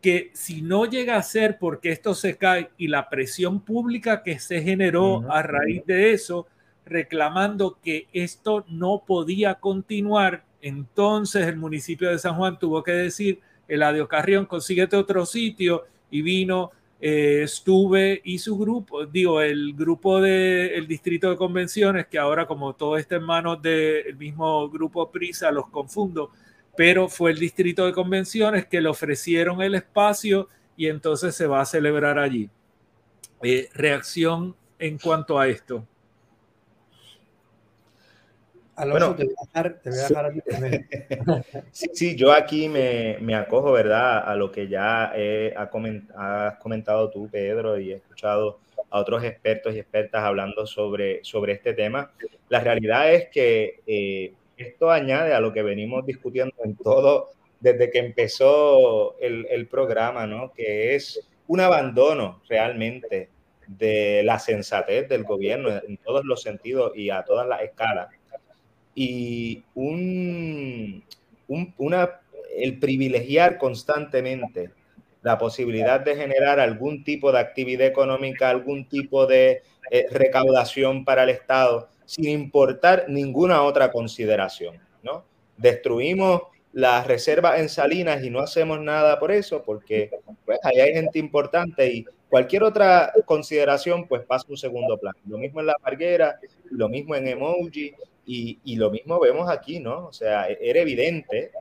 que 0.02 0.32
si 0.34 0.62
no 0.62 0.86
llega 0.86 1.18
a 1.18 1.24
ser 1.24 1.58
porque 1.60 1.92
esto 1.92 2.14
se 2.14 2.38
cae 2.38 2.70
y 2.78 2.88
la 2.88 3.10
presión 3.10 3.60
pública 3.62 4.24
que 4.24 4.40
se 4.40 4.62
generó 4.62 5.30
a 5.32 5.42
raíz 5.42 5.86
de 5.86 6.14
eso, 6.14 6.48
reclamando 6.86 7.78
que 7.84 8.08
esto 8.14 8.66
no 8.70 9.04
podía 9.06 9.56
continuar, 9.56 10.44
entonces 10.62 11.48
el 11.48 11.58
municipio 11.58 12.10
de 12.10 12.20
San 12.20 12.36
Juan 12.36 12.60
tuvo 12.60 12.84
que 12.84 12.92
decir, 12.92 13.42
el 13.68 14.08
Carrión, 14.08 14.46
consíguete 14.46 14.96
otro 14.96 15.26
sitio 15.26 15.86
y 16.10 16.22
vino 16.22 16.72
eh, 17.00 17.42
estuve 17.44 18.22
y 18.24 18.40
su 18.40 18.58
grupo, 18.58 19.06
digo, 19.06 19.40
el 19.40 19.74
grupo 19.74 20.20
del 20.20 20.88
Distrito 20.88 21.30
de 21.30 21.38
Convenciones, 21.38 22.08
que 22.08 22.18
ahora 22.18 22.48
como 22.48 22.74
todo 22.74 22.98
está 22.98 23.18
en 23.18 23.24
manos 23.24 23.62
del 23.62 24.16
mismo 24.18 24.68
grupo 24.70 25.12
Prisa, 25.12 25.52
los 25.52 25.68
confundo, 25.70 26.32
pero 26.78 27.10
fue 27.10 27.32
el 27.32 27.40
Distrito 27.40 27.86
de 27.86 27.92
Convenciones 27.92 28.68
que 28.68 28.80
le 28.80 28.88
ofrecieron 28.88 29.62
el 29.62 29.76
espacio 29.76 30.48
y 30.78 30.88
entonces 30.88 31.36
se 31.36 31.48
va 31.48 31.60
a 31.60 31.66
celebrar 31.66 32.20
allí. 32.20 32.50
Eh, 33.44 33.68
reacción 33.74 34.56
en 34.78 35.00
cuanto 35.00 35.40
a 35.40 35.48
esto. 35.48 35.86
Alonso, 38.76 39.16
te 39.16 39.26
voy 39.26 39.34
a 39.34 39.46
dejar, 39.48 39.80
te 39.82 39.90
voy 39.90 40.00
a 40.00 40.08
dejar 40.08 40.26
a 40.26 40.32
ti 40.32 40.42
sí, 41.72 41.90
sí, 41.94 42.16
yo 42.16 42.32
aquí 42.32 42.70
me, 42.70 43.18
me, 43.22 43.34
acojo, 43.34 43.72
¿verdad?, 43.72 44.20
a 44.30 44.36
lo 44.36 44.52
que 44.52 44.68
ya 44.68 45.14
has 45.56 46.58
comentado 46.60 47.10
tú, 47.10 47.28
Pedro, 47.28 47.80
y 47.80 47.92
he 47.92 47.96
escuchado 47.96 48.60
a 48.92 49.00
otros 49.00 49.24
expertos 49.24 49.74
y 49.74 49.80
expertas 49.80 50.24
hablando 50.24 50.68
sobre, 50.68 51.24
sobre 51.24 51.54
este 51.54 51.74
tema. 51.74 52.12
La 52.50 52.60
realidad 52.60 53.12
es 53.12 53.30
que 53.30 53.82
eh, 53.88 54.34
esto 54.58 54.92
añade 54.92 55.34
a 55.34 55.40
lo 55.40 55.54
que 55.54 55.62
venimos 55.62 56.06
discutiendo 56.06 56.56
en 56.64 56.76
todo 56.76 57.30
desde 57.60 57.90
que 57.90 58.00
empezó 58.00 59.18
el, 59.20 59.68
programa, 59.68 60.28
¿no?, 60.28 60.54
que 60.54 60.96
es 60.96 61.28
un 61.48 61.60
abandono 61.60 62.42
realmente 62.48 63.30
de 63.68 64.22
la 64.24 64.40
sensatez 64.40 65.10
del 65.10 65.24
gobierno 65.24 65.70
en 65.70 65.98
todos 65.98 66.24
los 66.24 66.42
sentidos 66.42 66.92
y 66.96 67.10
a 67.10 67.24
todas 67.24 67.48
las 67.48 67.62
escalas 67.62 68.10
y 69.00 69.64
un, 69.76 71.04
una, 71.78 72.20
el 72.58 72.80
privilegiar 72.80 73.60
constantemente 73.60 74.72
la 75.22 75.38
posibilidad 75.38 76.00
de 76.00 76.16
generar 76.16 76.60
algún 76.60 77.04
tipo 77.04 77.32
de 77.32 77.38
actividad 77.38 77.86
económica, 77.86 78.50
algún 78.50 78.90
tipo 78.90 79.28
de 79.28 79.62
eh, 79.92 80.08
recaudación 80.10 81.06
para 81.06 81.24
el 81.24 81.30
Estado, 81.30 81.90
sin 82.08 82.30
importar 82.30 83.06
ninguna 83.10 83.62
otra 83.62 83.92
consideración. 83.92 84.80
¿no? 85.04 85.24
Destruimos 85.58 86.42
las 86.74 87.06
reservas 87.06 87.60
en 87.60 87.70
Salinas 87.70 88.24
y 88.24 88.30
no 88.30 88.40
hacemos 88.40 88.80
nada 88.80 89.20
por 89.20 89.32
eso, 89.32 89.62
porque 89.64 90.10
pues, 90.46 90.58
ahí 90.64 90.80
hay 90.80 90.94
gente 90.94 91.20
importante 91.20 91.92
y 91.92 92.06
cualquier 92.30 92.64
otra 92.64 93.12
consideración 93.26 94.08
pues 94.08 94.24
pasa 94.24 94.46
un 94.50 94.58
segundo 94.58 94.98
plano. 94.98 95.18
Lo 95.28 95.38
mismo 95.38 95.60
en 95.60 95.68
La 95.68 95.76
Parguera, 95.82 96.40
lo 96.72 96.88
mismo 96.90 97.14
en 97.16 97.28
Emoji, 97.28 97.94
y, 98.30 98.76
lo 98.76 98.92
mismo 98.92 99.20
vemos 99.22 99.50
aquí, 99.50 99.80
¿no? 99.80 100.08
O 100.08 100.14
sea, 100.14 100.48
era 100.50 100.82
evidente 100.82 101.52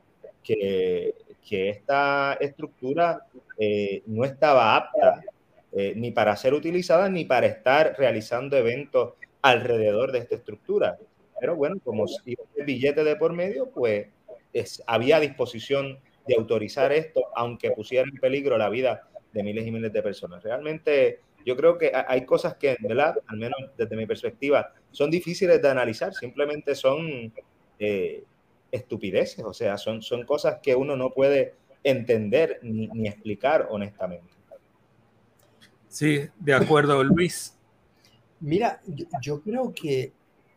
que, 0.43 1.15
que 1.47 1.69
esta 1.69 2.37
estructura 2.41 3.25
eh, 3.57 4.03
no 4.05 4.25
estaba 4.25 4.75
apta 4.75 5.23
eh, 5.71 5.93
ni 5.95 6.11
para 6.11 6.35
ser 6.35 6.53
utilizada 6.53 7.09
ni 7.09 7.25
para 7.25 7.47
estar 7.47 7.95
realizando 7.97 8.57
eventos 8.57 9.13
alrededor 9.41 10.11
de 10.11 10.19
esta 10.19 10.35
estructura. 10.35 10.97
Pero 11.39 11.55
bueno, 11.55 11.77
como 11.83 12.05
el 12.25 12.65
billete 12.65 13.03
de 13.03 13.15
por 13.15 13.33
medio, 13.33 13.69
pues 13.69 14.07
es, 14.53 14.83
había 14.87 15.19
disposición 15.19 15.99
de 16.27 16.35
autorizar 16.35 16.91
esto, 16.91 17.25
aunque 17.35 17.71
pusiera 17.71 18.07
en 18.07 18.17
peligro 18.19 18.57
la 18.57 18.69
vida 18.69 19.07
de 19.31 19.43
miles 19.43 19.65
y 19.65 19.71
miles 19.71 19.93
de 19.93 20.01
personas. 20.01 20.43
Realmente 20.43 21.21
yo 21.45 21.55
creo 21.55 21.77
que 21.77 21.91
hay 21.93 22.25
cosas 22.25 22.55
que, 22.55 22.75
¿verdad? 22.81 23.15
Al 23.27 23.37
menos 23.37 23.57
desde 23.77 23.95
mi 23.95 24.05
perspectiva, 24.05 24.73
son 24.91 25.09
difíciles 25.09 25.61
de 25.61 25.69
analizar, 25.69 26.13
simplemente 26.13 26.75
son 26.75 27.31
eh, 27.79 28.23
estupideces, 28.71 29.45
o 29.45 29.53
sea, 29.53 29.77
son, 29.77 30.01
son 30.01 30.25
cosas 30.25 30.59
que 30.61 30.75
uno 30.75 30.97
no 30.97 31.13
puede 31.13 31.55
entender 31.83 32.59
ni, 32.63 33.07
explicar 33.07 33.67
honestamente. 33.69 34.33
Sí, 35.87 36.27
de 36.37 36.53
acuerdo, 36.53 37.01
Luis. 37.03 37.56
Mira, 38.39 38.81
yo, 39.21 39.41
creo 39.41 39.73
que, 39.73 40.13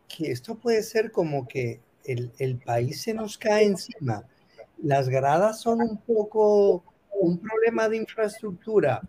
que, 0.08 0.30
esto 0.30 0.54
puede 0.56 0.82
ser 0.82 1.10
como 1.10 1.48
que 1.48 1.80
el, 2.04 2.30
el 2.38 2.58
país 2.58 3.02
se 3.02 3.14
nos 3.14 3.38
cae 3.38 3.64
encima. 3.64 4.24
Las 4.82 5.08
gradas 5.08 5.60
son 5.60 5.80
un 5.82 5.96
poco 5.98 6.84
un 7.12 7.38
problema 7.38 7.88
de 7.88 7.98
infraestructura 7.98 9.02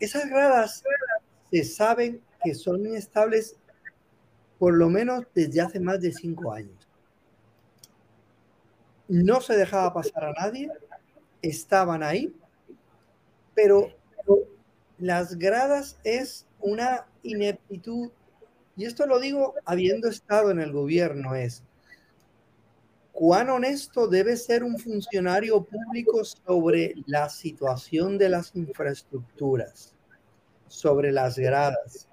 esas 0.00 0.28
gradas 0.28 0.82
se 1.50 1.64
saben 1.64 2.22
que 2.42 2.54
son 2.54 2.86
inestables 2.86 3.56
por 4.58 4.74
lo 4.74 4.88
menos 4.88 5.26
desde 5.34 5.60
hace 5.60 5.78
más 5.78 6.00
de 6.00 6.12
cinco 6.12 6.52
años. 6.52 6.88
No 9.08 9.40
se 9.40 9.56
dejaba 9.56 9.92
pasar 9.92 10.24
a 10.24 10.32
nadie, 10.32 10.70
estaban 11.42 12.02
ahí, 12.02 12.34
pero 13.54 13.90
las 14.98 15.36
gradas 15.36 15.98
es 16.04 16.46
una 16.60 17.06
ineptitud, 17.22 18.10
y 18.76 18.84
esto 18.84 19.06
lo 19.06 19.18
digo 19.18 19.54
habiendo 19.64 20.08
estado 20.08 20.50
en 20.50 20.60
el 20.60 20.72
gobierno, 20.72 21.34
es 21.34 21.62
cuán 23.12 23.50
honesto 23.50 24.06
debe 24.06 24.36
ser 24.36 24.64
un 24.64 24.78
funcionario 24.78 25.62
público 25.62 26.24
sobre 26.24 26.94
la 27.06 27.28
situación 27.28 28.16
de 28.16 28.30
las 28.30 28.54
infraestructuras, 28.54 29.94
sobre 30.68 31.12
las 31.12 31.38
gradas, 31.38 32.08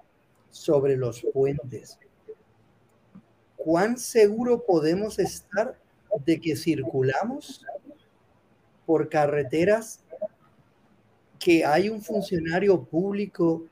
sobre 0.50 0.96
los 0.96 1.24
puentes. 1.32 1.98
¿Cuán 3.56 3.96
seguro 3.96 4.64
podemos 4.64 5.18
estar 5.18 5.78
de 6.24 6.40
que 6.40 6.56
circulamos 6.56 7.64
por 8.84 9.08
carreteras 9.08 10.00
que 11.38 11.64
hay 11.64 11.88
un 11.88 12.02
funcionario 12.02 12.82
público 12.82 13.64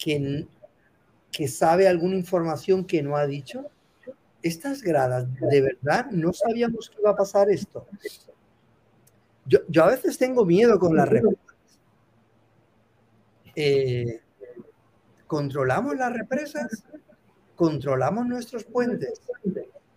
que, 0.00 1.48
sabe 1.48 1.88
alguna 1.88 2.16
información 2.16 2.84
que 2.84 3.02
no 3.02 3.16
ha 3.16 3.26
dicho? 3.26 3.66
estas 4.42 4.80
gradas, 4.80 5.26
de 5.38 5.60
verdad, 5.60 6.06
no 6.10 6.32
sabíamos 6.32 6.88
que 6.88 6.98
iba 6.98 7.10
a 7.10 7.16
pasar 7.16 7.50
esto. 7.50 7.86
Yo, 9.44 9.58
yo 9.68 9.84
a 9.84 9.88
veces 9.88 10.16
tengo 10.16 10.46
miedo 10.46 10.78
con 10.78 10.96
las 10.96 11.06
represas. 11.06 11.38
Eh, 13.54 14.22
controlamos 15.26 15.94
las 15.94 16.14
represas, 16.14 16.84
controlamos 17.54 18.26
nuestros 18.26 18.64
puentes. 18.64 19.20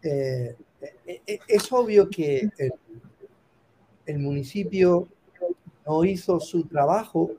Eh, 0.01 0.57
eh, 1.05 1.39
es 1.47 1.71
obvio 1.71 2.09
que 2.09 2.49
el 4.05 4.19
municipio 4.19 5.07
no 5.85 6.03
hizo 6.03 6.39
su 6.41 6.65
trabajo 6.65 7.31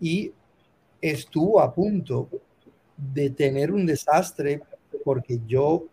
y 0.00 0.32
estuvo 1.00 1.60
a 1.60 1.74
punto 1.74 2.28
de 2.96 3.30
tener 3.30 3.72
un 3.72 3.86
desastre 3.86 4.60
porque 5.04 5.40
yo 5.46 5.86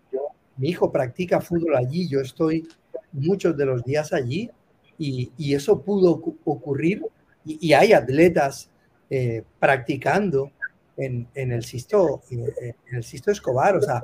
mi 0.57 0.69
hijo 0.69 0.91
practica 0.91 1.39
fútbol 1.39 1.75
allí, 1.75 2.07
yo 2.07 2.19
estoy 2.19 2.67
muchos 3.11 3.55
de 3.55 3.65
los 3.65 3.83
días 3.83 4.11
allí 4.11 4.49
y, 4.97 5.53
eso 5.53 5.81
pudo 5.81 6.21
ocurrir 6.43 7.03
y, 7.45 7.73
hay 7.73 7.93
atletas 7.93 8.69
eh, 9.09 9.43
practicando 9.59 10.51
en, 10.97 11.27
el 11.35 11.63
Sisto, 11.63 12.23
en 12.31 12.75
el 12.91 13.03
Sisto 13.03 13.31
Escobar, 13.31 13.75
o 13.77 13.81
sea, 13.81 14.03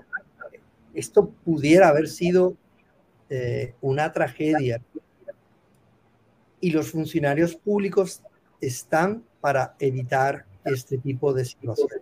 esto 0.93 1.31
pudiera 1.43 1.89
haber 1.89 2.07
sido 2.07 2.55
eh, 3.29 3.73
una 3.81 4.11
tragedia. 4.11 4.81
Y 6.59 6.71
los 6.71 6.91
funcionarios 6.91 7.55
públicos 7.55 8.21
están 8.61 9.23
para 9.41 9.75
evitar 9.79 10.45
este 10.65 10.97
tipo 10.97 11.33
de 11.33 11.45
situaciones. 11.45 12.01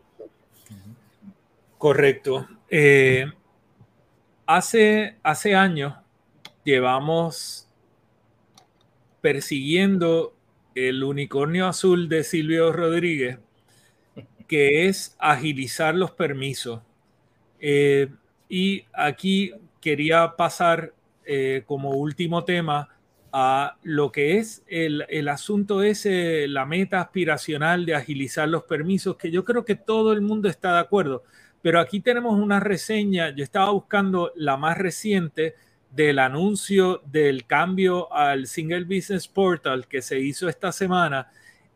Correcto. 1.78 2.48
Eh, 2.70 3.26
hace, 4.46 5.18
hace 5.24 5.56
años 5.56 5.96
llevamos 6.64 7.68
persiguiendo 9.22 10.36
el 10.76 11.04
unicornio 11.04 11.68
azul 11.68 12.08
de 12.08 12.24
Silvio 12.24 12.72
Rodríguez, 12.72 13.40
que 14.48 14.88
es 14.88 15.16
agilizar 15.20 15.96
los 15.96 16.12
permisos. 16.12 16.82
Eh, 17.60 18.10
y 18.50 18.86
aquí 18.94 19.54
quería 19.80 20.36
pasar 20.36 20.94
eh, 21.26 21.64
como 21.66 21.92
último 21.92 22.44
tema 22.44 22.90
a 23.32 23.78
lo 23.84 24.12
que 24.12 24.38
es 24.38 24.64
el, 24.68 25.06
el, 25.10 25.30
asunto 25.30 25.84
ese, 25.84 26.48
la 26.48 26.66
meta 26.66 27.00
aspiracional 27.00 27.86
de 27.86 27.96
agilizar 27.96 28.50
los 28.50 28.64
permisos, 28.64 29.16
que 29.16 29.32
yo 29.32 29.46
creo 29.46 29.64
que 29.64 29.76
todo 29.76 30.12
el 30.14 30.22
mundo 30.22 30.50
está 30.50 30.74
de 30.74 30.80
acuerdo. 30.80 31.24
Pero 31.62 31.80
aquí 31.80 32.00
tenemos 32.00 32.38
una 32.38 32.60
reseña, 32.60 33.30
yo 33.30 33.44
estaba 33.44 33.72
buscando 33.72 34.32
la 34.36 34.58
más 34.58 34.78
reciente 34.78 35.56
del 35.92 36.20
anuncio 36.20 37.02
del 37.06 37.46
cambio 37.46 38.12
al 38.14 38.48
Single 38.48 38.86
Business 38.86 39.28
Portal 39.28 39.88
que 39.88 40.02
se 40.02 40.20
hizo 40.20 40.48
esta 40.48 40.72
semana 40.72 41.30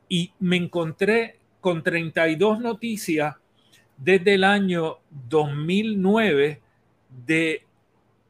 y 0.08 0.32
me 0.40 0.56
encontré 0.56 1.40
con 1.60 1.84
32 1.84 2.60
noticias 2.60 3.36
desde 3.98 4.36
el 4.36 4.44
año 4.44 5.00
2009 5.30 6.62
de 7.26 7.66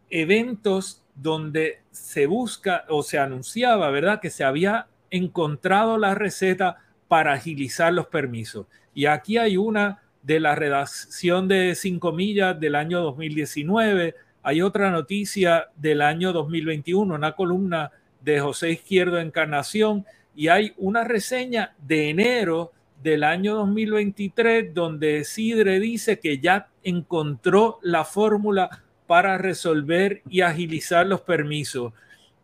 eventos 0.09 1.03
donde 1.15 1.81
se 1.91 2.27
busca 2.27 2.85
o 2.89 3.01
se 3.01 3.17
anunciaba, 3.17 3.89
¿verdad? 3.89 4.19
Que 4.19 4.29
se 4.29 4.43
había 4.43 4.87
encontrado 5.09 5.97
la 5.97 6.13
receta 6.13 6.77
para 7.07 7.33
agilizar 7.33 7.93
los 7.93 8.07
permisos. 8.07 8.67
Y 8.93 9.05
aquí 9.05 9.37
hay 9.37 9.57
una 9.57 10.01
de 10.23 10.39
la 10.39 10.55
redacción 10.55 11.47
de 11.47 11.75
Cinco 11.75 12.11
Millas 12.11 12.59
del 12.59 12.75
año 12.75 13.01
2019, 13.01 14.15
hay 14.41 14.61
otra 14.61 14.91
noticia 14.91 15.69
del 15.75 16.01
año 16.01 16.33
2021, 16.33 17.13
una 17.13 17.33
columna 17.33 17.91
de 18.21 18.39
José 18.39 18.71
Izquierdo 18.71 19.19
Encarnación, 19.19 20.05
y 20.35 20.47
hay 20.49 20.73
una 20.77 21.03
reseña 21.03 21.75
de 21.79 22.09
enero 22.09 22.71
del 23.01 23.23
año 23.23 23.55
2023 23.55 24.73
donde 24.73 25.23
Sidre 25.23 25.79
dice 25.79 26.19
que 26.19 26.39
ya 26.39 26.69
encontró 26.83 27.79
la 27.83 28.03
fórmula 28.03 28.83
para 29.07 29.37
resolver 29.37 30.21
y 30.29 30.41
agilizar 30.41 31.05
los 31.05 31.21
permisos. 31.21 31.93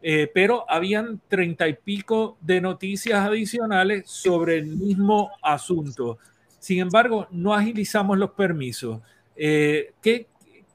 Eh, 0.04 0.30
pero 0.34 0.66
habían 0.70 1.22
treinta 1.28 1.68
y 1.68 1.74
pico 1.74 2.38
de 2.42 2.60
noticias 2.60 3.20
adicionales 3.20 4.10
sobre 4.10 4.58
el 4.58 4.66
mismo 4.66 5.32
asunto. 5.42 6.18
Sin 6.60 6.80
embargo, 6.80 7.28
no 7.32 7.54
agilizamos 7.54 8.18
los 8.18 8.32
permisos. 8.32 9.00
Eh, 9.36 9.94
¿qué, 10.02 10.28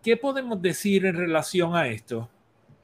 ¿Qué 0.03 0.17
podemos 0.17 0.63
decir 0.63 1.05
en 1.07 1.17
relación 1.17 1.75
a 1.75 1.89
esto? 1.89 2.29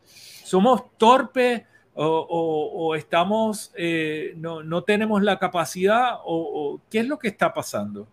¿Somos 0.05 0.97
torpes 0.99 1.63
o, 1.95 2.95
estamos, 2.97 3.73
eh, 3.77 4.33
no, 4.37 4.63
no, 4.63 4.83
tenemos 4.83 5.23
la 5.23 5.39
capacidad 5.39 6.19
o, 6.25 6.81
qué 6.91 7.01
es 7.01 7.07
lo 7.07 7.19
que 7.19 7.29
está 7.29 7.53
pasando? 7.53 8.09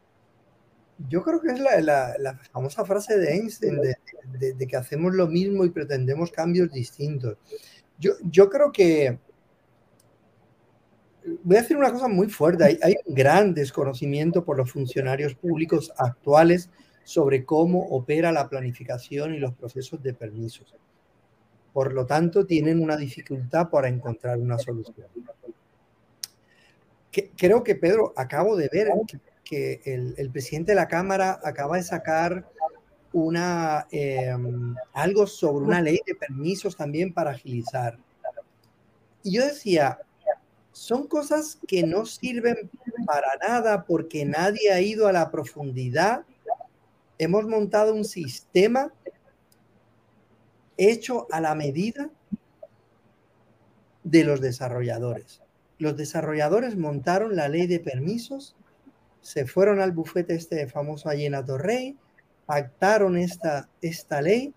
Yo 1.07 1.23
creo 1.23 1.39
que 1.39 1.51
es 1.53 1.59
la, 1.59 2.15
la, 2.17 2.37
famosa 2.51 2.83
frase 2.83 3.17
de 3.17 3.33
Einstein 3.33 3.79
de, 3.79 4.53
de, 4.53 4.67
que 4.67 4.75
hacemos 4.75 5.13
lo 5.13 5.27
mismo 5.27 5.63
y 5.63 5.69
pretendemos 5.69 6.31
cambios 6.31 6.71
distintos. 6.71 7.37
Yo, 7.97 8.13
yo 8.29 8.49
creo 8.49 8.71
que 8.71 9.17
voy 11.43 11.57
a 11.57 11.61
decir 11.61 11.77
una 11.77 11.91
cosa 11.91 12.07
muy 12.07 12.27
fuerte. 12.27 12.63
Hay, 12.63 12.79
hay, 12.81 12.95
un 13.05 13.15
gran 13.15 13.53
desconocimiento 13.53 14.43
por 14.43 14.57
los 14.57 14.71
funcionarios 14.71 15.35
públicos 15.35 15.91
actuales 15.97 16.69
sobre 17.03 17.45
cómo 17.45 17.87
opera 17.89 18.31
la 18.31 18.49
planificación 18.49 19.33
y 19.33 19.39
los 19.39 19.53
procesos 19.53 20.01
de 20.03 20.13
permisos. 20.13 20.75
Por 21.73 21.93
lo 21.93 22.05
tanto, 22.05 22.45
tienen 22.45 22.81
una 22.81 22.97
dificultad 22.97 23.69
para 23.69 23.87
encontrar 23.87 24.37
una 24.37 24.57
solución. 24.57 25.07
creo 27.37 27.63
que, 27.63 27.75
Pedro, 27.75 28.13
acabo 28.15 28.55
de 28.55 28.69
ver 28.71 28.89
que, 29.07 29.19
el, 29.51 30.29
presidente 30.31 30.71
de 30.71 30.75
la 30.75 30.87
Cámara 30.87 31.39
acaba 31.43 31.77
de 31.77 31.83
sacar 31.83 32.49
una, 33.13 33.87
em, 33.91 34.75
algo 34.93 35.25
sobre 35.25 35.65
una 35.65 35.81
ley 35.81 35.99
de 36.05 36.15
permisos 36.15 36.75
también 36.75 37.13
para 37.13 37.31
agilizar. 37.31 37.97
Y 39.23 39.35
yo 39.35 39.45
decía, 39.45 39.99
son 40.71 41.07
cosas 41.07 41.59
que 41.67 41.83
no 41.83 42.05
sirven 42.05 42.69
para 43.05 43.35
nada 43.37 43.85
porque 43.85 44.25
nadie 44.25 44.71
ha 44.71 44.81
ido 44.81 45.07
a 45.07 45.11
la 45.11 45.31
profundidad. 45.31 46.23
Hemos 47.17 47.45
montado 47.45 47.93
un 47.93 48.05
sistema 48.05 48.93
hecho 50.77 51.27
a 51.31 51.41
la 51.41 51.55
medida 51.55 52.09
de 54.03 54.23
los 54.23 54.39
desarrolladores. 54.39 55.41
Los 55.77 55.97
desarrolladores 55.97 56.77
montaron 56.77 57.35
la 57.35 57.49
ley 57.49 57.67
de 57.67 57.79
permisos, 57.79 58.55
se 59.21 59.45
fueron 59.45 59.81
al 59.81 59.91
bufete 59.91 60.35
este 60.35 60.67
famoso 60.67 61.09
allí 61.09 61.25
en 61.25 61.45
Torrey, 61.45 61.97
pactaron 62.45 63.17
esta, 63.17 63.69
esta 63.81 64.21
ley, 64.21 64.53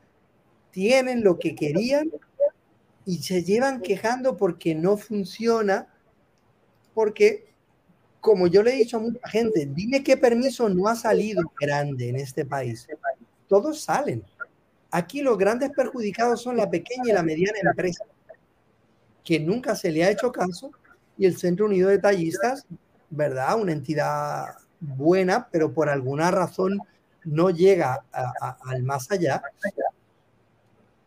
tienen 0.71 1.23
lo 1.23 1.39
que 1.39 1.55
querían 1.55 2.11
y 3.05 3.19
se 3.19 3.43
llevan 3.43 3.83
quejando 3.83 4.37
porque 4.37 4.75
no 4.75 4.97
funciona, 4.97 5.89
porque, 6.95 7.53
como 8.21 8.47
yo 8.47 8.63
le 8.63 8.73
he 8.73 8.77
dicho 8.77 8.97
a 8.97 9.01
mucha 9.01 9.29
gente, 9.29 9.67
dime 9.67 10.03
qué 10.03 10.17
permiso 10.17 10.69
no 10.69 10.89
ha 10.89 10.95
salido 10.95 11.43
grande 11.61 12.09
en 12.09 12.17
este 12.17 12.45
país. 12.45 12.87
Todos 13.49 13.81
salen. 13.81 14.25
Aquí 14.91 15.23
los 15.23 15.37
grandes 15.37 15.71
perjudicados 15.71 16.43
son 16.43 16.57
la 16.57 16.71
pequeña 16.71 17.11
y 17.11 17.13
la 17.13 17.23
mediana 17.23 17.59
empresa, 17.63 18.05
que 19.25 19.41
nunca 19.41 19.75
se 19.75 19.91
le 19.91 20.05
ha 20.05 20.11
hecho 20.11 20.31
caso, 20.31 20.71
y 21.19 21.27
el 21.27 21.37
Centro 21.37 21.67
Unido 21.67 21.89
de 21.89 21.99
Tallistas, 21.99 22.67
¿verdad? 23.13 23.61
Una 23.61 23.73
entidad 23.73 24.57
buena, 24.81 25.49
pero 25.53 25.73
por 25.73 25.89
alguna 25.89 26.31
razón 26.31 26.81
no 27.25 27.51
llega 27.51 28.05
al 28.11 28.83
más 28.83 29.11
allá. 29.11 29.43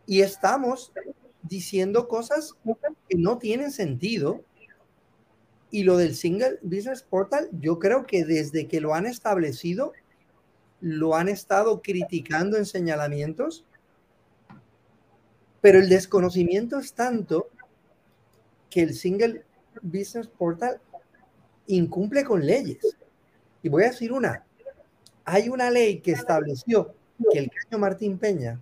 Y 0.06 0.22
estamos 0.22 0.92
diciendo 1.42 2.08
cosas 2.08 2.54
que 3.08 3.18
no 3.18 3.38
tienen 3.38 3.70
sentido. 3.70 4.40
Y 5.70 5.82
lo 5.82 5.98
del 5.98 6.14
Single 6.14 6.58
Business 6.62 7.02
Portal, 7.02 7.50
yo 7.52 7.78
creo 7.78 8.06
que 8.06 8.24
desde 8.24 8.66
que 8.66 8.80
lo 8.80 8.94
han 8.94 9.04
establecido, 9.04 9.92
lo 10.80 11.16
han 11.16 11.28
estado 11.28 11.82
criticando 11.82 12.56
en 12.56 12.64
señalamientos 12.64 13.66
pero 15.66 15.80
el 15.80 15.88
desconocimiento 15.88 16.78
es 16.78 16.92
tanto 16.92 17.48
que 18.70 18.82
el 18.82 18.94
Single 18.94 19.44
Business 19.82 20.28
Portal 20.28 20.80
incumple 21.66 22.24
con 22.24 22.44
leyes. 22.44 22.96
Y 23.62 23.68
voy 23.68 23.84
a 23.84 23.90
decir 23.90 24.12
una. 24.12 24.44
Hay 25.24 25.48
una 25.48 25.70
ley 25.70 26.00
que 26.00 26.12
estableció 26.12 26.94
que 27.32 27.38
el 27.38 27.50
caño 27.50 27.78
Martín 27.78 28.18
Peña 28.18 28.60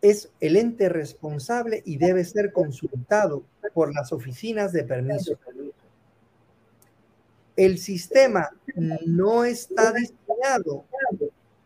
es 0.00 0.30
el 0.40 0.56
ente 0.56 0.88
responsable 0.88 1.82
y 1.86 1.96
debe 1.96 2.24
ser 2.24 2.52
consultado 2.52 3.42
por 3.72 3.94
las 3.94 4.12
oficinas 4.12 4.72
de 4.72 4.84
permiso. 4.84 5.38
El 7.56 7.78
sistema 7.78 8.50
no 9.06 9.44
está 9.44 9.92
diseñado 9.92 10.84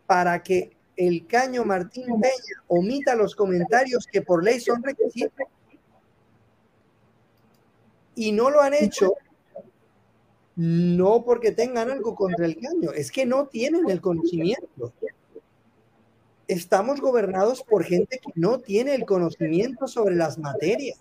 para 0.05 0.41
que 0.41 0.71
el 0.95 1.27
caño 1.27 1.65
Martín 1.65 2.05
Peña 2.05 2.63
omita 2.67 3.15
los 3.15 3.35
comentarios 3.35 4.05
que 4.05 4.21
por 4.21 4.43
ley 4.43 4.59
son 4.59 4.83
requisitos. 4.83 5.47
Y 8.15 8.31
no 8.31 8.49
lo 8.49 8.61
han 8.61 8.73
hecho 8.73 9.15
no 10.59 11.23
porque 11.23 11.53
tengan 11.53 11.89
algo 11.89 12.15
contra 12.15 12.45
el 12.45 12.59
caño, 12.59 12.91
es 12.91 13.13
que 13.13 13.25
no 13.25 13.47
tienen 13.47 13.89
el 13.89 14.01
conocimiento. 14.01 14.91
Estamos 16.49 16.99
gobernados 16.99 17.63
por 17.63 17.85
gente 17.85 18.19
que 18.19 18.33
no 18.35 18.59
tiene 18.59 18.93
el 18.93 19.05
conocimiento 19.05 19.87
sobre 19.87 20.17
las 20.17 20.37
materias. 20.37 20.99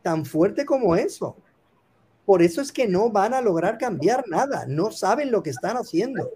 Tan 0.00 0.24
fuerte 0.24 0.64
como 0.64 0.96
eso. 0.96 1.36
Por 2.24 2.40
eso 2.40 2.62
es 2.62 2.72
que 2.72 2.88
no 2.88 3.10
van 3.10 3.34
a 3.34 3.42
lograr 3.42 3.76
cambiar 3.76 4.24
nada, 4.26 4.64
no 4.66 4.90
saben 4.90 5.30
lo 5.30 5.42
que 5.42 5.50
están 5.50 5.76
haciendo. 5.76 6.30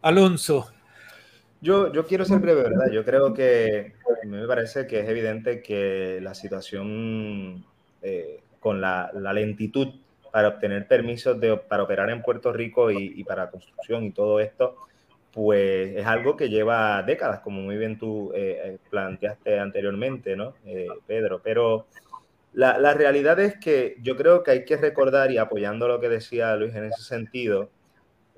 Alonso. 0.00 0.72
Yo, 1.60 1.92
yo 1.92 2.06
quiero 2.06 2.24
ser 2.24 2.38
breve, 2.38 2.62
¿verdad? 2.62 2.90
Yo 2.90 3.04
creo 3.04 3.34
que 3.34 3.92
me 4.24 4.46
parece 4.46 4.86
que 4.86 5.00
es 5.00 5.08
evidente 5.10 5.60
que 5.60 6.20
la 6.22 6.34
situación 6.34 7.66
eh, 8.00 8.40
con 8.60 8.80
la, 8.80 9.10
lentitud 9.34 9.88
para 10.30 10.48
obtener 10.48 10.86
permisos 10.86 11.40
de, 11.40 11.56
para 11.56 11.82
operar 11.82 12.10
en 12.10 12.22
Puerto 12.22 12.52
Rico 12.52 12.90
y, 12.90 13.24
para 13.24 13.50
construcción 13.50 14.04
y 14.04 14.12
todo 14.12 14.38
esto, 14.38 14.76
pues 15.32 15.96
es 15.96 16.06
algo 16.06 16.36
que 16.36 16.48
lleva 16.48 17.02
décadas, 17.02 17.40
como 17.40 17.60
muy 17.60 17.76
bien 17.76 17.98
tú 17.98 18.32
eh, 18.34 18.60
eh, 18.64 18.78
planteaste 18.90 19.58
anteriormente, 19.58 20.36
¿no, 20.36 20.54
Pedro? 21.06 21.40
Pero 21.42 21.86
la, 22.52 22.78
la 22.78 22.94
realidad 22.94 23.40
es 23.40 23.56
que 23.58 23.96
yo 24.02 24.16
creo 24.16 24.42
que 24.42 24.52
hay 24.52 24.64
que 24.64 24.76
recordar, 24.76 25.32
y 25.32 25.38
apoyando 25.38 25.88
lo 25.88 26.00
que 26.00 26.08
decía 26.08 26.54
Luis 26.56 26.74
en 26.74 26.84
ese 26.84 27.02
sentido, 27.02 27.70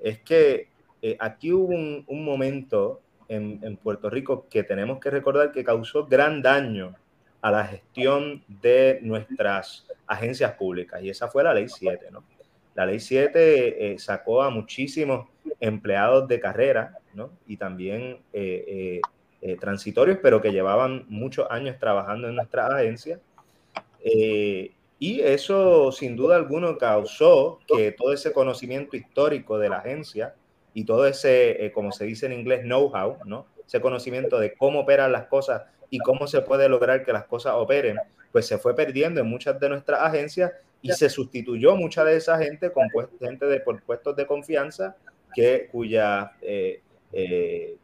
es 0.03 0.19
que 0.19 0.67
eh, 1.01 1.17
aquí 1.19 1.51
hubo 1.51 1.73
un, 1.73 2.25
momento 2.25 3.01
en, 3.27 3.77
Puerto 3.77 4.09
Rico 4.09 4.47
que 4.49 4.63
tenemos 4.63 4.99
que 4.99 5.09
recordar 5.09 5.51
que 5.51 5.63
causó 5.63 6.05
gran 6.05 6.41
daño 6.41 6.95
a 7.43 7.51
la 7.51 7.65
gestión 7.65 8.43
de 8.47 8.99
nuestras 9.03 9.85
agencias 10.07 10.53
públicas 10.53 11.03
y 11.03 11.09
esa 11.09 11.27
fue 11.27 11.43
la 11.43 11.53
ley 11.53 11.67
7, 11.67 12.07
¿no? 12.09 12.23
La 12.73 12.87
ley 12.87 12.99
7 12.99 13.91
eh, 13.93 13.99
sacó 13.99 14.41
a 14.41 14.49
muchísimos 14.49 15.27
empleados 15.59 16.27
de 16.27 16.39
carrera, 16.39 16.97
¿no? 17.13 17.29
Y 17.45 17.57
también 17.57 18.21
eh, 18.33 18.99
transitorios, 19.59 20.19
pero 20.23 20.41
que 20.41 20.51
llevaban 20.51 21.05
muchos 21.09 21.45
años 21.51 21.77
trabajando 21.77 22.29
en 22.29 22.35
nuestras 22.35 22.71
agencias. 22.71 23.19
y 24.99 25.19
eso, 25.19 25.91
sin 25.91 26.15
duda 26.15 26.37
alguna, 26.37 26.77
causó 26.77 27.59
que 27.67 27.91
todo 27.91 28.13
ese 28.13 28.31
conocimiento 28.31 28.95
histórico 28.95 29.59
de 29.59 29.69
la 29.69 29.79
agencia 29.79 30.33
y 30.73 30.85
todo 30.85 31.05
ese, 31.05 31.65
eh, 31.65 31.71
como 31.71 31.91
se 31.91 32.05
dice 32.05 32.25
en 32.25 32.33
inglés, 32.33 32.61
know-how, 32.61 33.17
¿no? 33.25 33.45
Ese 33.65 33.79
conocimiento 33.79 34.39
de 34.39 34.55
cómo 34.55 34.81
operan 34.81 35.11
las 35.11 35.27
cosas 35.27 35.63
y 35.93 35.99
cómo 35.99 36.25
se 36.25 36.41
puede 36.41 36.67
lograr 36.67 37.05
que 37.05 37.13
las 37.13 37.25
cosas 37.25 37.53
operen, 37.55 37.99
pues 38.31 38.47
se 38.47 38.57
fue 38.57 38.75
perdiendo 38.75 39.21
en 39.21 39.27
muchas 39.27 39.59
de 39.59 39.69
nuestras 39.69 40.01
agencias 40.01 40.51
y 40.81 40.91
se 40.91 41.07
sustituyó 41.07 41.75
mucha 41.75 42.03
de 42.03 42.17
esa 42.17 42.35
gente 42.39 42.71
con 42.71 42.89
gente 43.19 43.45
de, 43.45 43.59
por 43.59 43.79
puestos 43.83 44.15
de 44.15 44.25
confianza 44.25 44.95
que 45.35 45.67
cuya 45.71 46.31
eh, 46.41 46.81
eh, 47.11 47.77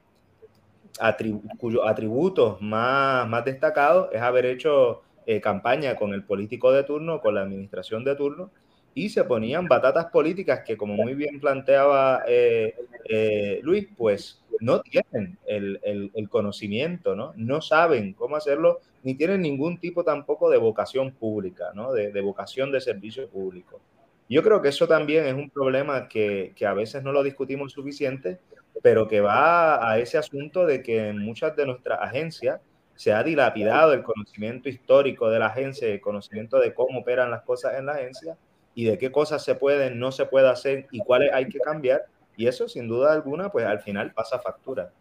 atributos 1.00 2.60
más, 2.64 3.30
más 3.30 3.46
destacados 3.46 4.10
es 4.12 4.22
haber 4.22 4.48
hecho 4.48 5.04
eh, 5.28 5.40
campaña 5.40 5.96
con 5.96 6.12
el 6.16 6.24
político 6.24 6.72
de 6.72 6.84
turno, 6.84 7.22
con 7.22 7.36
la 7.36 7.42
administración 7.42 8.04
de 8.04 8.16
turno, 8.16 8.50
y 8.94 9.10
se 9.10 9.24
ponían 9.24 9.68
batatas 9.68 10.08
políticas 10.08 10.62
que, 10.66 10.78
como 10.78 10.96
muy 10.96 11.14
bien 11.14 11.40
planteaba 11.40 12.24
eh, 12.28 12.76
eh, 13.06 13.60
Luis, 13.64 13.88
pues 13.96 14.44
no 14.60 14.82
tienen 14.82 15.38
el, 15.46 15.80
el, 16.14 16.30
conocimiento, 16.30 17.16
¿no? 17.16 17.34
no 17.36 17.62
saben 17.62 18.14
cómo 18.14 18.36
hacerlo, 18.36 18.80
ni 19.04 19.16
tienen 19.16 19.42
ningún 19.42 19.80
tipo 19.80 20.04
tampoco 20.04 20.50
de 20.50 20.58
vocación 20.58 21.12
pública, 21.12 21.72
¿no? 21.74 21.94
de, 21.94 22.12
de 22.12 22.22
vocación 22.22 22.72
de 22.72 22.82
servicio 22.82 23.30
público. 23.30 23.80
Yo 24.28 24.44
creo 24.44 24.62
que 24.62 24.70
eso 24.70 24.88
también 24.88 25.26
es 25.26 25.34
un 25.34 25.50
problema 25.50 26.08
que, 26.08 26.54
que, 26.56 26.66
a 26.66 26.74
veces 26.74 27.02
no 27.04 27.12
lo 27.12 27.24
discutimos 27.24 27.72
suficiente, 27.72 28.40
pero 28.84 29.08
que 29.08 29.22
va 29.22 29.90
a 29.90 29.98
ese 29.98 30.18
asunto 30.18 30.66
de 30.66 30.84
que 30.84 31.10
en 31.10 31.18
muchas 31.20 31.56
de 31.56 31.66
nuestras 31.66 32.00
agencias 32.02 32.60
se 32.96 33.14
ha 33.14 33.24
dilapidado 33.24 33.94
el 33.94 34.04
conocimiento 34.04 34.68
histórico 34.68 35.30
de 35.30 35.40
la 35.40 35.48
agencia, 35.48 35.88
el 35.88 36.02
conocimiento 36.02 36.60
de 36.60 36.74
cómo 36.74 37.00
operan 37.00 37.32
las 37.32 37.44
cosas 37.44 37.80
en 37.80 37.86
la 37.86 37.94
agencia 37.94 38.38
y 38.80 38.86
de 38.86 38.98
qué 38.98 39.12
cosas 39.12 39.44
se 39.44 39.56
pueden, 39.56 40.00
no 40.00 40.10
se 40.14 40.26
puede 40.26 40.48
hacer 40.48 40.88
y 40.92 41.00
cuáles 41.00 41.34
hay 41.34 41.50
que 41.50 41.60
cambiar. 41.60 42.06
Y 42.38 42.48
eso, 42.48 42.70
sin 42.70 42.88
duda 42.88 43.12
alguna, 43.12 43.52
pues 43.52 43.66
al 43.66 43.82
final 43.82 44.14
pasa 44.14 44.40
factura. 44.40 44.94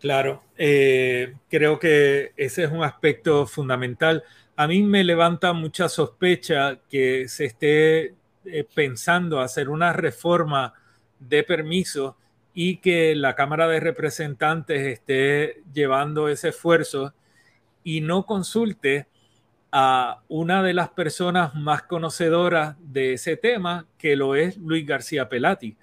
Claro, 0.00 0.42
eh, 0.56 1.34
creo 1.50 1.78
que 1.78 2.32
ese 2.34 2.64
es 2.64 2.72
un 2.72 2.82
aspecto 2.82 3.46
fundamental. 3.46 4.24
A 4.56 4.66
mí 4.66 4.82
me 4.82 5.04
levanta 5.04 5.52
mucha 5.52 5.90
sospecha 5.90 6.80
que 6.88 7.28
se 7.28 7.44
esté 7.44 8.14
eh, 8.46 8.66
pensando 8.74 9.40
hacer 9.40 9.68
una 9.68 9.92
reforma 9.92 10.72
de 11.20 11.42
permisos 11.42 12.14
y 12.54 12.78
que 12.78 13.14
la 13.14 13.34
Cámara 13.34 13.68
de 13.68 13.80
Representantes 13.80 14.80
esté 14.80 15.62
llevando 15.74 16.30
ese 16.30 16.48
esfuerzo 16.48 17.12
y 17.84 18.00
no 18.00 18.24
consulte 18.24 19.08
a 19.78 20.22
una 20.28 20.62
de 20.62 20.72
las 20.72 20.88
personas 20.88 21.54
más 21.54 21.82
conocedoras 21.82 22.76
de 22.80 23.12
ese 23.12 23.36
tema, 23.36 23.86
que 23.98 24.16
lo 24.16 24.34
es 24.34 24.56
Luis 24.56 24.86
García 24.86 25.28
Pelati. 25.28 25.76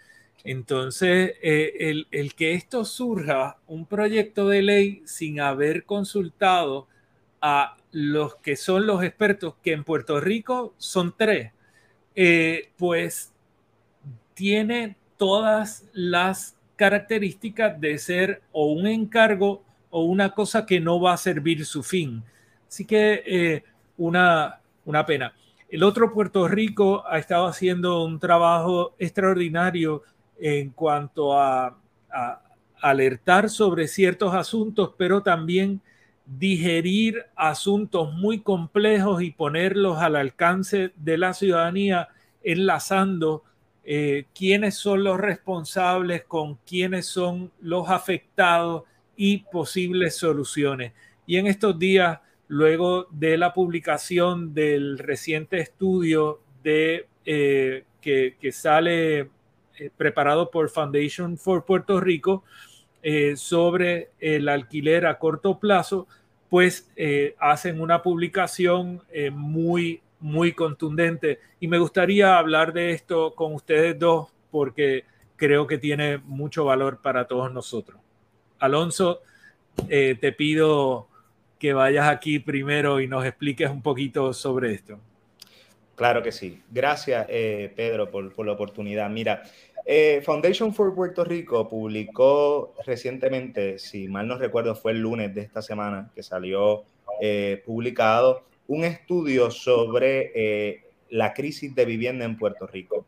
Entonces, 0.44 1.36
eh, 1.44 1.74
el, 1.80 2.08
el, 2.10 2.34
que 2.34 2.54
esto 2.56 2.86
surja, 2.86 3.58
un 3.68 3.86
proyecto 3.86 4.50
de 4.50 4.64
ley 4.64 5.04
sin 5.06 5.40
haber 5.40 5.84
consultado 5.84 6.88
a 7.40 7.78
los 7.92 8.38
que 8.38 8.56
son 8.56 8.88
los 8.88 9.04
expertos, 9.04 9.54
que 9.62 9.74
en 9.74 9.84
Puerto 9.84 10.20
Rico 10.20 10.74
son 10.80 11.14
tres, 11.16 11.52
eh, 12.16 12.72
pues 12.78 13.32
tiene 14.34 14.96
todas 15.18 15.88
las 15.94 16.56
características 16.78 17.80
de 17.80 18.00
ser 18.00 18.42
o 18.54 18.72
un 18.72 18.88
encargo 18.88 19.64
o 19.92 20.04
una 20.06 20.32
cosa 20.32 20.66
que 20.66 20.80
no 20.80 21.00
va 21.00 21.14
a 21.14 21.18
servir 21.18 21.64
su 21.64 21.84
fin. 21.84 22.24
Así 22.68 22.86
que 22.86 23.22
eh, 23.28 23.64
una, 23.98 24.60
una 24.86 25.06
pena. 25.06 25.34
El 25.74 25.82
otro 25.82 26.14
Puerto 26.14 26.48
Rico 26.48 27.04
ha 27.08 27.18
estado 27.18 27.48
haciendo 27.48 28.04
un 28.04 28.20
trabajo 28.20 28.94
extraordinario 29.00 30.04
en 30.40 30.70
cuanto 30.70 31.40
a, 31.40 31.78
alertar 32.80 33.50
sobre 33.50 33.88
ciertos 33.88 34.36
asuntos, 34.36 34.92
pero 34.98 35.24
también 35.24 35.82
digerir 36.26 37.26
asuntos 37.36 38.14
muy 38.14 38.42
complejos 38.42 39.24
y 39.24 39.32
ponerlos 39.32 39.98
al 39.98 40.16
alcance 40.16 40.92
de 40.98 41.18
la 41.18 41.34
ciudadanía, 41.34 42.10
enlazando 42.44 43.44
eh, 43.84 44.26
quiénes 44.36 44.76
son 44.76 45.04
los 45.06 45.20
responsables, 45.20 46.24
con 46.26 46.56
quiénes 46.68 47.08
son 47.08 47.52
los 47.62 47.90
afectados 47.90 48.84
y 49.16 49.38
posibles 49.38 50.18
soluciones. 50.18 50.94
Y 51.26 51.38
en 51.38 51.48
estos 51.48 51.80
días, 51.80 52.20
luego 52.54 53.08
de 53.12 53.38
la 53.38 53.54
publicación 53.54 54.54
del 54.54 55.00
reciente 55.00 55.60
estudio 55.60 56.40
eh, 56.64 57.06
que, 58.02 58.52
sale 58.52 59.20
eh, 59.20 59.30
preparado 59.98 60.52
por 60.52 60.70
Foundation 60.70 61.38
for 61.38 61.66
Puerto 61.66 62.00
Rico 62.00 62.44
sobre 63.36 64.12
el 64.22 64.48
alquiler 64.48 65.06
a 65.06 65.20
corto 65.20 65.60
plazo, 65.60 66.08
pues 66.50 66.90
hacen 67.38 67.82
una 67.82 68.02
publicación 68.02 69.02
muy 69.34 70.02
muy 70.24 70.54
contundente. 70.54 71.40
Y 71.60 71.68
me 71.68 71.78
gustaría 71.78 72.38
hablar 72.38 72.72
de 72.72 72.92
esto 72.92 73.36
con 73.36 73.54
ustedes 73.54 74.00
dos 74.00 74.30
porque 74.52 75.04
creo 75.36 75.68
que 75.68 75.78
tiene 75.78 76.18
mucho 76.20 76.64
valor 76.64 77.02
para 77.02 77.28
todos 77.28 77.52
nosotros. 77.52 78.00
Alonso, 78.60 79.20
eh, 79.90 80.18
te 80.20 80.32
pido 80.32 81.10
que 81.64 81.72
vayas 81.72 82.10
aquí 82.10 82.40
primero 82.40 83.00
y 83.00 83.08
nos 83.08 83.26
expliques 83.26 83.70
un 83.70 83.82
poquito 83.82 84.34
sobre 84.34 84.74
esto. 84.74 85.00
Claro 85.96 86.22
que 86.22 86.34
sí. 86.34 86.62
Gracias, 86.70 87.26
eh, 87.30 87.72
Pedro, 87.74 88.12
por, 88.12 88.34
por, 88.34 88.46
la 88.46 88.52
oportunidad. 88.52 89.10
Mira, 89.10 89.44
eh, 89.86 90.22
Foundation 90.26 90.74
for 90.74 90.94
Puerto 90.94 91.24
Rico 91.24 91.70
publicó 91.70 92.76
recientemente, 92.86 93.80
si 93.80 94.10
mal 94.10 94.28
no 94.28 94.38
recuerdo, 94.38 94.76
fue 94.76 94.92
el 94.92 95.00
lunes 95.00 95.34
de 95.34 95.40
esta 95.40 95.62
semana 95.62 96.12
que 96.14 96.22
salió 96.22 96.84
publicado 97.66 98.44
un 98.68 98.84
estudio 98.84 99.50
sobre 99.50 100.34
eh, 100.36 100.84
la 101.12 101.34
crisis 101.34 101.74
de 101.74 101.86
vivienda 101.86 102.26
en 102.26 102.38
Puerto 102.38 102.68
Rico. 102.68 103.06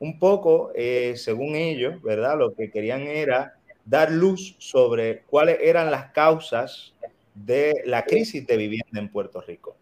Un 0.00 0.18
poco, 0.18 0.72
eh, 0.74 1.14
según 1.16 1.54
ellos, 1.54 2.02
¿verdad? 2.02 2.36
Lo 2.36 2.56
que 2.56 2.72
querían 2.72 3.02
era 3.02 3.54
dar 3.84 4.10
luz 4.10 4.56
sobre 4.58 5.20
cuáles 5.20 5.58
eran 5.60 5.92
las 5.92 6.06
causas 6.10 6.94
de 7.34 7.82
la 7.84 8.04
crisis 8.04 8.46
de 8.46 8.56
vivienda 8.56 9.00
en 9.00 9.10
Puerto 9.10 9.40
Rico. 9.40 9.76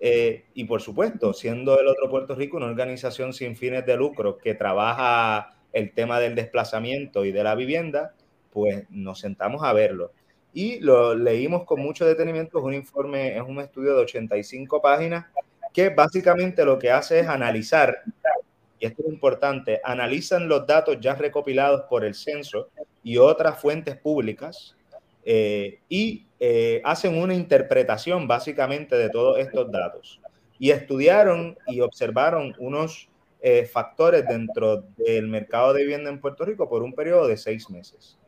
Eh, 0.00 0.44
y 0.54 0.64
por 0.64 0.82
supuesto, 0.82 1.32
siendo 1.32 1.80
el 1.80 1.86
otro 1.86 2.10
Puerto 2.10 2.34
Rico 2.34 2.56
una 2.58 2.66
organización 2.66 3.32
sin 3.32 3.56
fines 3.56 3.86
de 3.86 3.96
lucro 3.96 4.36
que 4.36 4.54
trabaja 4.54 5.56
el 5.72 5.92
tema 5.92 6.20
del 6.20 6.34
desplazamiento 6.34 7.24
y 7.24 7.32
de 7.32 7.42
la 7.42 7.54
vivienda, 7.54 8.14
pues 8.52 8.84
nos 8.90 9.20
sentamos 9.20 9.62
a 9.62 9.72
verlo 9.72 10.12
y 10.54 10.78
lo 10.78 11.14
leímos 11.14 11.64
con 11.64 11.80
mucho 11.80 12.06
detenimiento. 12.06 12.58
Es 12.58 12.64
un 12.64 12.74
informe, 12.74 13.36
es 13.36 13.42
un 13.42 13.60
estudio 13.60 13.94
de 13.96 14.02
85 14.02 14.80
páginas 14.80 15.26
que 15.72 15.88
básicamente 15.88 16.64
lo 16.64 16.78
que 16.78 16.92
hace 16.92 17.18
es 17.20 17.26
analizar, 17.26 18.02
y 18.78 18.86
esto 18.86 19.02
es 19.02 19.08
importante, 19.12 19.80
analizan 19.82 20.48
los 20.48 20.64
datos 20.66 20.98
ya 21.00 21.16
recopilados 21.16 21.82
por 21.90 22.04
el 22.04 22.14
censo 22.14 22.68
y 23.02 23.18
otras 23.18 23.60
fuentes 23.60 23.96
públicas 23.96 24.76
eh, 25.24 25.80
y 25.88 26.26
eh, 26.38 26.82
hacen 26.84 27.16
una 27.16 27.34
interpretación 27.34 28.28
básicamente 28.28 28.96
de 28.96 29.08
todos 29.08 29.38
estos 29.38 29.70
datos. 29.70 30.20
Y 30.58 30.70
estudiaron 30.70 31.56
y 31.66 31.80
observaron 31.80 32.54
unos 32.58 33.08
eh, 33.40 33.64
factores 33.66 34.26
dentro 34.26 34.84
del 34.96 35.28
mercado 35.28 35.72
de 35.72 35.82
vivienda 35.82 36.10
en 36.10 36.20
Puerto 36.20 36.44
Rico 36.44 36.68
por 36.68 36.82
un 36.82 36.94
periodo 36.94 37.26
de 37.26 37.36
seis 37.36 37.68
meses 37.70 38.18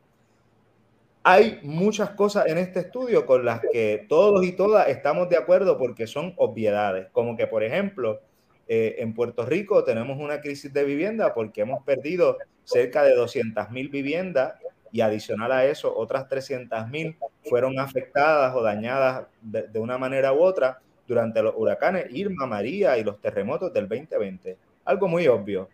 hay 1.29 1.59
muchas 1.61 2.11
cosas 2.11 2.45
en 2.47 2.57
este 2.57 2.79
estudio 2.79 3.25
con 3.25 3.43
las 3.43 3.59
que 3.73 4.05
todos 4.07 4.45
y 4.45 4.53
todas 4.53 4.87
estamos 4.87 5.27
de 5.27 5.35
acuerdo 5.35 5.77
porque 5.77 6.07
son 6.07 6.33
obviedades, 6.37 7.09
como 7.11 7.35
que, 7.35 7.47
por 7.47 7.63
ejemplo, 7.63 8.21
en 8.69 9.13
Puerto 9.13 9.45
Rico 9.45 9.83
tenemos 9.83 10.17
una 10.19 10.39
crisis 10.39 10.71
de 10.71 10.85
vivienda 10.85 11.33
porque 11.33 11.61
hemos 11.61 11.83
perdido 11.83 12.37
cerca 12.63 13.03
de 13.03 13.13
200 13.13 13.71
mil 13.71 13.89
viviendas 13.89 14.53
y 14.91 15.01
adicional 15.01 15.51
a 15.51 15.65
eso, 15.65 15.95
otras 15.95 16.27
300 16.27 16.87
mil 16.87 17.17
fueron 17.43 17.79
afectadas 17.79 18.55
o 18.55 18.61
dañadas 18.61 19.27
de, 19.41 19.67
de, 19.67 19.79
una 19.79 19.97
manera 19.97 20.33
u 20.33 20.41
otra 20.41 20.79
durante 21.07 21.41
los 21.41 21.53
huracanes 21.55 22.07
Irma, 22.11 22.45
María 22.45 22.97
y 22.97 23.03
los 23.03 23.19
terremotos 23.19 23.73
del 23.73 23.87
2020. 23.87 24.57
Algo 24.85 25.07
muy 25.07 25.27
obvio, 25.27 25.69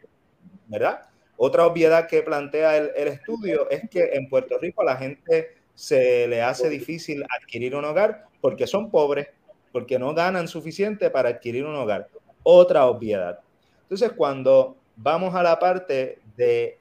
¿verdad? 0.67 1.01
Otra 1.37 1.65
obviedad 1.65 2.07
que 2.07 2.21
plantea 2.21 2.77
el, 2.77 3.07
estudio 3.07 3.69
es 3.69 3.89
que 3.89 4.11
en 4.13 4.29
Puerto 4.29 4.57
Rico 4.59 4.81
a 4.81 4.85
la 4.85 4.95
gente 4.95 5.55
se 5.73 6.27
le 6.27 6.41
hace 6.41 6.69
difícil 6.69 7.23
adquirir 7.37 7.75
un 7.75 7.85
hogar 7.85 8.25
porque 8.39 8.67
son 8.67 8.91
pobres, 8.91 9.27
porque 9.71 9.97
no 9.97 10.13
ganan 10.13 10.47
suficiente 10.47 11.09
para 11.09 11.29
adquirir 11.29 11.65
un 11.65 11.75
hogar. 11.75 12.07
Otra 12.43 12.85
obviedad. 12.85 13.39
Entonces, 13.81 14.11
cuando 14.11 14.77
vamos 14.95 15.33
a 15.33 15.41
la 15.41 15.57
parte 15.57 16.19
de 16.37 16.77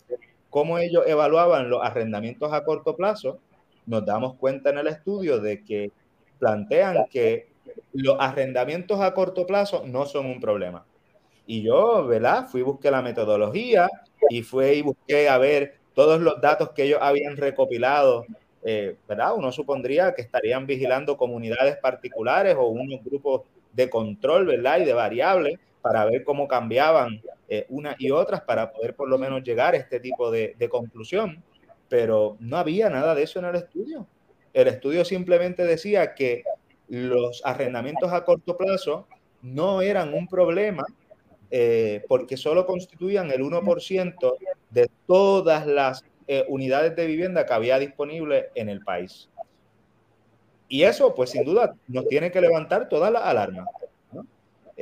cómo 0.53 0.76
ellos 0.76 1.05
evaluaban 1.07 1.70
los 1.70 1.82
arrendamientos 1.82 2.53
a 2.53 2.62
corto 2.62 2.94
plazo, 2.94 3.38
nos 3.86 4.05
damos 4.05 4.34
cuenta 4.34 4.68
en 4.68 4.76
el 4.78 4.86
estudio 4.86 5.40
de 5.40 5.64
que 5.64 5.90
plantean 6.38 7.07
que 7.11 7.48
los 7.94 8.16
arrendamientos 8.20 9.00
a 9.00 9.14
corto 9.14 9.46
plazo 9.46 9.82
no 9.86 10.05
son 10.05 10.26
un 10.26 10.40
problema. 10.40 10.84
Y 11.46 11.62
yo, 11.62 12.07
¿verdad? 12.07 12.48
Fui, 12.48 12.61
busqué 12.61 12.90
la 12.90 13.00
metodología, 13.00 13.88
y 14.28 14.42
fue 14.42 14.74
y 14.74 14.82
busqué 14.82 15.26
a 15.30 15.38
ver 15.38 15.76
todos 15.94 16.20
los 16.20 16.38
datos 16.42 16.70
que 16.72 16.84
ellos 16.84 16.98
habían 17.00 17.38
recopilado, 17.38 18.26
eh, 18.62 18.96
¿verdad? 19.09 19.34
Uno 19.34 19.53
supondría 19.53 20.14
que 20.14 20.20
estarían 20.20 20.66
vigilando 20.66 21.16
comunidades 21.16 21.78
particulares 21.78 22.57
o 22.59 22.66
unos 22.66 23.03
grupos 23.03 23.40
de 23.72 23.88
control, 23.88 24.44
¿verdad? 24.44 24.80
Y 24.80 24.84
de 24.84 24.92
variables 24.92 25.59
para 25.83 26.05
ver 26.05 26.24
cómo 26.24 26.49
cambiaban 26.49 27.20
eh, 27.49 27.66
unas 27.68 27.97
y 27.99 28.11
otras 28.11 28.41
para 28.43 28.72
poder 28.72 28.95
por 28.95 29.09
lo 29.09 29.18
menos 29.18 29.43
llegar 29.43 29.74
a 29.74 29.78
este 29.78 30.01
tipo 30.01 30.30
de, 30.30 30.57
conclusión. 30.70 31.43
Pero 31.89 32.37
no 32.41 32.57
había 32.57 32.89
nada 32.89 33.14
de 33.14 33.24
eso 33.24 33.39
en 33.41 33.47
el 33.47 33.57
estudio. 33.57 34.07
El 34.55 34.68
estudio 34.68 35.05
simplemente 35.05 35.64
decía 35.64 36.14
que 36.14 36.45
los 36.89 37.43
arrendamientos 37.45 38.12
a 38.12 38.24
corto 38.24 38.57
plazo 38.57 39.07
no 39.43 39.83
eran 39.83 40.14
un 40.14 40.28
problema 40.28 40.85
eh, 41.51 42.03
porque 42.09 42.37
solo 42.37 42.64
constituían 42.64 43.30
el 43.30 43.43
1% 43.43 44.37
de 44.70 44.91
todas 45.07 45.66
las 45.66 46.05
eh, 46.26 46.45
unidades 46.49 46.97
de 46.97 47.07
vivienda 47.07 47.45
que 47.45 47.53
había 47.53 47.78
disponible 47.78 48.51
en 48.55 48.68
el 48.68 48.80
país. 48.80 49.28
Y 50.68 50.85
eso, 50.85 51.14
pues 51.14 51.30
sin 51.30 51.45
duda, 51.45 51.74
nos 51.89 52.09
tiene 52.09 52.30
que 52.30 52.41
levantar 52.41 52.89
todas 52.89 53.12
las 53.12 53.24
alarmas, 53.24 53.66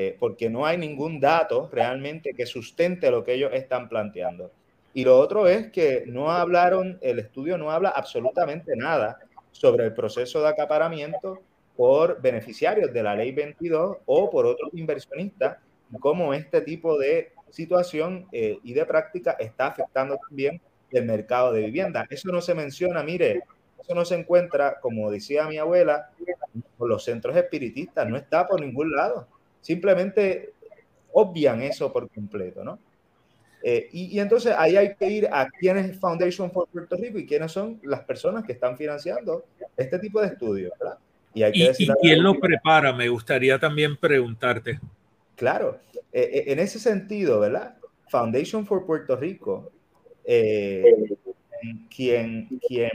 eh, 0.02 0.16
porque 0.18 0.48
no 0.48 0.64
hay 0.64 0.78
ningún 0.78 1.20
dato 1.20 1.68
realmente 1.70 2.32
que 2.32 2.46
sustente 2.46 3.10
lo 3.10 3.22
que 3.22 3.34
ellos 3.34 3.50
están 3.52 3.86
planteando. 3.86 4.50
Y 4.94 5.04
lo 5.04 5.18
otro 5.18 5.46
es 5.46 5.70
que 5.70 6.04
no 6.06 6.30
hablaron, 6.30 6.98
el 7.02 7.18
estudio 7.18 7.58
no 7.58 7.70
habla 7.70 7.90
absolutamente 7.90 8.74
nada 8.76 9.18
sobre 9.50 9.84
el 9.84 9.92
proceso 9.92 10.40
de 10.40 10.48
acaparamiento 10.48 11.42
por 11.76 12.22
beneficiarios 12.22 12.90
de 12.94 13.02
la 13.02 13.14
ley 13.14 13.32
22 13.32 13.98
o 14.06 14.30
por 14.30 14.46
otros 14.46 14.70
inversionistas, 14.72 15.58
cómo 16.00 16.32
este 16.32 16.62
tipo 16.62 16.96
de 16.96 17.32
situación 17.50 18.26
eh, 18.32 18.58
y 18.64 18.72
de 18.72 18.86
práctica 18.86 19.32
está 19.38 19.66
afectando 19.66 20.16
también 20.26 20.62
el 20.92 21.04
mercado 21.04 21.52
de 21.52 21.60
vivienda. 21.66 22.06
Eso 22.08 22.32
no 22.32 22.40
se 22.40 22.54
menciona, 22.54 23.02
mire, 23.02 23.42
eso 23.78 23.94
no 23.94 24.06
se 24.06 24.14
encuentra, 24.14 24.80
como 24.80 25.10
decía 25.10 25.46
mi 25.46 25.58
abuela, 25.58 26.08
por 26.78 26.88
los 26.88 27.04
centros 27.04 27.36
espiritistas, 27.36 28.08
no 28.08 28.16
está 28.16 28.46
por 28.46 28.62
ningún 28.62 28.92
lado. 28.92 29.28
Simplemente 29.60 30.54
obvian 31.12 31.62
eso 31.62 31.92
por 31.92 32.08
completo, 32.10 32.64
¿no? 32.64 32.78
Eh, 33.62 33.88
y, 33.92 34.18
entonces 34.18 34.54
ahí 34.56 34.76
hay 34.76 34.94
que 34.94 35.06
ir 35.06 35.28
a 35.30 35.46
quién 35.50 35.76
es 35.76 35.98
Foundation 35.98 36.50
for 36.50 36.66
Puerto 36.68 36.96
Rico 36.96 37.18
y 37.18 37.26
quiénes 37.26 37.52
son 37.52 37.78
las 37.82 38.00
personas 38.04 38.44
que 38.44 38.52
están 38.52 38.76
financiando 38.76 39.44
este 39.76 39.98
tipo 39.98 40.18
de 40.20 40.28
estudios, 40.28 40.72
¿verdad? 40.78 40.98
Y, 41.34 41.42
hay 41.42 41.52
que 41.52 41.72
quién 42.00 42.22
lo 42.22 42.40
prepara? 42.40 42.92
Me 42.92 43.08
gustaría 43.08 43.58
también 43.58 43.96
preguntarte. 43.96 44.80
Claro, 45.36 45.78
eh, 46.10 46.30
eh, 46.32 46.44
en 46.46 46.58
ese 46.58 46.78
sentido, 46.78 47.38
¿verdad? 47.40 47.76
Foundation 48.08 48.66
for 48.66 48.86
Puerto 48.86 49.14
Rico, 49.16 49.70
quien, 51.90 52.48
quien 52.66 52.90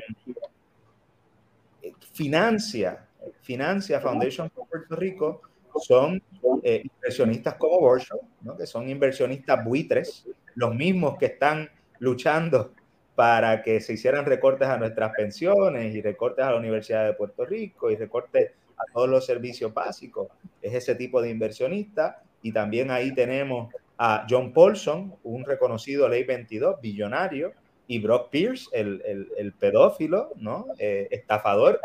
financia, 2.11 3.05
financia 3.41 3.99
Foundation 3.99 4.49
for 4.49 4.67
Puerto 4.67 4.95
Rico 4.95 5.41
son 5.79 6.21
inversionistas 6.63 7.55
como 7.55 7.79
Borshow, 7.79 8.19
¿no? 8.41 8.57
que 8.57 8.65
son 8.65 8.89
inversionistas 8.89 9.63
buitres, 9.63 10.27
los 10.55 10.73
mismos 10.73 11.17
que 11.17 11.27
están 11.27 11.69
luchando 11.99 12.71
para 13.15 13.61
que 13.61 13.79
se 13.79 13.93
hicieran 13.93 14.25
recortes 14.25 14.67
a 14.67 14.77
nuestras 14.77 15.13
pensiones 15.15 15.95
y 15.95 16.01
recortes 16.01 16.43
a 16.43 16.51
la 16.51 16.57
Universidad 16.57 17.05
de 17.05 17.13
Puerto 17.13 17.45
Rico 17.45 17.89
y 17.89 17.95
recortes 17.95 18.51
a 18.77 18.93
todos 18.93 19.09
los 19.09 19.25
servicios 19.25 19.73
básicos. 19.73 20.27
Es 20.61 20.73
ese 20.73 20.95
tipo 20.95 21.21
de 21.21 21.29
inversionista. 21.29 22.21
Y 22.41 22.51
también 22.51 22.91
ahí 22.91 23.13
tenemos 23.13 23.73
a 23.97 24.27
John 24.29 24.53
Paulson, 24.53 25.15
un 25.23 25.45
reconocido 25.45 26.09
ley 26.09 26.23
22, 26.25 26.81
billonario, 26.81 27.53
y 27.87 27.99
Brock 27.99 28.29
Pierce, 28.29 28.67
el, 28.73 29.53
pedófilo, 29.59 30.31
¿no? 30.35 30.67
Eh, 30.77 31.07
estafador, 31.11 31.79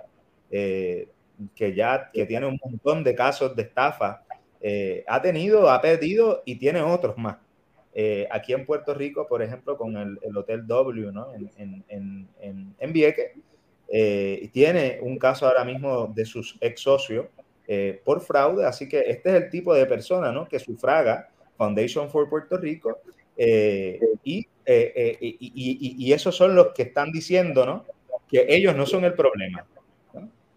eh, 0.51 1.09
que 1.55 1.74
ya 1.74 2.11
que 2.12 2.26
tiene 2.26 2.47
un 2.47 2.59
montón 2.62 3.05
de 3.05 3.14
casos 3.14 3.55
de 3.57 3.62
estafa. 3.62 4.22
Eh, 4.61 5.05
ha 5.07 5.22
tenido, 5.22 5.70
ha 5.70 5.80
perdido 5.80 6.43
y 6.45 6.57
tiene 6.57 6.82
otros 6.82 7.16
más. 7.16 7.36
Eh, 7.93 8.28
aquí 8.30 8.53
en 8.53 8.64
Puerto 8.64 8.95
Rico, 8.95 9.26
por 9.26 9.43
ejemplo, 9.43 9.76
con 9.76 9.97
el, 9.97 10.18
Hotel 10.36 10.66
W 10.66 11.11
¿no? 11.12 11.34
en, 11.34 11.84
en, 11.88 12.28
en, 12.41 12.74
en 12.78 12.93
Vieques, 12.93 13.32
eh, 13.88 14.49
tiene 14.53 14.99
un 15.03 15.18
caso 15.18 15.47
ahora 15.47 15.64
mismo 15.64 16.07
de 16.14 16.24
sus 16.24 16.57
ex 16.61 16.80
socios 16.82 17.26
eh, 17.66 18.01
por 18.05 18.20
fraude, 18.20 18.64
así 18.64 18.88
que 18.88 19.01
este 19.01 19.30
es 19.30 19.43
el 19.43 19.51
tipo 19.51 19.74
de 19.74 19.86
persona 19.86 20.30
¿no? 20.30 20.49
que 20.49 20.61
sufraga 20.61 21.28
Foundation 21.57 22.09
for 22.09 22.28
Puerto 22.28 22.57
Rico 22.57 23.01
y, 23.36 24.47
y, 24.64 26.07
y, 26.07 26.12
esos 26.12 26.36
son 26.36 26.55
los 26.55 26.68
que 26.74 26.82
están 26.82 27.11
diciendo 27.11 27.64
¿no? 27.64 27.84
que 28.28 28.47
ellos 28.49 28.76
no 28.76 28.86
son 28.86 29.05
el 29.05 29.14
problema. 29.14 29.66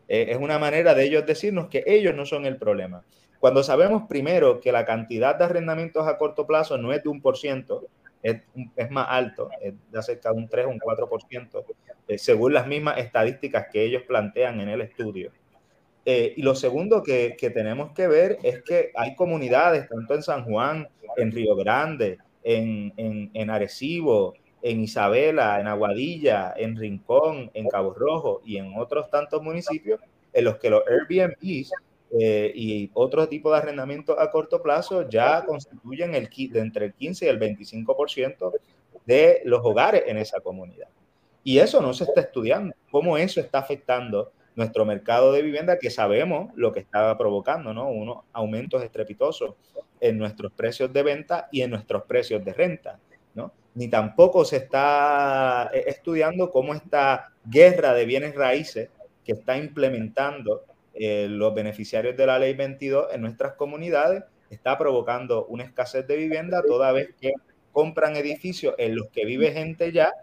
Es 0.08 0.38
una 0.38 0.60
manera 0.60 0.93
de 0.93 1.06
ellos 1.06 1.26
decirnos 1.26 1.68
que 1.68 1.84
ellos 1.86 2.14
no 2.16 2.26
son 2.26 2.45
el 2.45 2.58
problema. 2.58 3.04
Cuando 3.39 3.62
sabemos 3.62 4.04
primero 4.08 4.62
que 4.62 4.72
la 4.72 4.86
cantidad 4.86 5.36
de 5.36 5.45
arrendamientos 5.45 6.08
a 6.08 6.18
corto 6.18 6.47
plazo 6.47 6.78
no 6.78 6.93
es 6.93 7.04
de 7.04 7.10
un 7.10 7.22
por 7.22 7.38
ciento, 7.38 7.88
es, 8.24 8.41
más 8.89 9.08
alto, 9.10 9.49
es 9.62 9.74
de 9.91 10.01
cerca 10.01 10.32
de 10.32 10.38
un 10.38 10.47
3 10.47 10.66
o 10.66 10.70
un 10.70 10.80
4%, 10.80 11.66
eh, 12.08 12.18
según 12.18 12.54
las 12.54 12.68
mismas 12.68 12.97
estadísticas 12.97 13.68
que 13.72 13.84
ellos 13.84 14.04
plantean 14.04 14.62
en 14.62 14.70
el 14.70 14.82
estudio. 14.82 15.32
Eh, 16.06 16.34
y 16.38 16.41
lo 16.41 16.56
segundo 16.56 17.04
que, 17.04 17.36
tenemos 17.54 17.91
que 17.91 18.08
ver 18.08 18.38
es 18.43 18.62
que 18.64 18.91
hay 18.95 19.16
comunidades, 19.16 19.88
tanto 19.89 20.16
en 20.16 20.24
San 20.24 20.45
Juan, 20.45 20.88
en 21.18 21.32
Río 21.32 21.56
Grande, 21.56 22.20
en, 22.43 22.93
en, 22.97 23.30
en 23.34 23.49
Arecibo, 23.49 24.36
en 24.64 24.80
Isabela, 24.80 25.59
en 25.59 25.68
Aguadilla, 25.68 26.53
en 26.55 26.78
Rincón, 26.78 27.51
en 27.53 27.68
Cabo 27.68 27.93
Rojo 27.93 28.41
y 28.45 28.55
en 28.55 28.74
otros 28.78 29.09
tantos 29.09 29.43
municipios 29.43 29.99
en 30.32 30.45
los 30.45 30.57
que 30.57 30.70
los 30.70 30.84
Airbnbs 30.88 31.72
eh, 32.18 32.51
y 32.55 32.89
otro 32.93 33.28
tipo 33.28 33.51
de 33.51 33.57
arrendamiento 33.57 34.18
a 34.18 34.32
corto 34.32 34.61
plazo 34.61 35.09
ya 35.09 35.43
constituyen 35.45 36.16
el, 36.16 36.30
de 36.30 36.59
entre 36.61 36.86
el 36.86 36.93
15 36.93 37.26
y 37.26 37.28
el 37.28 37.39
25% 37.39 38.53
de 39.05 39.41
los 39.43 39.59
hogares 39.66 40.03
en 40.07 40.18
esa 40.18 40.39
comunidad. 40.39 40.88
Y 41.43 41.57
eso 41.57 41.82
no 41.82 41.93
se 41.93 42.05
está 42.05 42.22
estudiando, 42.22 42.74
cómo 42.89 43.18
eso 43.18 43.41
está 43.41 43.59
afectando 43.59 44.32
nuestro 44.55 44.86
mercado 44.86 45.34
de 45.34 45.41
vivienda, 45.41 45.78
que 45.78 45.89
sabemos 45.89 46.51
lo 46.55 46.72
que 46.72 46.80
está 46.80 47.18
provocando, 47.18 47.74
¿no? 47.74 47.89
Unos 47.89 48.20
aumentos 48.32 48.82
estrepitosos 48.82 49.55
en 49.99 50.18
nuestros 50.18 50.53
precios 50.53 50.93
de 50.93 51.03
venta 51.03 51.49
y 51.51 51.64
en 51.64 51.72
nuestros 51.72 52.03
precios 52.03 52.45
de 52.45 52.53
renta, 52.53 52.99
¿no? 53.34 53.51
Ni 53.76 53.88
tampoco 53.88 54.45
se 54.45 54.57
está 54.57 55.69
eh, 55.74 55.86
estudiando 55.88 56.51
cómo 56.51 56.74
esta 56.74 57.32
guerra 57.45 57.93
de 57.93 58.05
bienes 58.05 58.36
raíces 58.36 58.89
que 59.26 59.34
está 59.34 59.57
implementando 59.57 60.63
eh, 60.93 61.28
los 61.30 61.53
beneficiarios 61.55 62.15
de 62.15 62.28
la 62.28 62.38
ley 62.38 62.53
22 62.53 63.07
en 63.13 63.21
nuestras 63.21 63.53
comunidades 63.53 64.24
está 64.49 64.78
provocando 64.78 65.45
una 65.47 65.63
escasez 65.63 66.05
de 66.07 66.17
vivienda 66.17 66.61
toda 66.61 66.91
vez 66.91 67.09
que 67.19 67.34
compran 67.71 68.15
edificios 68.15 68.76
en 68.78 68.95
los 68.95 69.09
que 69.09 69.26
vive 69.26 69.51
gente 69.51 69.91
ya, 69.91 70.13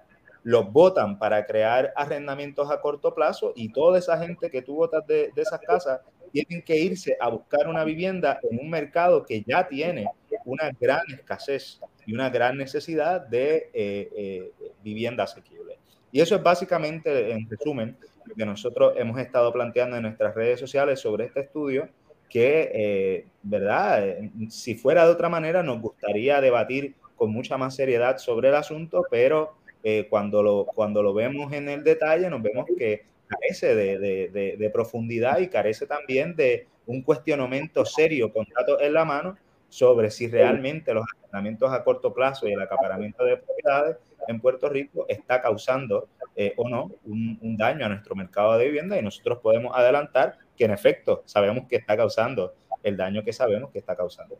los 0.43 0.73
votan 0.73 1.19
para 1.19 1.45
crear 1.45 1.93
arrendamientos 1.97 2.71
a 2.71 2.81
corto 2.81 3.15
plazo 3.15 3.53
y 3.57 3.73
toda 3.73 3.99
esa 3.99 4.17
gente 4.19 4.51
que 4.51 4.63
tú 4.63 4.77
votas 4.77 5.07
de, 5.07 5.31
esas 5.37 5.61
casas 5.61 6.01
tienen 6.33 6.63
que 6.63 6.77
irse 6.77 7.17
a 7.21 7.29
buscar 7.29 7.69
una 7.69 7.85
vivienda 7.85 8.39
en 8.49 8.61
un 8.61 8.71
mercado 8.71 9.25
que 9.25 9.43
ya 9.43 9.67
tiene 9.67 10.07
una 10.45 10.71
gran 10.81 11.03
escasez 11.13 11.81
y 12.11 12.13
una 12.13 12.29
gran 12.29 12.57
necesidad 12.57 13.21
de 13.21 13.71
eh, 13.73 14.11
eh, 14.17 14.53
vivienda 14.83 15.23
asequible. 15.23 15.79
Y 16.11 16.21
eso 16.21 16.35
es 16.35 16.43
básicamente, 16.43 17.31
en 17.31 17.49
resumen, 17.49 17.97
que 18.37 18.45
nosotros 18.45 18.95
hemos 18.97 19.17
estado 19.21 19.53
planteando 19.53 19.97
en 19.97 20.03
nuestras 20.03 20.35
redes 20.35 20.59
sociales 20.59 20.99
sobre 20.99 21.27
este 21.27 21.41
estudio, 21.41 21.89
que, 22.29 22.71
eh, 22.75 23.27
¿verdad? 23.45 24.17
Si 24.49 24.75
fuera 24.75 25.07
de 25.07 25.13
otra 25.13 25.29
manera, 25.29 25.63
nos 25.63 25.81
gustaría 25.81 26.41
debatir 26.41 26.97
con 27.15 27.31
mucha 27.31 27.57
más 27.57 27.77
seriedad 27.77 28.19
sobre 28.19 28.49
el 28.49 28.57
asunto, 28.57 29.05
pero 29.09 29.55
eh, 29.85 30.09
cuando, 30.11 30.43
lo, 30.43 30.65
cuando 30.65 31.05
lo 31.05 31.15
vemos 31.15 31.53
en 31.53 31.69
el 31.69 31.85
detalle, 31.85 32.29
nos 32.29 32.43
vemos 32.43 32.67
que 32.77 33.05
carece 33.29 33.77
de, 33.77 33.99
de, 33.99 34.57
de, 34.59 34.71
profundidad 34.71 35.39
y 35.39 35.47
carece 35.47 35.87
también 35.87 36.35
de 36.35 36.67
un 36.87 37.03
cuestionamiento 37.03 37.85
serio 37.85 38.33
con 38.33 38.45
datos 38.53 38.83
en 38.83 38.95
la 38.95 39.05
mano 39.05 39.37
sobre 39.71 40.11
si 40.11 40.29
realmente 40.29 40.93
los 40.93 41.07
arrendamientos 41.17 41.73
a 41.73 41.83
corto 41.83 42.13
plazo 42.13 42.47
y 42.47 42.53
el 42.53 42.61
acaparamiento 42.61 43.25
de 43.25 43.39
propiedades 43.39 43.97
en 44.29 44.41
Puerto 44.41 44.69
Rico 44.69 45.07
está 45.09 45.41
causando 45.41 46.09
eh, 46.37 46.53
o 46.57 46.69
no 46.69 46.91
un, 47.05 47.57
daño 47.57 47.87
a 47.87 47.89
nuestro 47.89 48.15
mercado 48.15 48.59
de 48.59 48.67
vivienda 48.67 48.99
y 48.99 49.03
nosotros 49.03 49.39
podemos 49.39 49.75
adelantar 49.75 50.37
que 50.57 50.65
en 50.65 50.73
efecto 50.73 51.23
sabemos 51.25 51.67
que 51.69 51.77
está 51.77 51.97
causando 51.97 52.55
el 52.83 52.97
daño 52.97 53.23
que 53.25 53.33
sabemos 53.33 53.71
que 53.71 53.79
está 53.79 53.97
causando. 53.97 54.39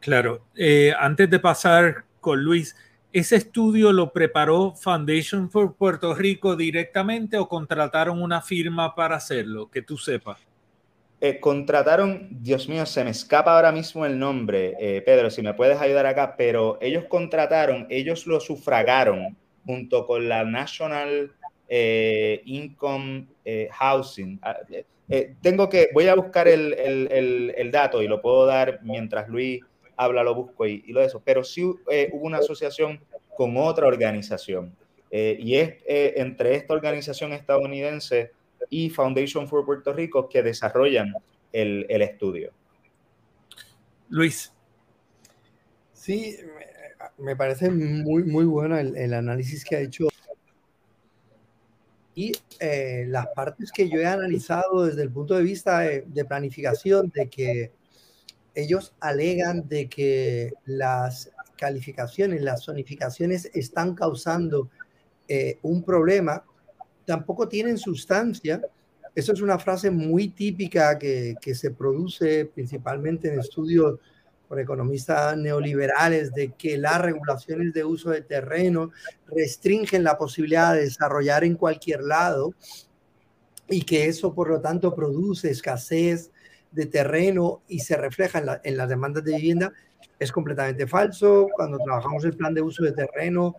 Claro, 0.00 0.44
eh, 0.56 0.92
antes 0.98 1.28
de 1.28 1.38
pasar 1.38 2.04
con 2.20 2.42
Luis, 2.42 2.74
¿ese 3.12 3.36
estudio 3.36 3.92
lo 3.92 4.12
preparó 4.12 4.74
Foundation 4.74 5.50
for 5.50 5.76
Puerto 5.76 6.14
Rico 6.14 6.56
directamente 6.56 7.36
o 7.36 7.48
contrataron 7.48 8.22
una 8.22 8.40
firma 8.40 8.94
para 8.94 9.16
hacerlo? 9.16 9.70
Que 9.70 9.82
tú 9.82 9.98
sepas. 9.98 10.38
Eh, 11.26 11.40
contrataron, 11.40 12.28
Dios 12.30 12.68
mío, 12.68 12.84
se 12.84 13.02
me 13.02 13.08
escapa 13.08 13.56
ahora 13.56 13.72
mismo 13.72 14.04
el 14.04 14.18
nombre, 14.18 14.74
eh, 14.78 15.00
Pedro, 15.00 15.30
si 15.30 15.40
me 15.40 15.54
puedes 15.54 15.80
ayudar 15.80 16.04
acá, 16.04 16.34
pero 16.36 16.76
ellos 16.82 17.06
contrataron, 17.08 17.86
ellos 17.88 18.26
lo 18.26 18.40
sufragaron 18.40 19.34
junto 19.64 20.06
con 20.06 20.28
la 20.28 20.44
National 20.44 21.32
eh, 21.66 22.42
Income 22.44 23.24
Housing. 23.70 24.38
Ah, 24.42 24.58
tengo 25.40 25.70
que, 25.70 25.88
voy 25.94 26.08
a 26.08 26.14
buscar 26.14 26.46
el, 26.46 26.74
el, 26.74 27.54
el, 27.56 27.70
dato 27.70 28.02
y 28.02 28.06
lo 28.06 28.20
puedo 28.20 28.44
dar 28.44 28.80
mientras 28.82 29.26
Luis 29.26 29.62
habla, 29.96 30.22
lo 30.24 30.34
busco 30.34 30.66
y, 30.66 30.84
y 30.86 30.92
lo 30.92 31.00
de 31.00 31.06
eso, 31.06 31.22
pero 31.24 31.42
sí 31.42 31.62
hubo 31.62 31.78
una 32.20 32.36
asociación 32.36 33.00
con 33.34 33.56
otra 33.56 33.86
organización 33.86 34.76
y 35.10 35.54
es 35.54 35.76
entre 35.86 36.56
esta 36.56 36.74
organización 36.74 37.32
estadounidense 37.32 38.32
y 38.70 38.90
Foundation 38.90 39.48
for 39.48 39.64
Puerto 39.64 39.92
Rico 39.92 40.28
que 40.28 40.42
desarrollan 40.42 41.12
el, 41.52 41.86
el 41.88 42.02
estudio. 42.02 42.52
Luis. 44.08 44.52
Sí, 45.92 46.36
me 47.18 47.36
parece 47.36 47.70
muy, 47.70 48.24
muy 48.24 48.44
bueno 48.44 48.78
el, 48.78 48.96
el 48.96 49.14
análisis 49.14 49.64
que 49.64 49.76
ha 49.76 49.80
hecho. 49.80 50.08
Y 52.14 52.32
eh, 52.60 53.06
las 53.08 53.26
partes 53.28 53.72
que 53.72 53.88
yo 53.88 53.98
he 54.00 54.06
analizado 54.06 54.84
desde 54.84 55.02
el 55.02 55.10
punto 55.10 55.34
de 55.34 55.42
vista 55.42 55.80
de, 55.80 56.02
de, 56.06 56.24
planificación, 56.24 57.10
de 57.14 57.28
que 57.28 57.72
ellos 58.54 58.94
alegan 59.00 59.66
de 59.68 59.88
que 59.88 60.52
las 60.64 61.32
calificaciones, 61.56 62.42
las 62.42 62.64
zonificaciones 62.64 63.50
están 63.54 63.94
causando 63.94 64.70
eh, 65.26 65.58
un 65.62 65.82
problema, 65.82 66.44
tampoco 67.04 67.48
tienen 67.48 67.78
sustancia. 67.78 68.60
Eso 69.14 69.32
es 69.32 69.40
una 69.40 69.58
frase 69.58 69.90
muy 69.90 70.28
típica 70.28 70.98
que, 70.98 71.36
se 71.54 71.70
produce 71.70 72.46
principalmente 72.46 73.32
en 73.32 73.38
estudios 73.38 73.98
por 74.48 74.60
economistas 74.60 75.36
neoliberales 75.36 76.32
de 76.32 76.52
que 76.52 76.76
las 76.76 77.00
regulaciones 77.00 77.72
de 77.72 77.84
uso 77.84 78.10
de 78.10 78.22
terreno 78.22 78.90
restringen 79.26 80.04
la 80.04 80.18
posibilidad 80.18 80.74
de 80.74 80.82
desarrollar 80.82 81.44
en 81.44 81.54
cualquier 81.54 82.02
lado 82.02 82.54
y 83.68 83.82
que 83.82 84.06
eso 84.06 84.34
por 84.34 84.50
lo 84.50 84.60
tanto 84.60 84.94
produce 84.94 85.50
escasez 85.50 86.30
de 86.72 86.86
terreno 86.86 87.62
y 87.68 87.80
se 87.80 87.96
refleja 87.96 88.40
en, 88.40 88.48
en 88.64 88.76
las 88.76 88.88
demandas 88.88 89.24
de 89.24 89.36
vivienda 89.36 89.72
es 90.18 90.32
completamente 90.32 90.86
falso. 90.86 91.48
Cuando 91.54 91.78
trabajamos 91.78 92.24
el 92.24 92.36
plan 92.36 92.54
de 92.54 92.62
uso 92.62 92.84
de 92.84 92.92
terreno 92.92 93.56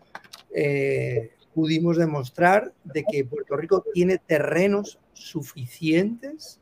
eh, 0.53 1.34
pudimos 1.55 1.95
demostrar 1.95 2.73
de 2.83 3.05
que 3.05 3.23
Puerto 3.23 3.55
Rico 3.55 3.83
tiene 3.93 4.17
terrenos 4.17 4.99
suficientes 5.13 6.59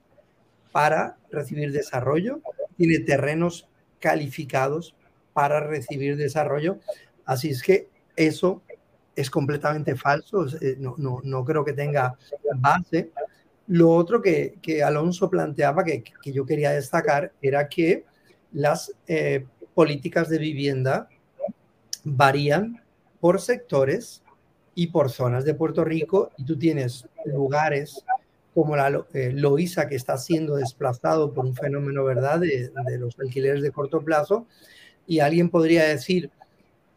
para 0.71 1.17
recibir 1.31 1.71
desarrollo, 1.71 2.41
tiene 2.77 2.99
terrenos 2.99 3.67
calificados 3.99 4.95
para 5.33 5.59
recibir 5.61 6.15
desarrollo. 6.15 6.77
Así 7.25 7.49
es 7.49 7.63
que 7.63 7.89
eso 8.15 8.61
es 9.15 9.31
completamente 9.31 9.95
falso, 9.95 10.45
eh, 10.61 10.75
no, 10.77 10.93
no, 10.97 11.21
no 11.23 11.43
creo 11.43 11.65
que 11.65 11.73
tenga 11.73 12.15
base. 12.57 13.09
Lo 13.65 13.89
otro 13.91 14.21
que, 14.21 14.59
que 14.61 14.83
Alonso 14.83 15.27
planteaba, 15.27 15.83
que, 15.83 16.03
que, 16.03 16.31
yo 16.31 16.45
quería 16.45 16.71
destacar, 16.71 17.31
era 17.41 17.67
que 17.67 18.05
las 18.51 18.93
eh, 19.07 19.47
políticas 19.73 20.29
de 20.29 20.37
vivienda 20.37 21.09
varían 22.03 22.83
por 23.19 23.41
sectores 23.41 24.22
y 24.75 24.87
por 24.87 25.09
zonas 25.09 25.45
de 25.45 25.53
Puerto 25.53 25.83
Rico 25.83 26.31
y 26.37 26.45
tú 26.45 26.57
tienes 26.57 27.07
lugares 27.25 28.03
como 28.53 28.75
la 28.75 29.05
eh, 29.13 29.35
que 29.89 29.95
está 29.95 30.17
siendo 30.17 30.55
desplazado 30.55 31.33
por 31.33 31.45
un 31.45 31.55
fenómeno, 31.55 32.03
¿verdad?, 32.03 32.39
de, 32.39 32.71
los 32.99 33.19
alquileres 33.19 33.63
de 33.63 33.71
corto 33.71 34.01
plazo. 34.01 34.45
Y 35.07 35.19
alguien 35.19 35.49
podría 35.49 35.85
decir, 35.85 36.29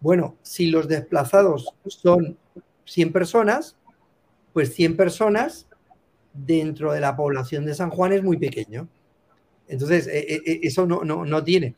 bueno, 0.01 0.37
si 0.43 0.66
los 0.66 0.87
desplazados 0.87 1.74
son 1.87 2.37
100 2.85 3.12
personas, 3.12 3.77
pues 4.53 4.74
100 4.74 4.97
personas 4.97 5.66
dentro 6.35 6.93
de 6.93 7.01
la 7.01 7.16
población 7.16 7.64
de 7.64 7.74
San 7.74 7.91
Juan 7.91 8.12
es 8.12 8.22
muy 8.22 8.37
pequeño. 8.37 8.89
Entonces, 9.68 10.07
eh, 10.07 10.43
eh, 10.47 10.61
eso 10.62 10.87
no, 10.87 11.05
no, 11.05 11.24
no 11.24 11.43
tiene. 11.43 11.74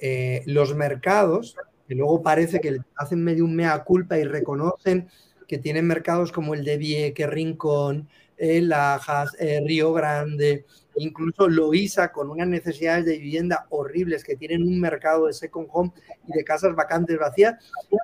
Eh, 0.00 0.42
los 0.46 0.74
mercados, 0.74 1.56
que 1.86 1.94
luego 1.94 2.22
parece 2.22 2.60
que 2.60 2.78
hacen 2.96 3.22
medio 3.22 3.44
un 3.44 3.54
mea 3.54 3.82
culpa 3.84 4.18
y 4.18 4.24
reconocen 4.24 5.08
que 5.46 5.58
tienen 5.58 5.86
mercados 5.86 6.32
como 6.32 6.54
el 6.54 6.64
de 6.64 6.78
Vieque, 6.78 7.26
Rincón, 7.26 8.08
eh, 8.38 8.60
Lajas, 8.60 9.36
eh, 9.38 9.62
Río 9.64 9.92
Grande, 9.92 10.64
incluso 10.96 11.48
Loíza, 11.48 12.10
con 12.10 12.30
unas 12.30 12.48
necesidades 12.48 13.04
de 13.04 13.18
vivienda 13.18 13.66
horribles, 13.70 14.24
que 14.24 14.36
tienen 14.36 14.62
un 14.62 14.80
mercado 14.80 15.26
de 15.26 15.32
second 15.32 15.68
home 15.70 15.92
y 16.26 16.32
de 16.32 16.44
casas 16.44 16.74
vacantes 16.74 17.18
vacías. 17.18 17.54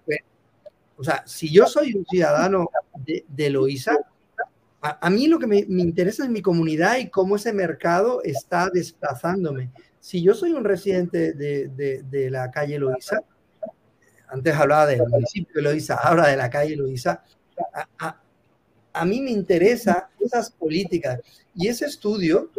Pues, 0.05 0.19
o 0.97 1.05
sea, 1.05 1.23
si 1.27 1.51
yo 1.51 1.67
soy 1.67 1.95
un 1.95 2.05
ciudadano 2.05 2.69
de, 3.07 3.25
de 3.29 3.51
Loíza, 3.51 3.97
a, 4.81 5.07
a, 5.07 5.11
mí 5.11 5.27
lo 5.27 5.39
que 5.39 5.47
me, 5.47 5.65
me, 5.69 5.83
interesa 5.83 6.25
es 6.25 6.31
mi 6.31 6.43
comunidad 6.43 6.99
y 6.99 7.09
cómo 7.09 7.37
ese 7.37 7.53
mercado 7.53 8.23
está 8.23 8.69
desplazándome. 8.71 9.71
Si 10.01 10.23
yo 10.23 10.35
soy 10.35 10.53
un 10.53 10.65
residente 10.65 11.33
de, 11.33 11.69
de, 11.69 12.03
de 12.03 12.31
la 12.31 12.51
calle 12.51 12.79
Loíza, 12.79 13.21
antes 14.29 14.55
hablaba 14.55 14.87
del 14.87 15.07
municipio 15.07 15.63
de 15.63 15.85
ahora 16.03 16.29
de 16.29 16.37
la 16.37 16.51
calle 16.51 16.77
Loíza, 16.77 17.23
a, 18.93 19.05
mí 19.05 19.21
me 19.21 19.31
interesa 19.31 20.11
esas 20.21 20.51
políticas. 20.51 21.21
Y 21.55 21.69
ese 21.69 21.87
estudio, 21.87 22.51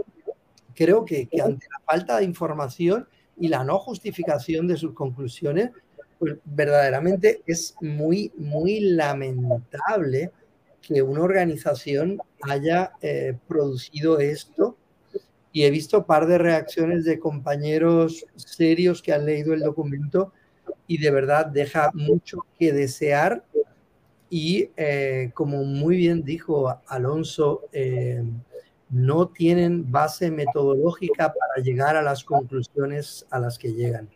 creo 0.74 1.04
que, 1.06 1.28
que, 1.28 1.42
ante 1.42 1.68
la 1.72 1.80
falta 1.86 2.18
de 2.18 2.24
información 2.24 3.08
y 3.38 3.48
la 3.48 3.64
no 3.64 3.80
justificación 3.80 4.68
de 4.68 4.78
sus 4.78 4.94
conclusiones, 4.94 5.72
pues 6.18 6.36
verdaderamente 6.44 7.42
es 7.46 7.76
muy, 7.82 8.32
muy 8.38 8.82
lamentable 8.82 10.32
que 10.82 11.02
una 11.02 11.22
organización 11.22 12.20
haya 12.42 12.92
eh, 13.02 13.38
producido 13.48 14.20
esto. 14.20 14.78
Y 15.52 15.64
he 15.64 15.72
visto 15.72 16.00
un 16.00 16.04
par 16.06 16.28
de 16.28 16.38
reacciones 16.38 17.06
de 17.06 17.20
compañeros 17.20 18.26
serios 18.36 19.02
que 19.02 19.14
han 19.14 19.26
leído 19.26 19.54
el 19.54 19.62
documento 19.62 20.34
y 20.90 20.98
de 20.98 21.12
verdad 21.12 21.46
deja 21.46 21.92
mucho 21.94 22.48
que 22.58 22.74
desear 22.74 23.44
y 24.28 24.72
eh, 24.76 25.30
como 25.36 25.64
muy 25.64 25.98
bien 25.98 26.24
dijo 26.24 26.82
Alonso, 26.88 27.68
eh, 27.72 28.24
no 28.90 29.28
tienen 29.28 29.92
base 29.92 30.32
metodológica 30.32 31.32
para 31.32 31.64
llegar 31.64 31.96
a 31.96 32.02
las 32.02 32.24
conclusiones 32.24 33.24
a 33.30 33.40
las 33.40 33.60
que 33.60 33.72
llegan. 33.72 34.10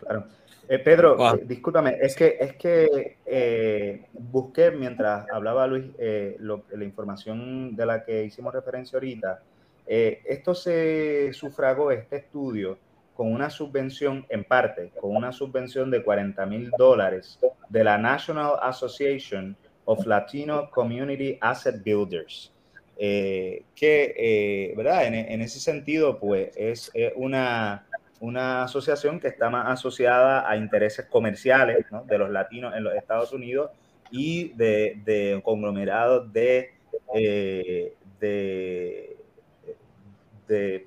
Claro. 0.00 0.24
Eh, 0.68 0.80
Pedro, 0.80 1.16
wow. 1.16 1.38
discúlpame, 1.44 1.96
es 2.00 2.16
que, 2.16 2.36
es 2.40 2.56
que 2.56 3.18
eh, 3.24 4.06
busqué 4.12 4.72
mientras 4.72 5.30
hablaba 5.30 5.68
Luis 5.68 5.92
lo, 6.40 6.64
la 6.72 6.84
información 6.84 7.76
de 7.76 7.86
la 7.86 8.04
que 8.04 8.24
hicimos 8.24 8.52
referencia 8.52 8.96
ahorita. 8.96 9.40
esto 9.86 10.52
se 10.52 11.32
sufragó, 11.32 11.92
este 11.92 12.16
estudio, 12.16 12.76
con 13.16 13.32
una 13.32 13.48
subvención, 13.48 14.26
en 14.28 14.44
parte, 14.44 14.90
con 15.00 15.16
una 15.16 15.32
subvención 15.32 15.90
de 15.90 16.02
40 16.02 16.44
mil 16.46 16.70
dólares 16.76 17.38
de 17.70 17.82
la 17.82 17.96
National 17.96 18.52
Association 18.60 19.56
of 19.86 20.04
Latino 20.06 20.68
Community 20.70 21.38
Asset 21.40 21.82
Builders, 21.82 22.52
eh, 22.98 23.64
que, 23.74 24.14
eh, 24.16 24.74
¿verdad? 24.76 25.06
En, 25.06 25.40
ese 25.40 25.60
sentido, 25.60 26.18
pues 26.18 26.50
es 26.56 26.92
una, 27.14 27.86
una 28.20 28.64
asociación 28.64 29.18
que 29.18 29.28
está 29.28 29.48
más 29.48 29.66
asociada 29.66 30.48
a 30.48 30.56
intereses 30.56 31.06
comerciales 31.06 31.86
de 32.06 32.18
los 32.18 32.30
latinos 32.30 32.76
en 32.76 32.84
los 32.84 32.94
Estados 32.94 33.32
Unidos 33.32 33.70
y 34.10 34.52
de, 34.54 35.40
conglomerados 35.42 36.28
eh, 36.34 37.94
de, 38.20 39.16
de 40.46 40.86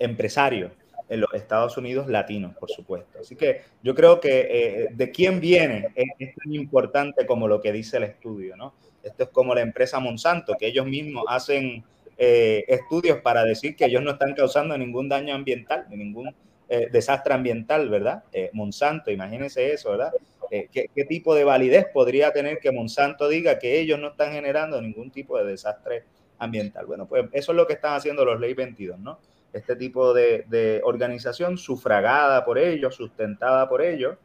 empresarios 0.00 0.72
en 1.12 1.20
los 1.20 1.32
Estados 1.34 1.76
Unidos 1.76 2.08
latinos, 2.08 2.56
por 2.56 2.70
supuesto. 2.70 3.18
Así 3.20 3.36
que 3.36 3.60
yo 3.82 3.94
creo 3.94 4.18
que 4.18 4.48
eh, 4.50 4.88
de 4.92 5.10
quién 5.10 5.40
viene 5.40 5.88
es, 5.94 6.34
tan 6.34 6.54
importante 6.54 7.26
como 7.26 7.46
lo 7.46 7.60
que 7.60 7.70
dice 7.70 7.98
el 7.98 8.04
estudio, 8.04 8.56
¿no? 8.56 8.72
Esto 9.02 9.24
es 9.24 9.28
como 9.28 9.54
la 9.54 9.60
empresa 9.60 10.00
Monsanto, 10.00 10.56
que 10.58 10.68
ellos 10.68 10.86
mismos 10.86 11.24
hacen 11.28 11.84
eh, 12.16 12.64
estudios 12.66 13.18
para 13.20 13.44
decir 13.44 13.76
que 13.76 13.84
ellos 13.84 14.02
no 14.02 14.12
están 14.12 14.34
causando 14.34 14.78
ningún 14.78 15.10
daño 15.10 15.34
ambiental, 15.34 15.86
ningún 15.90 16.34
eh, 16.70 16.88
desastre 16.90 17.34
ambiental, 17.34 17.90
¿verdad? 17.90 18.24
Monsanto, 18.54 19.10
imagínense 19.10 19.70
eso, 19.70 19.90
¿verdad? 19.90 20.12
¿qué, 20.50 20.88
¿Qué 20.94 21.04
tipo 21.04 21.34
de 21.34 21.44
validez 21.44 21.86
podría 21.92 22.32
tener 22.32 22.58
que 22.58 22.72
Monsanto 22.72 23.28
diga 23.28 23.58
que 23.58 23.80
ellos 23.80 23.98
no 23.98 24.08
están 24.08 24.32
generando 24.32 24.80
ningún 24.80 25.10
tipo 25.10 25.36
de 25.36 25.44
desastre 25.44 26.04
ambiental? 26.38 26.86
Bueno, 26.86 27.06
pues 27.06 27.26
eso 27.32 27.52
es 27.52 27.56
lo 27.56 27.66
que 27.66 27.74
están 27.74 27.94
haciendo 27.94 28.24
los 28.24 28.40
Ley 28.40 28.54
22, 28.54 28.98
¿no? 28.98 29.18
Este 29.52 29.76
tipo 29.76 30.14
de, 30.14 30.44
de, 30.48 30.80
organización 30.84 31.58
sufragada 31.58 32.44
por 32.44 32.58
ellos, 32.58 32.94
sustentada 32.94 33.68
por 33.68 33.82
ellos, 33.82 34.16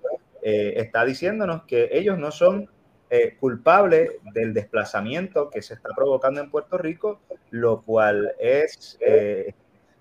eh, 0.42 0.74
está 0.78 1.04
diciéndonos 1.04 1.64
que 1.64 1.90
ellos 1.92 2.18
no 2.18 2.32
son 2.32 2.70
eh, 3.10 3.36
culpables 3.40 4.12
del 4.34 4.54
desplazamiento 4.54 5.50
que 5.50 5.62
se 5.62 5.74
está 5.74 5.90
provocando 5.96 6.42
en 6.42 6.52
Puerto 6.52 6.78
Rico, 6.78 7.22
lo 7.52 7.82
cual 7.82 8.34
es 8.40 8.98
eh, 9.00 9.54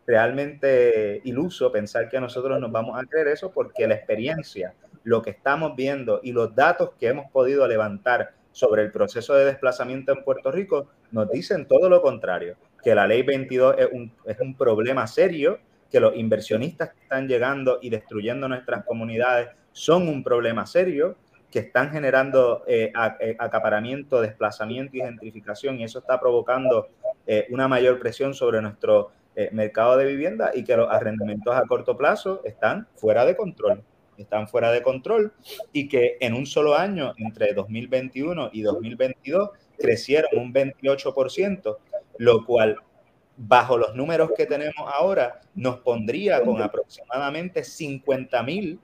realmente 0.07 1.21
iluso 1.25 1.71
pensar 1.71 2.09
que 2.09 2.21
nosotros 2.21 2.61
nos 2.61 2.73
vamos 2.73 2.99
a 2.99 3.05
creer 3.07 3.29
eso 3.29 3.51
porque 3.53 3.87
la 3.87 3.95
experiencia, 3.95 4.75
lo 5.05 5.23
que 5.23 5.31
estamos 5.31 5.77
viendo 5.77 6.21
y 6.23 6.33
los 6.33 6.55
datos 6.55 6.91
que 6.99 7.09
hemos 7.09 7.31
podido 7.31 7.67
levantar 7.69 8.35
sobre 8.53 8.83
el 8.83 8.91
proceso 8.91 9.35
de 9.35 9.45
desplazamiento 9.45 10.13
en 10.13 10.25
Puerto 10.25 10.51
Rico 10.51 10.89
nos 11.13 11.31
dicen 11.31 11.69
todo 11.69 11.89
lo 11.89 12.03
contrario 12.03 12.57
que 12.87 12.95
la 12.95 13.05
ley 13.05 13.23
22 13.23 13.75
es 13.79 13.89
un, 13.91 14.13
es 14.27 14.39
un 14.39 14.55
problema 14.55 15.09
serio, 15.09 15.59
que 15.91 15.99
los 15.99 16.15
inversionistas 16.15 16.91
que 16.91 17.03
están 17.03 17.27
llegando 17.27 17.81
y 17.83 17.91
destruyendo 17.91 18.49
nuestras 18.49 18.85
comunidades 18.85 19.49
son 19.73 20.07
un 20.07 20.23
problema 20.23 20.67
serio, 20.67 21.17
que 21.51 21.59
están 21.59 21.91
generando 21.91 22.63
eh, 22.69 22.93
eh 23.19 23.37
acaparamiento, 23.41 24.21
desplazamiento 24.21 24.97
y 24.97 25.01
gentrificación, 25.01 25.81
y 25.81 25.83
eso 25.83 25.99
está 25.99 26.21
provocando 26.21 26.87
eh, 27.27 27.49
una 27.51 27.67
mayor 27.67 27.99
presión 27.99 28.35
sobre 28.35 28.63
nuestro 28.63 29.11
mercado 29.51 29.97
de 29.97 30.07
vivienda 30.07 30.53
y 30.55 30.63
que 30.63 30.77
los 30.77 30.89
arrendamientos 30.89 31.57
a 31.57 31.63
corto 31.67 31.97
plazo 31.97 32.41
están 32.45 32.87
fuera 32.95 33.25
de 33.25 33.37
control. 33.37 33.83
Están 34.17 34.47
fuera 34.47 34.71
de 34.71 34.81
control 34.81 35.33
y 35.73 35.89
que 35.89 36.19
en 36.21 36.35
un 36.35 36.47
solo 36.47 36.77
año, 36.77 37.15
entre 37.19 37.53
2021 37.53 38.51
y 38.53 38.63
2022, 38.63 39.51
crecieron 39.77 40.31
un 40.39 40.55
28%, 40.55 41.77
lo 42.19 42.45
cual 42.45 42.77
bajo 43.37 43.77
los 43.77 43.95
números 43.95 44.31
que 44.37 44.47
tenemos 44.47 44.91
ahora, 44.93 45.41
nos 45.55 45.79
pondría 45.79 46.43
con 46.43 46.63
aproximadamente 46.63 47.65
50 47.65 48.43
mil 48.43 48.81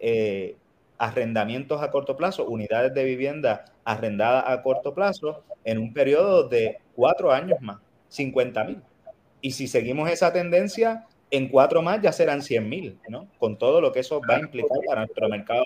eh, 0.00 0.56
arrendamientos 0.98 1.82
a 1.82 1.90
corto 1.90 2.16
plazo, 2.16 2.46
unidades 2.46 2.94
de 2.94 3.04
vivienda 3.04 3.64
arrendadas 3.84 4.44
a 4.46 4.62
corto 4.62 4.94
plazo, 4.94 5.42
en 5.64 5.78
un 5.78 5.92
periodo 5.92 6.48
de 6.48 6.78
cuatro 6.94 7.32
años 7.32 7.60
más, 7.60 7.78
50 8.08 8.64
mil. 8.64 8.82
Y 9.40 9.50
si 9.52 9.66
seguimos 9.66 10.08
esa 10.08 10.32
tendencia, 10.32 11.06
en 11.30 11.48
cuatro 11.48 11.82
más 11.82 12.00
ya 12.00 12.12
serán 12.12 12.42
100 12.42 12.68
mil, 12.68 12.98
¿no? 13.08 13.26
Con 13.38 13.58
todo 13.58 13.80
lo 13.80 13.90
que 13.90 14.00
eso 14.00 14.20
va 14.28 14.36
a 14.36 14.40
implicar 14.40 14.78
para 14.86 15.00
nuestro 15.00 15.28
mercado 15.28 15.64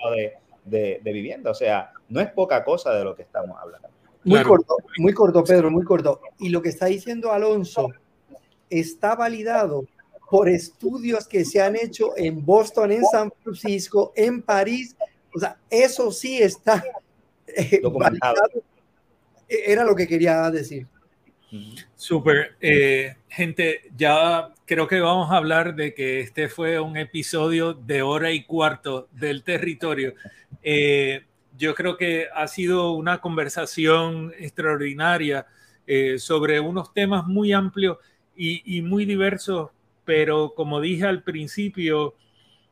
de 0.65 0.99
vivienda. 1.03 1.51
O 1.51 1.53
sea, 1.53 1.91
no 2.09 2.19
es 2.19 2.31
poca 2.31 2.63
cosa 2.63 2.93
de 2.95 3.03
lo 3.03 3.15
que 3.15 3.21
estamos 3.21 3.55
hablando. 3.61 3.89
Muy 4.27 4.43
corto, 4.43 4.77
muy 4.97 5.13
corto, 5.13 5.43
Pedro, 5.43 5.71
muy 5.71 5.83
corto. 5.85 6.21
Y 6.39 6.49
lo 6.49 6.61
que 6.61 6.69
está 6.69 6.87
diciendo 6.87 7.31
Alonso 7.31 7.89
está 8.69 9.15
validado 9.15 9.85
por 10.29 10.49
estudios 10.49 11.27
que 11.27 11.45
se 11.45 11.61
han 11.61 11.75
hecho 11.75 12.17
en 12.17 12.45
Boston, 12.45 12.91
en 12.91 13.05
San 13.05 13.31
Francisco, 13.41 14.11
en 14.15 14.41
París. 14.41 14.95
O 15.33 15.39
sea, 15.39 15.57
eso 15.69 16.11
sí 16.11 16.37
está 16.41 16.83
eh, 17.47 17.81
validado. 17.83 18.63
E-, 19.47 19.71
era 19.71 19.85
lo 19.85 19.95
que 19.95 20.07
quería 20.07 20.49
decir. 20.51 20.85
Súper. 21.95 22.57
Eh, 22.59 23.15
gente, 23.29 23.83
ya 23.95 24.53
creo 24.65 24.87
que 24.87 24.99
vamos 24.99 25.31
a 25.31 25.37
hablar 25.37 25.75
de 25.75 25.93
que 25.93 26.19
este 26.19 26.49
fue 26.49 26.79
un 26.79 26.97
episodio 26.97 27.73
de 27.73 28.01
hora 28.01 28.31
y 28.31 28.43
cuarto 28.43 29.07
del 29.13 29.43
territorio. 29.43 30.13
Eh, 30.61 31.23
yo 31.57 31.73
creo 31.75 31.97
que 31.97 32.27
ha 32.33 32.47
sido 32.47 32.91
una 32.91 33.19
conversación 33.19 34.33
extraordinaria 34.37 35.47
eh, 35.85 36.19
sobre 36.19 36.59
unos 36.59 36.93
temas 36.93 37.25
muy 37.25 37.53
amplios 37.53 37.97
y, 38.35 38.83
muy 38.83 39.05
diversos, 39.05 39.71
pero 40.05 40.53
como 40.53 40.79
dije 40.79 41.05
al 41.05 41.23
principio, 41.23 42.13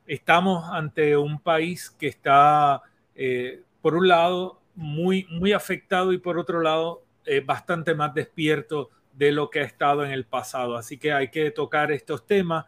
estamos 0.05 0.63
ante 0.71 1.17
un 1.17 1.39
país 1.39 1.89
que 1.89 2.07
está, 2.07 2.83
eh, 3.15 3.63
por 3.81 3.95
un 3.95 4.07
lado, 4.07 4.61
muy, 4.75 5.25
muy 5.31 5.53
afectado 5.53 6.13
y 6.13 6.19
por 6.19 6.37
otro 6.37 6.61
lado, 6.61 7.03
eh, 7.25 7.39
bastante 7.39 7.95
más 7.95 8.13
despierto 8.13 8.91
de 9.13 9.31
lo 9.31 9.49
que 9.49 9.61
ha 9.61 9.63
estado 9.63 10.05
en 10.05 10.11
el 10.11 10.25
pasado. 10.25 10.77
Así 10.77 10.99
que 10.99 11.11
hay 11.13 11.29
que 11.29 11.49
tocar 11.49 11.91
estos 11.91 12.27
temas 12.27 12.65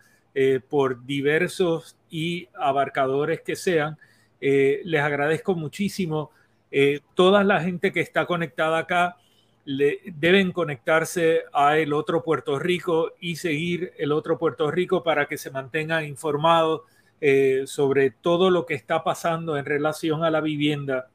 por 0.69 1.03
diversos 1.03 1.97
y 2.11 2.47
abarcadores 2.53 3.41
que 3.41 3.55
sean 3.55 3.97
eh, 4.39 4.81
les 4.85 5.01
agradezco 5.01 5.55
muchísimo. 5.55 6.31
Eh, 6.71 7.01
toda 7.15 7.43
la 7.43 7.61
gente 7.61 7.91
que 7.91 8.01
está 8.01 8.25
conectada 8.25 8.79
acá 8.79 9.17
le, 9.65 9.99
deben 10.05 10.51
conectarse 10.51 11.43
a 11.53 11.77
el 11.77 11.93
otro 11.93 12.23
Puerto 12.23 12.59
Rico 12.59 13.13
y 13.19 13.37
seguir 13.37 13.93
el 13.97 14.11
otro 14.11 14.37
Puerto 14.37 14.69
Rico 14.71 15.03
para 15.03 15.27
que 15.27 15.37
se 15.37 15.51
mantengan 15.51 16.05
informados 16.05 16.81
eh, 17.19 17.63
sobre 17.65 18.11
todo 18.11 18.49
lo 18.49 18.65
que 18.65 18.75
está 18.75 19.03
pasando 19.03 19.57
en 19.57 19.65
relación 19.65 20.23
a 20.23 20.29
la 20.29 20.41
vivienda. 20.41 21.09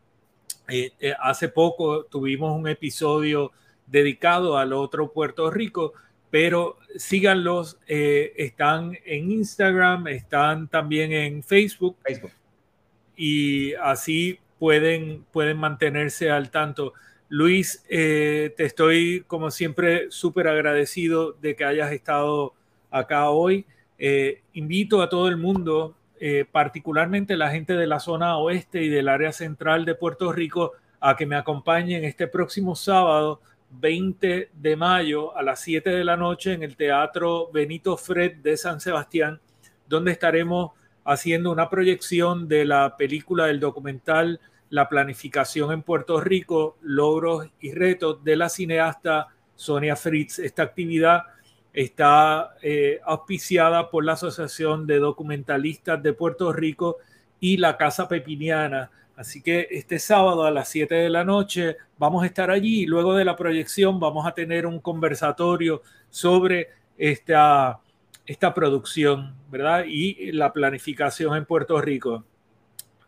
hace 1.21 1.49
poco 1.49 2.05
tuvimos 2.05 2.57
un 2.59 2.67
episodio 2.67 3.53
dedicado 3.87 4.57
al 4.57 4.73
otro 4.73 5.13
Puerto 5.13 5.51
Rico, 5.51 5.93
pero 6.31 6.79
síganlos, 6.97 7.79
están 7.87 8.97
en 9.05 9.31
Instagram, 9.31 10.09
están 10.09 10.69
también 10.69 11.13
en. 11.13 11.43
Facebook 11.43 11.97
y 13.25 13.75
así 13.75 14.41
pueden, 14.59 15.25
pueden 15.31 15.57
mantenerse 15.57 16.33
al 16.33 16.51
tanto. 16.51 16.93
Luis, 17.29 17.85
eh, 17.89 18.53
te 18.57 18.65
estoy 18.65 19.23
como 19.29 19.53
siempre 19.53 20.11
súper 20.11 20.49
agradecido 20.49 21.31
de 21.35 21.55
que 21.55 21.65
hayas 21.65 21.93
estado 21.93 22.53
acá 22.91 23.31
hoy. 23.31 23.65
Eh, 23.97 24.43
invito 24.55 25.03
a 25.03 25.09
todo 25.09 25.29
el 25.29 25.37
mundo, 25.37 25.95
eh, 26.19 26.45
particularmente 26.51 27.37
la 27.37 27.53
gente 27.53 27.75
de 27.75 27.87
la 27.87 28.01
zona 28.01 28.39
oeste 28.39 28.83
y 28.83 28.89
del 28.89 29.09
área 29.09 29.31
central 29.31 29.85
de 29.85 29.95
Puerto 29.95 30.33
Rico, 30.33 30.73
a 30.99 31.15
que 31.15 31.25
me 31.25 31.37
acompañen 31.37 32.03
este 32.03 32.27
próximo 32.27 32.75
sábado 32.75 33.41
20 33.71 34.51
de 34.53 34.77
mayo 34.77 35.37
a 35.37 35.45
las 35.45 35.61
7 35.61 35.91
de 35.91 36.03
la 36.03 36.17
noche 36.17 36.55
en 36.55 36.65
el 36.65 36.75
Teatro 36.75 37.53
Benito 37.53 37.97
Fred 37.97 38.39
de 38.39 38.57
San 38.57 38.81
Sebastián, 38.81 39.41
donde 39.87 40.11
estaremos 40.11 40.73
haciendo 41.05 41.51
una 41.51 41.69
proyección 41.69 42.49
de 42.49 42.65
la 42.65 42.97
película 42.97 43.47
del 43.47 43.61
documental 43.61 44.41
La 44.71 44.89
planificación 44.89 45.73
en 45.73 45.83
Puerto 45.83 46.21
Rico, 46.21 46.77
logros 46.81 47.47
y 47.61 47.73
retos 47.73 48.23
de 48.25 48.37
la 48.37 48.49
cineasta 48.49 49.29
Sonia 49.55 49.97
Fritz. 49.97 50.39
Esta 50.39 50.63
actividad 50.63 51.23
está 51.73 52.55
eh, 52.63 53.01
auspiciada 53.05 53.91
por 53.91 54.05
la 54.05 54.13
Asociación 54.13 54.87
de 54.87 54.99
Documentalistas 54.99 56.03
de 56.03 56.13
Puerto 56.13 56.53
Rico 56.53 56.99
y 57.41 57.57
la 57.57 57.77
Casa 57.77 58.09
Pepiniana. 58.09 58.91
Así 59.17 59.43
que 59.43 59.69
este 59.71 59.99
sábado 59.99 60.45
a 60.45 60.51
las 60.51 60.69
7 60.69 60.95
de 60.95 61.11
la 61.11 61.25
noche 61.25 61.77
vamos 61.99 62.23
a 62.23 62.27
estar 62.27 62.51
allí 62.51 62.87
luego 62.87 63.15
de 63.15 63.25
la 63.25 63.37
proyección 63.37 64.01
vamos 64.01 64.27
a 64.27 64.33
tener 64.33 64.67
un 64.67 64.81
conversatorio 64.81 65.83
sobre 66.09 66.71
esta 66.97 67.79
esta 68.27 68.55
producción, 68.55 69.35
¿verdad? 69.51 69.85
Y 69.87 70.33
la 70.33 70.53
planificación 70.53 71.37
en 71.37 71.45
Puerto 71.45 71.81
Rico. 71.81 72.25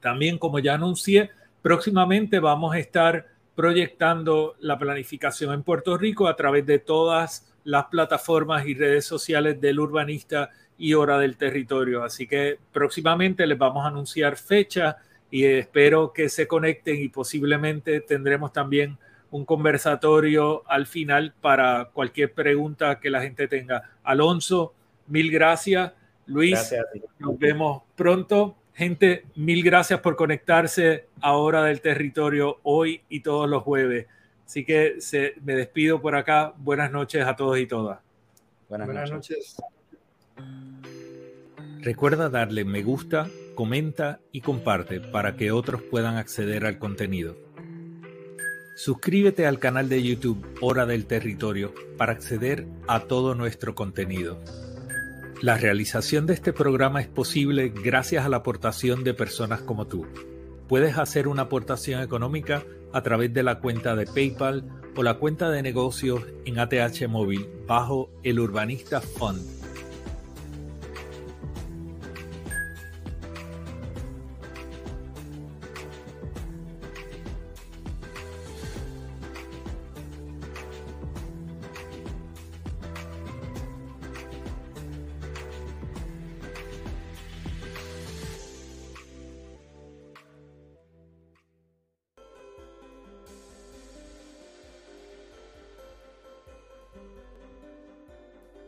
También, 0.00 0.38
como 0.38 0.58
ya 0.58 0.74
anuncié, 0.74 1.30
próximamente 1.62 2.40
vamos 2.40 2.74
a 2.74 2.78
estar 2.78 3.26
proyectando 3.54 4.56
la 4.60 4.78
planificación 4.78 5.54
en 5.54 5.62
Puerto 5.62 5.96
Rico 5.96 6.26
a 6.26 6.36
través 6.36 6.66
de 6.66 6.78
todas 6.78 7.54
las 7.64 7.86
plataformas 7.86 8.66
y 8.66 8.74
redes 8.74 9.06
sociales 9.06 9.60
del 9.60 9.80
urbanista 9.80 10.50
y 10.76 10.94
hora 10.94 11.18
del 11.18 11.36
territorio. 11.36 12.02
Así 12.02 12.26
que 12.26 12.58
próximamente 12.72 13.46
les 13.46 13.56
vamos 13.56 13.84
a 13.84 13.88
anunciar 13.88 14.36
fecha 14.36 14.98
y 15.30 15.44
espero 15.44 16.12
que 16.12 16.28
se 16.28 16.46
conecten 16.46 17.00
y 17.00 17.08
posiblemente 17.08 18.00
tendremos 18.00 18.52
también 18.52 18.98
un 19.30 19.44
conversatorio 19.44 20.62
al 20.66 20.86
final 20.86 21.34
para 21.40 21.90
cualquier 21.92 22.32
pregunta 22.32 23.00
que 23.00 23.10
la 23.10 23.20
gente 23.20 23.48
tenga. 23.48 23.90
Alonso, 24.04 24.74
Mil 25.06 25.30
gracias, 25.30 25.92
Luis. 26.26 26.74
Nos 27.18 27.38
vemos 27.38 27.82
pronto. 27.94 28.56
Gente, 28.74 29.24
mil 29.36 29.62
gracias 29.62 30.00
por 30.00 30.16
conectarse 30.16 31.06
a 31.20 31.32
Hora 31.36 31.62
del 31.64 31.80
Territorio 31.80 32.58
hoy 32.64 33.02
y 33.08 33.20
todos 33.20 33.48
los 33.48 33.62
jueves. 33.62 34.06
Así 34.44 34.64
que 34.64 34.96
se, 35.00 35.34
me 35.44 35.54
despido 35.54 36.00
por 36.00 36.16
acá. 36.16 36.54
Buenas 36.58 36.90
noches 36.90 37.24
a 37.24 37.36
todos 37.36 37.58
y 37.58 37.66
todas. 37.66 38.00
Buenas, 38.68 39.10
noches. 39.10 39.56
Recuerda 41.80 42.28
darle 42.30 42.64
me 42.64 42.82
gusta, 42.82 43.28
comenta 43.54 44.20
y 44.32 44.40
comparte 44.40 45.00
para 45.00 45.36
que 45.36 45.52
otros 45.52 45.82
puedan 45.82 46.16
acceder 46.16 46.66
al 46.66 46.78
contenido. 46.78 47.36
Suscríbete 48.76 49.46
al 49.46 49.60
canal 49.60 49.88
de 49.88 50.02
YouTube 50.02 50.44
Hora 50.60 50.84
del 50.84 51.06
Territorio 51.06 51.72
para 51.96 52.12
acceder 52.12 52.66
a 52.88 53.00
todo 53.00 53.34
nuestro 53.34 53.74
contenido. 53.74 54.40
La 55.44 55.58
realización 55.58 56.24
de 56.24 56.32
este 56.32 56.54
programa 56.54 57.02
es 57.02 57.06
posible 57.06 57.68
gracias 57.68 58.24
a 58.24 58.30
la 58.30 58.38
aportación 58.38 59.04
de 59.04 59.12
personas 59.12 59.60
como 59.60 59.86
tú. 59.86 60.06
Puedes 60.68 60.96
hacer 60.96 61.28
una 61.28 61.42
aportación 61.42 62.00
económica 62.00 62.64
a 62.94 63.02
través 63.02 63.34
de 63.34 63.42
la 63.42 63.60
cuenta 63.60 63.94
de 63.94 64.06
PayPal 64.06 64.64
o 64.96 65.02
la 65.02 65.18
cuenta 65.18 65.50
de 65.50 65.62
negocios 65.62 66.22
en 66.46 66.58
ATH 66.58 67.08
Móvil 67.10 67.46
bajo 67.66 68.08
el 68.22 68.40
Urbanista 68.40 69.02
Fund 69.02 69.53